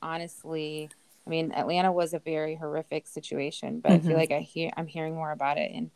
Honestly, 0.00 0.90
I 1.26 1.30
mean, 1.30 1.52
Atlanta 1.52 1.92
was 1.92 2.14
a 2.14 2.18
very 2.18 2.56
horrific 2.56 3.06
situation, 3.06 3.80
but 3.80 3.90
mm-hmm. 3.90 3.96
I 3.96 4.00
feel 4.00 4.10
mm-hmm. 4.10 4.18
like 4.18 4.32
I 4.32 4.40
hear 4.40 4.70
I'm 4.76 4.86
hearing 4.86 5.14
more 5.14 5.30
about 5.30 5.58
it 5.58 5.70
in 5.72 5.90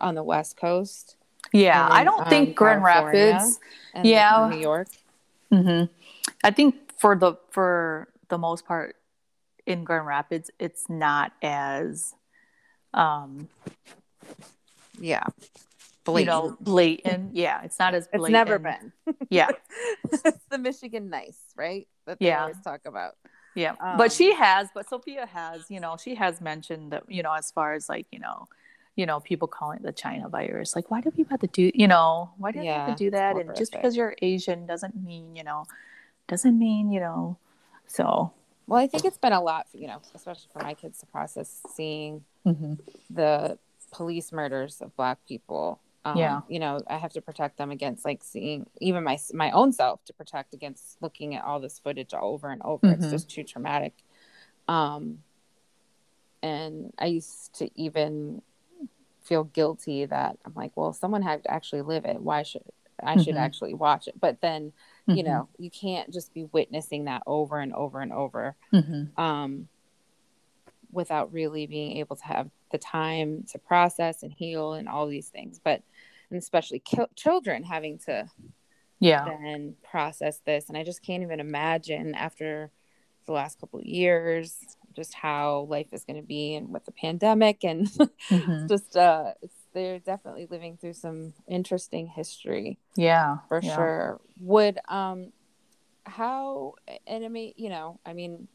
on 0.00 0.14
the 0.14 0.22
West 0.22 0.56
Coast. 0.56 1.16
Yeah, 1.52 1.86
I 1.90 2.04
don't 2.04 2.22
um, 2.22 2.28
think 2.28 2.54
Grand 2.54 2.82
Rapids. 2.82 3.58
yeah, 4.02 4.48
New 4.50 4.60
York. 4.60 4.88
Mm-hmm. 5.52 5.92
I 6.44 6.50
think 6.50 6.98
for 6.98 7.16
the 7.16 7.34
for 7.50 8.08
the 8.28 8.38
most 8.38 8.66
part, 8.66 8.96
in 9.66 9.84
Grand 9.84 10.06
Rapids, 10.06 10.50
it's 10.58 10.88
not 10.88 11.32
as, 11.42 12.14
um, 12.94 13.48
yeah, 14.98 15.24
blatant. 16.04 16.42
You 16.42 16.50
know, 16.50 16.56
blatant. 16.60 17.34
Yeah, 17.34 17.62
it's 17.62 17.78
not 17.78 17.94
as 17.94 18.08
blatant. 18.08 18.28
It's 18.28 18.32
never 18.32 18.58
been. 18.58 18.92
Yeah, 19.30 19.48
it's 20.12 20.44
the 20.50 20.58
Michigan 20.58 21.08
nice, 21.10 21.38
right? 21.56 21.86
That 22.06 22.18
they 22.18 22.26
yeah. 22.26 22.42
always 22.42 22.60
talk 22.62 22.80
about. 22.84 23.14
Yeah, 23.54 23.74
um, 23.80 23.96
but 23.96 24.12
she 24.12 24.32
has, 24.34 24.68
but 24.74 24.88
Sophia 24.88 25.26
has, 25.26 25.66
you 25.68 25.80
know, 25.80 25.96
she 25.96 26.14
has 26.14 26.40
mentioned 26.40 26.92
that, 26.92 27.04
you 27.08 27.22
know, 27.22 27.32
as 27.32 27.50
far 27.50 27.74
as 27.74 27.88
like, 27.88 28.06
you 28.10 28.18
know, 28.18 28.46
you 28.96 29.06
know, 29.06 29.20
people 29.20 29.48
calling 29.48 29.78
it 29.78 29.82
the 29.82 29.92
China 29.92 30.28
virus. 30.28 30.74
Like, 30.76 30.90
why 30.90 31.00
do 31.00 31.10
people 31.10 31.30
have 31.30 31.40
to 31.40 31.46
do, 31.46 31.70
you 31.74 31.88
know, 31.88 32.30
why 32.38 32.52
do 32.52 32.58
yeah, 32.58 32.64
they 32.64 32.90
have 32.90 32.96
to 32.96 33.04
do 33.04 33.10
that? 33.12 33.36
And 33.36 33.54
just 33.56 33.72
because 33.72 33.96
you're 33.96 34.14
Asian 34.22 34.66
doesn't 34.66 34.94
mean, 34.96 35.36
you 35.36 35.44
know, 35.44 35.64
doesn't 36.28 36.58
mean, 36.58 36.90
you 36.90 37.00
know, 37.00 37.36
so. 37.86 38.32
Well, 38.70 38.80
I 38.80 38.86
think 38.86 39.04
it's 39.04 39.18
been 39.18 39.32
a 39.32 39.42
lot, 39.42 39.66
you 39.72 39.88
know, 39.88 40.00
especially 40.14 40.46
for 40.52 40.62
my 40.62 40.74
kids 40.74 41.00
to 41.00 41.06
process 41.06 41.60
seeing 41.74 42.24
mm-hmm. 42.46 42.74
the 43.10 43.58
police 43.90 44.30
murders 44.30 44.80
of 44.80 44.94
Black 44.94 45.18
people. 45.26 45.80
Um, 46.04 46.16
yeah. 46.16 46.42
You 46.48 46.60
know, 46.60 46.80
I 46.88 46.96
have 46.98 47.12
to 47.14 47.20
protect 47.20 47.58
them 47.58 47.72
against 47.72 48.04
like 48.04 48.22
seeing 48.22 48.66
even 48.80 49.02
my 49.02 49.18
my 49.34 49.50
own 49.50 49.72
self 49.72 50.04
to 50.04 50.12
protect 50.12 50.54
against 50.54 51.02
looking 51.02 51.34
at 51.34 51.42
all 51.42 51.58
this 51.58 51.80
footage 51.80 52.14
over 52.14 52.48
and 52.48 52.62
over. 52.64 52.86
Mm-hmm. 52.86 53.02
It's 53.02 53.10
just 53.10 53.28
too 53.28 53.42
traumatic. 53.42 53.92
Um, 54.68 55.18
and 56.40 56.92
I 56.96 57.06
used 57.06 57.52
to 57.54 57.68
even 57.74 58.40
feel 59.24 59.42
guilty 59.42 60.04
that 60.04 60.38
I'm 60.44 60.54
like, 60.54 60.76
well, 60.76 60.92
someone 60.92 61.22
had 61.22 61.42
to 61.42 61.50
actually 61.50 61.82
live 61.82 62.04
it. 62.04 62.22
Why 62.22 62.44
should 62.44 62.62
I 63.02 63.16
should 63.16 63.34
mm-hmm. 63.34 63.38
actually 63.38 63.74
watch 63.74 64.06
it? 64.06 64.14
But 64.20 64.40
then, 64.40 64.72
mm-hmm. 65.08 65.16
you 65.16 65.22
know, 65.22 65.48
you 65.58 65.70
can't 65.70 66.12
just 66.12 66.32
be 66.34 66.44
witnessing 66.44 67.04
that 67.04 67.22
over 67.26 67.58
and 67.58 67.72
over 67.72 68.00
and 68.00 68.12
over 68.12 68.56
mm-hmm. 68.72 69.20
um, 69.20 69.68
without 70.92 71.32
really 71.32 71.66
being 71.66 71.98
able 71.98 72.16
to 72.16 72.24
have 72.24 72.50
the 72.72 72.78
time 72.78 73.44
to 73.50 73.58
process 73.58 74.22
and 74.22 74.32
heal 74.32 74.74
and 74.74 74.88
all 74.88 75.06
these 75.06 75.28
things. 75.28 75.60
But 75.62 75.82
and 76.30 76.38
especially 76.38 76.80
ki- 76.80 77.06
children 77.16 77.64
having 77.64 77.98
to 78.06 78.28
yeah 79.00 79.24
then 79.24 79.74
process 79.82 80.40
this, 80.44 80.68
and 80.68 80.76
I 80.76 80.84
just 80.84 81.02
can't 81.02 81.22
even 81.22 81.40
imagine 81.40 82.14
after 82.14 82.70
the 83.26 83.32
last 83.32 83.60
couple 83.60 83.80
of 83.80 83.84
years 83.86 84.56
just 84.94 85.14
how 85.14 85.66
life 85.68 85.86
is 85.92 86.04
going 86.04 86.20
to 86.20 86.26
be 86.26 86.54
and 86.54 86.70
with 86.70 86.84
the 86.84 86.92
pandemic 86.92 87.62
and 87.62 87.86
mm-hmm. 88.30 88.66
just 88.66 88.96
uh 88.96 89.32
they're 89.72 89.98
definitely 89.98 90.46
living 90.50 90.76
through 90.76 90.92
some 90.92 91.32
interesting 91.46 92.06
history 92.06 92.78
yeah 92.96 93.38
for 93.48 93.60
yeah. 93.62 93.74
sure 93.74 94.20
would 94.40 94.78
um 94.88 95.32
how 96.04 96.74
and 97.06 97.24
i 97.24 97.28
mean 97.28 97.52
you 97.56 97.68
know 97.68 97.98
i 98.04 98.12
mean 98.12 98.48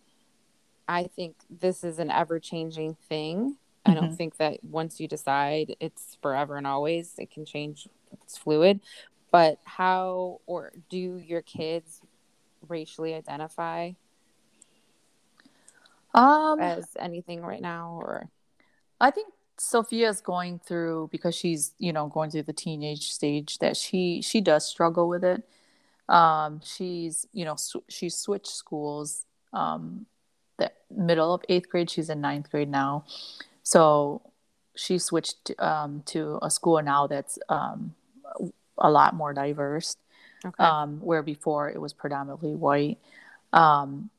i 0.87 1.03
think 1.03 1.35
this 1.49 1.83
is 1.83 1.99
an 1.99 2.09
ever 2.09 2.39
changing 2.39 2.95
thing 3.07 3.51
mm-hmm. 3.51 3.91
i 3.91 3.93
don't 3.93 4.05
mm-hmm. 4.05 4.15
think 4.15 4.37
that 4.37 4.63
once 4.63 4.99
you 4.99 5.07
decide 5.07 5.75
it's 5.79 6.17
forever 6.21 6.57
and 6.57 6.67
always 6.67 7.13
it 7.17 7.31
can 7.31 7.45
change 7.45 7.87
it's 8.23 8.37
fluid 8.37 8.79
but 9.31 9.59
how 9.63 10.39
or 10.45 10.71
do 10.89 11.17
your 11.17 11.41
kids 11.41 12.01
racially 12.67 13.13
identify 13.13 13.91
um, 16.15 16.61
as 16.61 16.87
anything 16.97 17.41
right 17.41 17.61
now, 17.61 17.99
or 18.01 18.29
I 19.01 19.11
think 19.11 19.27
Sophia's 19.57 20.21
going 20.21 20.59
through 20.59 21.09
because 21.11 21.35
she's 21.35 21.73
you 21.79 21.93
know 21.93 22.07
going 22.07 22.29
through 22.29 22.43
the 22.43 22.53
teenage 22.53 23.11
stage 23.11 23.59
that 23.59 23.77
she 23.77 24.21
she 24.21 24.41
does 24.41 24.65
struggle 24.65 25.07
with 25.07 25.23
it. 25.23 25.43
Um, 26.09 26.61
she's 26.63 27.27
you 27.33 27.45
know 27.45 27.55
sw- 27.55 27.87
she 27.87 28.09
switched 28.09 28.47
schools. 28.47 29.25
Um, 29.53 30.05
the 30.57 30.71
middle 30.89 31.33
of 31.33 31.41
eighth 31.49 31.69
grade, 31.69 31.89
she's 31.89 32.09
in 32.09 32.21
ninth 32.21 32.49
grade 32.51 32.69
now, 32.69 33.05
so 33.63 34.21
she 34.75 34.97
switched 34.97 35.51
um, 35.59 36.03
to 36.07 36.39
a 36.41 36.49
school 36.49 36.81
now 36.81 37.07
that's 37.07 37.39
um, 37.49 37.95
a 38.77 38.89
lot 38.89 39.15
more 39.15 39.33
diverse. 39.33 39.97
Okay. 40.45 40.63
Um, 40.63 40.99
where 40.99 41.23
before 41.23 41.69
it 41.69 41.81
was 41.81 41.93
predominantly 41.93 42.53
white. 42.53 42.99
Um, 43.51 44.11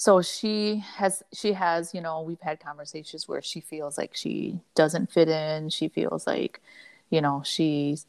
so 0.00 0.22
she 0.22 0.82
has 0.96 1.22
she 1.30 1.52
has 1.52 1.92
you 1.92 2.00
know 2.00 2.22
we've 2.22 2.40
had 2.40 2.58
conversations 2.58 3.28
where 3.28 3.42
she 3.42 3.60
feels 3.60 3.98
like 3.98 4.16
she 4.16 4.58
doesn't 4.74 5.12
fit 5.12 5.28
in 5.28 5.68
she 5.68 5.88
feels 5.88 6.26
like 6.26 6.62
you 7.10 7.20
know 7.20 7.42
she's 7.44 8.06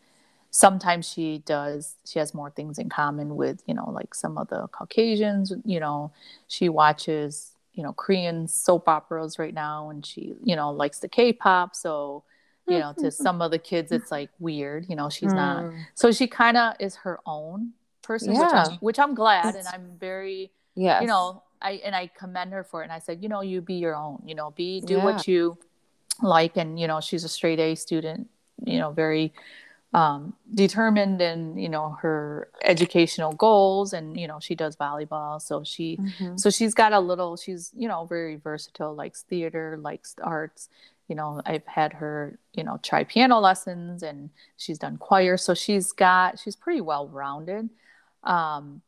sometimes 0.51 1.05
she 1.05 1.39
does 1.39 1.95
she 2.05 2.17
has 2.17 2.33
more 2.33 2.49
things 2.49 2.79
in 2.79 2.87
common 2.87 3.35
with 3.35 3.61
you 3.65 3.73
know 3.73 3.89
like 3.89 4.15
some 4.15 4.37
of 4.37 4.47
the 4.47 4.67
caucasians 4.69 5.51
you 5.65 5.81
know 5.81 6.09
she 6.47 6.69
watches 6.69 7.55
you 7.73 7.83
know 7.83 7.91
korean 7.91 8.47
soap 8.47 8.87
operas 8.87 9.37
right 9.37 9.53
now 9.53 9.89
and 9.89 10.05
she 10.05 10.33
you 10.45 10.55
know 10.55 10.71
likes 10.71 10.99
the 10.99 11.09
k-pop 11.09 11.75
so 11.75 12.23
you 12.69 12.79
know 12.79 12.93
to 12.97 13.11
some 13.25 13.41
of 13.41 13.51
the 13.51 13.59
kids 13.59 13.91
it's 13.91 14.11
like 14.11 14.29
weird 14.39 14.85
you 14.87 14.95
know 14.95 15.09
she's 15.09 15.33
mm. 15.33 15.35
not 15.35 15.63
hmm. 15.65 15.77
so 15.93 16.09
she 16.09 16.25
kind 16.25 16.55
of 16.55 16.73
is 16.79 16.95
her 16.95 17.19
own 17.25 17.73
person 18.01 18.33
yeah. 18.33 18.39
which, 18.39 18.53
I'm, 18.53 18.77
which 18.77 18.99
i'm 18.99 19.13
glad 19.13 19.55
and 19.55 19.67
i'm 19.67 19.97
very 19.99 20.51
yeah 20.73 21.01
you 21.01 21.07
know 21.07 21.43
I 21.61 21.81
and 21.83 21.95
I 21.95 22.07
commend 22.07 22.53
her 22.53 22.63
for 22.63 22.81
it. 22.81 22.85
And 22.85 22.93
I 22.93 22.99
said, 22.99 23.21
you 23.21 23.29
know, 23.29 23.41
you 23.41 23.61
be 23.61 23.75
your 23.75 23.95
own. 23.95 24.21
You 24.25 24.35
know, 24.35 24.51
be 24.51 24.81
do 24.81 24.95
yeah. 24.95 25.03
what 25.03 25.27
you 25.27 25.57
like. 26.21 26.57
And 26.57 26.79
you 26.79 26.87
know, 26.87 27.01
she's 27.01 27.23
a 27.23 27.29
straight 27.29 27.59
A 27.59 27.75
student. 27.75 28.29
You 28.63 28.79
know, 28.79 28.91
very 28.91 29.33
um, 29.93 30.33
determined 30.53 31.21
in 31.21 31.57
you 31.57 31.69
know 31.69 31.97
her 32.01 32.49
educational 32.63 33.33
goals. 33.33 33.93
And 33.93 34.19
you 34.19 34.27
know, 34.27 34.39
she 34.39 34.55
does 34.55 34.75
volleyball, 34.75 35.41
so 35.41 35.63
she 35.63 35.97
mm-hmm. 35.97 36.37
so 36.37 36.49
she's 36.49 36.73
got 36.73 36.93
a 36.93 36.99
little. 36.99 37.37
She's 37.37 37.71
you 37.75 37.87
know 37.87 38.05
very 38.05 38.35
versatile. 38.35 38.93
Likes 38.93 39.23
theater, 39.23 39.77
likes 39.81 40.15
arts. 40.21 40.69
You 41.07 41.15
know, 41.15 41.41
I've 41.45 41.65
had 41.67 41.93
her 41.93 42.37
you 42.53 42.63
know 42.63 42.79
try 42.81 43.03
piano 43.03 43.39
lessons, 43.39 44.03
and 44.03 44.29
she's 44.57 44.77
done 44.77 44.97
choir. 44.97 45.37
So 45.37 45.53
she's 45.53 45.91
got 45.91 46.39
she's 46.39 46.55
pretty 46.55 46.81
well 46.81 47.07
rounded. 47.07 47.69
Um, 48.23 48.81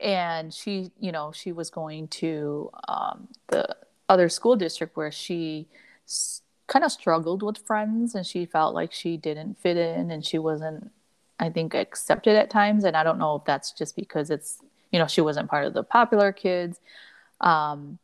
and 0.00 0.52
she 0.52 0.90
you 1.00 1.12
know 1.12 1.32
she 1.32 1.52
was 1.52 1.70
going 1.70 2.08
to 2.08 2.70
um, 2.88 3.28
the 3.48 3.76
other 4.08 4.28
school 4.28 4.56
district 4.56 4.96
where 4.96 5.10
she 5.10 5.66
s- 6.06 6.42
kind 6.66 6.84
of 6.84 6.92
struggled 6.92 7.42
with 7.42 7.58
friends 7.58 8.14
and 8.14 8.26
she 8.26 8.44
felt 8.44 8.74
like 8.74 8.92
she 8.92 9.16
didn't 9.16 9.58
fit 9.58 9.76
in 9.76 10.10
and 10.10 10.24
she 10.24 10.38
wasn't 10.38 10.90
i 11.38 11.48
think 11.48 11.74
accepted 11.74 12.36
at 12.36 12.50
times. 12.50 12.84
And 12.84 12.96
i 12.96 13.02
don't 13.02 13.18
know 13.18 13.36
if 13.36 13.44
that's 13.44 13.72
just 13.72 13.96
because 13.96 14.30
it's 14.30 14.60
you 14.92 14.98
know 14.98 15.06
she 15.06 15.20
wasn't 15.20 15.50
part 15.50 15.66
of 15.66 15.74
the 15.74 15.82
popular 15.82 16.32
kids 16.32 16.80
um, 17.40 17.98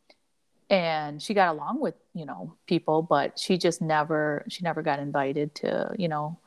and 0.69 1.21
she 1.21 1.33
got 1.33 1.53
along 1.53 1.79
with 1.79 1.95
you 2.13 2.25
know 2.25 2.53
people 2.67 3.01
but 3.01 3.37
she 3.37 3.57
just 3.57 3.81
never 3.81 4.45
she 4.47 4.63
never 4.63 4.81
got 4.81 4.99
invited 4.99 5.53
to 5.55 5.93
you 5.97 6.07
know 6.07 6.37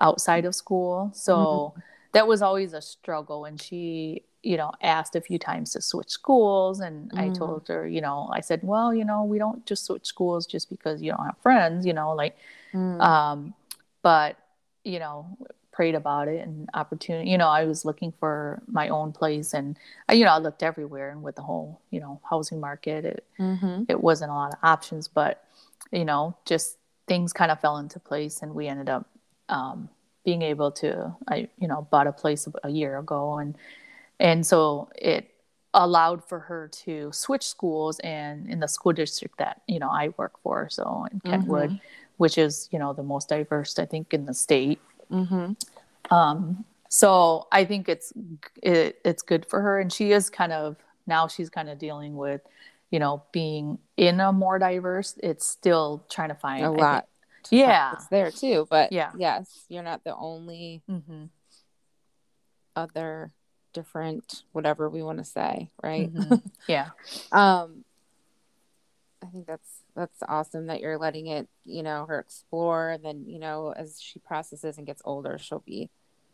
outside 0.00 0.44
of 0.44 0.54
school. 0.54 1.10
So 1.14 1.36
mm-hmm. 1.36 1.80
that 2.12 2.26
was 2.26 2.42
always 2.42 2.72
a 2.72 2.82
struggle. 2.82 3.44
And 3.44 3.60
she 3.60 4.24
you 4.42 4.56
know, 4.56 4.72
asked 4.82 5.14
a 5.16 5.20
few 5.20 5.38
times 5.38 5.72
to 5.72 5.82
switch 5.82 6.08
schools. 6.08 6.80
And 6.80 7.10
mm. 7.12 7.18
I 7.18 7.28
told 7.34 7.68
her, 7.68 7.86
you 7.86 8.00
know, 8.00 8.30
I 8.32 8.40
said, 8.40 8.60
well, 8.62 8.94
you 8.94 9.04
know, 9.04 9.24
we 9.24 9.38
don't 9.38 9.64
just 9.66 9.84
switch 9.84 10.06
schools 10.06 10.46
just 10.46 10.70
because 10.70 11.02
you 11.02 11.10
don't 11.12 11.24
have 11.24 11.36
friends, 11.42 11.84
you 11.84 11.92
know, 11.92 12.12
like, 12.14 12.36
mm. 12.72 13.00
um, 13.00 13.54
but, 14.02 14.38
you 14.82 14.98
know, 14.98 15.36
prayed 15.72 15.94
about 15.94 16.26
it 16.26 16.40
and 16.46 16.68
opportunity, 16.72 17.30
you 17.30 17.38
know, 17.38 17.48
I 17.48 17.64
was 17.64 17.84
looking 17.84 18.12
for 18.18 18.62
my 18.66 18.88
own 18.88 19.12
place 19.12 19.52
and, 19.52 19.78
I, 20.08 20.14
you 20.14 20.24
know, 20.24 20.32
I 20.32 20.38
looked 20.38 20.62
everywhere 20.62 21.10
and 21.10 21.22
with 21.22 21.36
the 21.36 21.42
whole, 21.42 21.80
you 21.90 22.00
know, 22.00 22.20
housing 22.28 22.60
market, 22.60 23.04
it, 23.04 23.24
mm-hmm. 23.38 23.84
it 23.88 24.02
wasn't 24.02 24.30
a 24.30 24.34
lot 24.34 24.52
of 24.52 24.58
options, 24.62 25.06
but, 25.06 25.44
you 25.92 26.04
know, 26.04 26.34
just 26.46 26.78
things 27.06 27.32
kind 27.32 27.50
of 27.50 27.60
fell 27.60 27.76
into 27.76 28.00
place 28.00 28.40
and 28.40 28.54
we 28.54 28.68
ended 28.68 28.88
up, 28.88 29.06
um, 29.50 29.90
being 30.24 30.42
able 30.42 30.70
to, 30.70 31.14
I, 31.28 31.48
you 31.58 31.68
know, 31.68 31.86
bought 31.90 32.06
a 32.06 32.12
place 32.12 32.48
a 32.64 32.70
year 32.70 32.98
ago 32.98 33.38
and, 33.38 33.54
and 34.20 34.46
so 34.46 34.90
it 34.94 35.30
allowed 35.72 36.28
for 36.28 36.40
her 36.40 36.68
to 36.68 37.10
switch 37.12 37.46
schools 37.46 38.00
and 38.00 38.48
in 38.48 38.60
the 38.60 38.68
school 38.68 38.92
district 38.92 39.38
that 39.38 39.62
you 39.66 39.78
know 39.78 39.88
I 39.90 40.10
work 40.16 40.38
for, 40.42 40.68
so 40.70 41.06
in 41.10 41.20
Kentwood, 41.20 41.70
mm-hmm. 41.70 41.84
which 42.18 42.38
is 42.38 42.68
you 42.70 42.78
know 42.78 42.92
the 42.92 43.02
most 43.02 43.28
diverse 43.28 43.78
I 43.78 43.86
think 43.86 44.14
in 44.14 44.26
the 44.26 44.34
state. 44.34 44.80
Mm-hmm. 45.10 46.14
Um, 46.14 46.64
so 46.88 47.48
I 47.50 47.64
think 47.64 47.88
it's 47.88 48.12
it, 48.62 49.00
it's 49.04 49.22
good 49.22 49.46
for 49.46 49.60
her, 49.60 49.80
and 49.80 49.92
she 49.92 50.12
is 50.12 50.28
kind 50.28 50.52
of 50.52 50.76
now 51.06 51.26
she's 51.26 51.48
kind 51.48 51.68
of 51.68 51.78
dealing 51.78 52.14
with 52.16 52.42
you 52.90 52.98
know 52.98 53.22
being 53.32 53.78
in 53.96 54.20
a 54.20 54.32
more 54.32 54.58
diverse. 54.58 55.18
It's 55.22 55.46
still 55.46 56.04
trying 56.10 56.28
to 56.28 56.34
find 56.34 56.64
a 56.64 56.70
lot. 56.70 57.06
yeah, 57.50 57.94
it's 57.94 58.08
there 58.08 58.30
too, 58.30 58.66
but 58.68 58.92
yeah, 58.92 59.12
yes, 59.16 59.64
you're 59.68 59.82
not 59.82 60.04
the 60.04 60.14
only 60.14 60.82
mm-hmm. 60.90 61.24
other 62.76 63.30
different 63.72 64.42
whatever 64.52 64.88
we 64.88 65.02
want 65.02 65.18
to 65.18 65.24
say 65.24 65.70
right? 65.82 66.12
Mm-hmm. 66.12 66.34
yeah. 66.66 66.88
Um 67.32 67.84
i 69.22 69.26
think 69.26 69.46
that's 69.46 69.82
that's 69.94 70.22
awesome 70.28 70.66
that 70.66 70.80
you're 70.80 70.96
letting 70.96 71.26
it 71.26 71.46
you 71.66 71.82
know 71.82 72.06
her 72.06 72.18
explore 72.18 72.88
and 72.88 73.04
then 73.04 73.24
you 73.26 73.38
know 73.38 73.70
as 73.76 74.00
she 74.00 74.18
processes 74.18 74.78
and 74.78 74.86
gets 74.86 75.02
older 75.04 75.36
she'll 75.38 75.58
be 75.60 75.90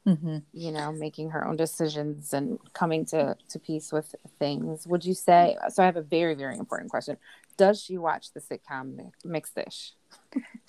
mm-hmm. 0.07 0.39
you 0.53 0.73
know 0.73 0.93
making 0.93 1.31
her 1.31 1.47
own 1.47 1.57
decisions 1.57 2.33
and 2.33 2.59
coming 2.73 3.05
to 3.05 3.37
to 3.49 3.59
peace 3.59 3.93
with 3.93 4.15
things. 4.39 4.87
Would 4.87 5.05
you 5.05 5.15
say 5.15 5.57
so 5.69 5.83
i 5.83 5.87
have 5.87 5.97
a 5.97 6.03
very 6.03 6.35
very 6.35 6.57
important 6.57 6.91
question. 6.91 7.17
Does 7.57 7.83
she 7.83 7.97
watch 7.99 8.33
the 8.33 8.41
sitcom 8.41 9.11
Mixed-ish? 9.25 9.93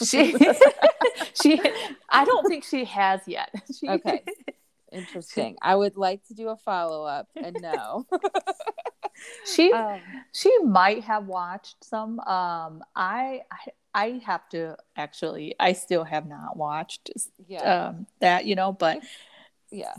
She 0.04 0.36
she 1.42 1.62
i 2.10 2.26
don't 2.26 2.48
think 2.48 2.64
she 2.64 2.86
has 2.86 3.22
yet. 3.28 3.54
She, 3.80 3.88
okay 3.90 4.24
Interesting. 4.92 5.58
I 5.62 5.76
would 5.76 5.98
like 5.98 6.26
to 6.28 6.34
do 6.34 6.50
a 6.50 6.56
follow 6.56 7.06
up 7.06 7.28
and 7.36 7.58
no. 7.62 8.06
she 9.46 9.72
um, 9.74 10.00
she 10.34 10.58
might 10.60 11.04
have 11.04 11.26
watched 11.28 11.84
some. 11.84 12.20
Um, 12.22 12.84
I, 12.96 13.42
I 13.52 13.72
I 13.94 14.22
have 14.26 14.48
to 14.50 14.78
actually. 14.96 15.56
I 15.60 15.74
still 15.74 16.04
have 16.04 16.28
not 16.28 16.56
watched 16.56 17.10
yeah. 17.48 17.88
um, 17.88 18.08
that, 18.22 18.46
you 18.46 18.56
know, 18.56 18.72
but 18.72 19.02
yeah, 19.72 19.96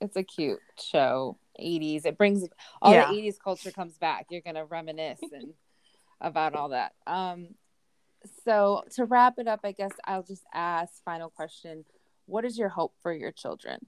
it's 0.00 0.16
a 0.16 0.22
cute 0.22 0.60
show. 0.78 1.38
80s. 1.58 2.06
It 2.06 2.16
brings 2.16 2.44
all 2.80 2.92
yeah. 2.92 3.10
the 3.10 3.18
80s 3.18 3.36
culture 3.42 3.72
comes 3.72 3.98
back. 3.98 4.26
You're 4.30 4.42
gonna 4.42 4.64
reminisce 4.64 5.18
and 5.32 5.54
about 6.20 6.54
all 6.54 6.68
that. 6.70 6.92
Um, 7.06 7.48
so 8.44 8.84
to 8.94 9.04
wrap 9.04 9.38
it 9.38 9.48
up, 9.48 9.60
I 9.64 9.72
guess 9.72 9.92
I'll 10.04 10.22
just 10.22 10.44
ask 10.52 11.02
final 11.04 11.30
question. 11.30 11.84
What 12.26 12.44
is 12.44 12.58
your 12.58 12.68
hope 12.68 12.94
for 13.02 13.12
your 13.12 13.32
children? 13.32 13.86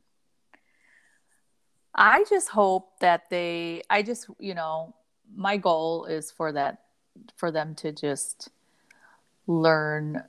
I 1.94 2.24
just 2.28 2.48
hope 2.48 2.98
that 3.00 3.30
they 3.30 3.82
I 3.90 4.02
just, 4.02 4.26
you 4.38 4.54
know, 4.54 4.94
my 5.34 5.56
goal 5.56 6.06
is 6.06 6.30
for 6.30 6.52
that 6.52 6.82
for 7.36 7.50
them 7.50 7.74
to 7.76 7.92
just 7.92 8.48
learn 9.46 10.22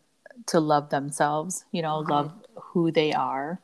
to 0.48 0.60
love 0.60 0.90
themselves, 0.90 1.66
you 1.72 1.82
know, 1.82 2.02
mm-hmm. 2.02 2.12
love 2.12 2.34
who 2.56 2.92
they 2.92 3.14
are. 3.14 3.60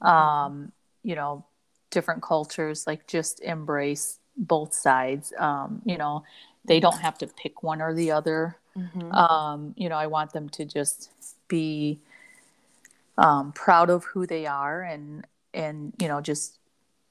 Um, 0.00 0.72
you 1.02 1.14
know, 1.14 1.44
different 1.90 2.22
cultures, 2.22 2.86
like 2.86 3.06
just 3.06 3.40
embrace 3.40 4.18
both 4.36 4.72
sides. 4.72 5.32
Um, 5.38 5.82
you 5.84 5.98
know, 5.98 6.24
they 6.64 6.80
don't 6.80 7.00
have 7.00 7.18
to 7.18 7.26
pick 7.26 7.62
one 7.62 7.82
or 7.82 7.94
the 7.94 8.12
other. 8.12 8.56
Mm-hmm. 8.76 9.12
Um, 9.12 9.74
you 9.76 9.88
know, 9.88 9.96
I 9.96 10.06
want 10.06 10.32
them 10.32 10.48
to 10.50 10.64
just 10.64 11.10
be 11.48 12.00
um, 13.18 13.52
proud 13.52 13.90
of 13.90 14.04
who 14.04 14.26
they 14.26 14.46
are 14.46 14.82
and 14.82 15.26
and 15.52 15.92
you 16.00 16.08
know 16.08 16.20
just 16.20 16.59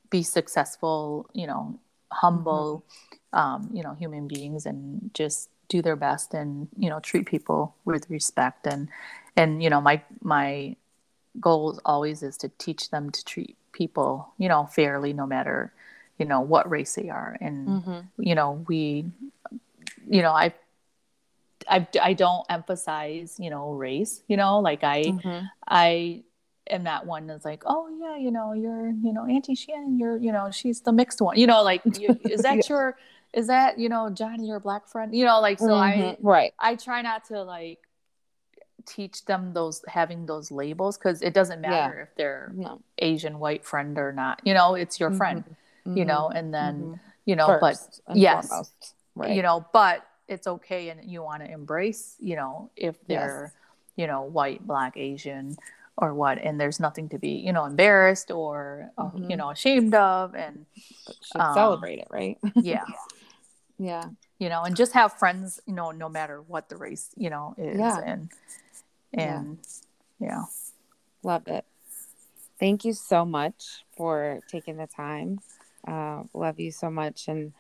be 0.10 0.24
successful. 0.24 1.30
You 1.34 1.48
know, 1.48 1.80
humble. 2.12 2.84
Mm-hmm. 2.84 3.16
Um, 3.32 3.70
you 3.72 3.84
know, 3.84 3.94
human 3.94 4.28
beings 4.28 4.66
and 4.66 5.12
just 5.14 5.50
do 5.70 5.82
their 5.82 5.96
best 5.96 6.34
and 6.34 6.68
you 6.78 6.90
know 6.90 7.00
treat 7.00 7.26
people 7.26 7.76
with 7.86 8.10
respect 8.10 8.68
and 8.68 8.90
and 9.38 9.64
you 9.64 9.70
know 9.70 9.80
my 9.80 10.02
my 10.22 10.76
goal 11.40 11.80
always 11.86 12.24
is 12.24 12.36
to 12.36 12.50
teach 12.58 12.90
them 12.90 13.10
to 13.12 13.24
treat 13.24 13.56
people 13.72 14.34
you 14.38 14.50
know 14.50 14.66
fairly 14.66 15.14
no 15.14 15.26
matter 15.26 15.72
you 16.18 16.26
know 16.26 16.42
what 16.42 16.70
race 16.70 16.96
they 16.96 17.10
are 17.10 17.38
and 17.40 17.68
mm-hmm. 17.68 18.00
you 18.18 18.36
know 18.36 18.66
we 18.68 19.06
you 20.10 20.22
know 20.22 20.32
i 20.32 20.52
I, 21.70 21.88
I 22.02 22.14
don't 22.14 22.46
emphasize 22.50 23.36
you 23.38 23.52
know 23.52 23.72
race 23.74 24.24
you 24.28 24.38
know 24.38 24.60
like 24.60 24.84
i 24.84 25.04
mm-hmm. 25.04 25.46
i 25.68 26.24
am 26.70 26.84
not 26.84 27.06
one 27.06 27.28
that's 27.28 27.46
like 27.46 27.64
oh 27.66 27.90
yeah 28.00 28.18
you 28.18 28.32
know 28.32 28.54
you're 28.54 28.90
you 28.90 29.14
know 29.14 29.26
auntie 29.26 29.56
shannon 29.56 29.98
you're 29.98 30.18
you 30.18 30.32
know 30.32 30.50
she's 30.52 30.82
the 30.82 30.92
mixed 30.92 31.22
one 31.22 31.38
you 31.38 31.48
know 31.48 31.64
like 31.64 31.82
you, 32.00 32.20
is 32.30 32.42
that 32.42 32.58
yeah. 32.58 32.62
your 32.70 32.98
is 33.34 33.48
that 33.48 33.78
you 33.80 33.90
know 33.90 34.10
johnny 34.10 34.48
your 34.48 34.60
black 34.60 34.88
friend 34.88 35.16
you 35.16 35.26
know 35.26 35.40
like 35.40 35.60
so 35.60 35.68
mm-hmm. 35.68 36.02
i 36.02 36.18
right 36.22 36.54
i 36.60 36.76
try 36.76 37.02
not 37.02 37.26
to 37.26 37.42
like 37.44 37.80
teach 38.86 39.26
them 39.26 39.54
those 39.54 39.84
having 39.88 40.26
those 40.26 40.52
labels 40.52 40.98
because 40.98 41.22
it 41.22 41.34
doesn't 41.34 41.62
matter 41.62 41.96
yeah. 41.98 42.04
if 42.04 42.16
they're 42.16 42.52
no. 42.56 42.82
asian 42.98 43.40
white 43.40 43.64
friend 43.66 43.98
or 43.98 44.12
not 44.12 44.42
you 44.44 44.54
know 44.54 44.76
it's 44.76 45.00
your 45.00 45.12
friend 45.12 45.44
mm-hmm. 45.86 45.98
you 45.98 46.06
know 46.06 46.30
and 46.34 46.54
then 46.54 46.82
mm-hmm. 46.82 46.94
you 47.26 47.36
know 47.36 47.60
First 47.60 48.02
but 48.08 48.18
yes 48.18 48.72
right. 49.16 49.36
you 49.36 49.42
know 49.42 49.66
but 49.74 50.06
it's 50.28 50.48
okay 50.48 50.90
and 50.90 51.10
you 51.10 51.22
want 51.22 51.44
to 51.44 51.52
embrace 51.52 52.16
you 52.20 52.36
know 52.36 52.72
if 52.76 52.96
they're 53.08 53.52
yes. 53.52 53.54
you 53.96 54.08
know 54.08 54.24
white 54.24 54.66
black 54.66 54.96
asian 54.96 55.58
or 56.00 56.14
what 56.14 56.38
and 56.38 56.60
there's 56.60 56.80
nothing 56.80 57.10
to 57.10 57.20
be 57.20 57.32
you 57.32 57.54
know 57.54 57.66
embarrassed 57.66 58.32
or 58.32 58.90
uh, 58.98 59.04
mm-hmm. 59.04 59.30
you 59.30 59.38
know 59.38 59.50
ashamed 59.50 59.94
of 59.94 60.34
and 60.34 60.66
um, 61.36 61.54
celebrate 61.54 62.00
it 62.00 62.08
right 62.10 62.38
yeah 62.56 62.86
yeah 63.78 64.06
you 64.40 64.50
know 64.50 64.64
and 64.64 64.76
just 64.76 64.94
have 64.94 65.14
friends 65.14 65.60
you 65.66 65.74
know 65.74 65.92
no 65.92 66.10
matter 66.10 66.42
what 66.42 66.70
the 66.70 66.78
race 66.78 67.10
you 67.16 67.30
know 67.30 67.54
is 67.58 67.78
yeah. 67.78 68.00
and 68.06 68.32
and 69.14 69.58
yeah. 70.20 70.28
yeah 70.28 70.44
love 71.22 71.48
it 71.48 71.66
thank 72.60 72.86
you 72.86 72.94
so 72.94 73.26
much 73.26 73.84
for 73.96 74.40
taking 74.50 74.78
the 74.78 74.88
time 74.88 75.40
uh, 75.88 76.24
love 76.34 76.60
you 76.60 76.72
so 76.72 76.90
much 76.90 77.28
and 77.28 77.52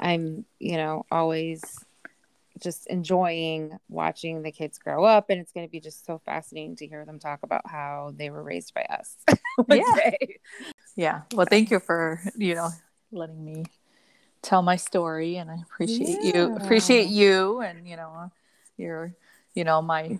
i'm 0.00 0.44
you 0.58 0.76
know 0.76 1.06
always 1.10 1.84
just 2.58 2.86
enjoying 2.86 3.78
watching 3.88 4.42
the 4.42 4.52
kids 4.52 4.78
grow 4.78 5.04
up 5.04 5.30
and 5.30 5.40
it's 5.40 5.52
going 5.52 5.66
to 5.66 5.70
be 5.70 5.80
just 5.80 6.04
so 6.06 6.18
fascinating 6.24 6.76
to 6.76 6.86
hear 6.86 7.04
them 7.04 7.18
talk 7.18 7.40
about 7.42 7.62
how 7.66 8.12
they 8.16 8.30
were 8.30 8.42
raised 8.42 8.72
by 8.74 8.82
us 8.82 9.16
yeah. 9.68 10.10
Yeah 10.96 11.20
well 11.34 11.46
thank 11.48 11.70
you 11.70 11.78
for 11.78 12.20
you 12.36 12.54
know 12.54 12.70
letting 13.12 13.44
me 13.44 13.64
tell 14.42 14.62
my 14.62 14.76
story 14.76 15.36
and 15.36 15.50
i 15.50 15.56
appreciate 15.56 16.18
yeah. 16.22 16.32
you 16.34 16.56
appreciate 16.56 17.08
you 17.08 17.60
and 17.60 17.86
you 17.86 17.96
know 17.96 18.30
you're 18.76 19.12
you 19.54 19.64
know 19.64 19.82
my 19.82 20.18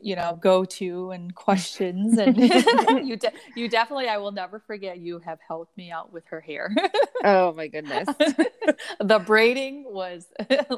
you 0.00 0.14
know 0.14 0.38
go 0.40 0.64
to 0.64 1.10
and 1.10 1.34
questions 1.46 2.18
and 2.18 2.36
you 3.06 3.16
de- 3.16 3.32
you 3.54 3.68
definitely 3.68 4.08
I 4.08 4.18
will 4.18 4.32
never 4.32 4.60
forget 4.60 4.98
you 4.98 5.18
have 5.20 5.38
helped 5.46 5.76
me 5.76 5.90
out 5.90 6.12
with 6.12 6.24
her 6.26 6.40
hair. 6.40 6.74
oh 7.24 7.52
my 7.52 7.66
goodness. 7.76 8.06
the 9.00 9.22
braiding 9.24 9.84
was 9.86 10.26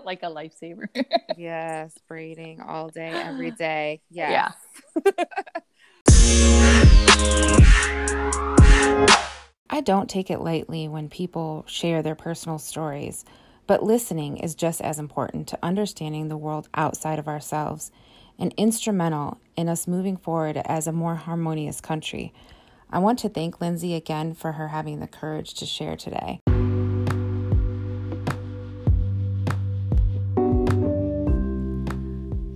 like 0.04 0.22
a 0.22 0.26
lifesaver. 0.30 0.88
yes, 1.36 1.94
braiding 2.06 2.60
all 2.60 2.88
day 2.88 3.10
every 3.10 3.50
day. 3.58 4.00
Yes. 4.10 4.54
Yeah. 4.96 5.24
I 9.70 9.80
don't 9.82 10.08
take 10.08 10.30
it 10.30 10.40
lightly 10.40 10.88
when 10.88 11.08
people 11.08 11.64
share 11.68 12.02
their 12.02 12.14
personal 12.14 12.58
stories, 12.58 13.24
but 13.66 13.82
listening 13.82 14.38
is 14.38 14.54
just 14.54 14.80
as 14.80 14.98
important 14.98 15.46
to 15.48 15.58
understanding 15.62 16.28
the 16.28 16.36
world 16.36 16.68
outside 16.74 17.18
of 17.18 17.28
ourselves 17.28 17.92
and 18.38 18.54
instrumental 18.56 19.38
in 19.56 19.68
us 19.68 19.86
moving 19.88 20.16
forward 20.16 20.60
as 20.64 20.86
a 20.86 20.92
more 20.92 21.16
harmonious 21.16 21.80
country. 21.80 22.32
I 22.90 23.00
want 23.00 23.18
to 23.20 23.28
thank 23.28 23.60
Lindsey 23.60 23.94
again 23.94 24.34
for 24.34 24.52
her 24.52 24.68
having 24.68 25.00
the 25.00 25.06
courage 25.06 25.54
to 25.54 25.66
share 25.66 25.96
today. 25.96 26.40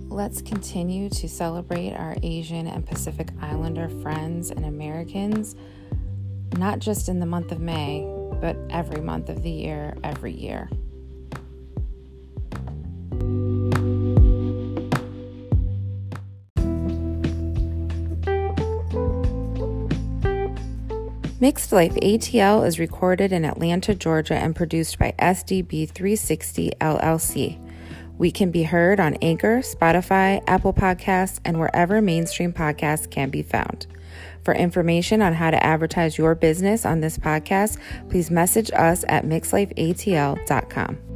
Let's 0.09 0.41
continue 0.41 1.09
to 1.09 1.27
celebrate 1.27 1.93
our 1.93 2.15
Asian 2.23 2.65
and 2.67 2.85
Pacific 2.85 3.29
Islander 3.41 3.89
friends 4.01 4.51
and 4.51 4.65
Americans, 4.65 5.55
not 6.57 6.79
just 6.79 7.09
in 7.09 7.19
the 7.19 7.25
month 7.25 7.51
of 7.51 7.59
May, 7.59 8.07
but 8.39 8.55
every 8.69 9.01
month 9.01 9.29
of 9.29 9.43
the 9.43 9.51
year, 9.51 9.97
every 10.03 10.31
year. 10.31 10.69
Mixed 21.43 21.73
Life 21.73 21.95
ATL 21.95 22.65
is 22.65 22.79
recorded 22.79 23.33
in 23.33 23.43
Atlanta, 23.43 23.93
Georgia, 23.93 24.35
and 24.35 24.55
produced 24.55 24.97
by 24.97 25.13
SDB 25.19 25.89
360 25.89 26.71
LLC. 26.79 27.59
We 28.17 28.31
can 28.31 28.49
be 28.49 28.63
heard 28.63 29.01
on 29.01 29.15
Anchor, 29.15 29.57
Spotify, 29.57 30.41
Apple 30.47 30.73
Podcasts, 30.73 31.41
and 31.43 31.59
wherever 31.59 32.01
mainstream 32.01 32.53
podcasts 32.53 33.11
can 33.11 33.29
be 33.29 33.43
found. 33.43 33.87
For 34.45 34.53
information 34.53 35.21
on 35.21 35.33
how 35.33 35.51
to 35.51 35.61
advertise 35.61 36.17
your 36.17 36.33
business 36.33 36.85
on 36.85 37.01
this 37.01 37.17
podcast, 37.17 37.77
please 38.09 38.31
message 38.31 38.71
us 38.71 39.03
at 39.09 39.25
mixedlifeatl.com. 39.25 41.12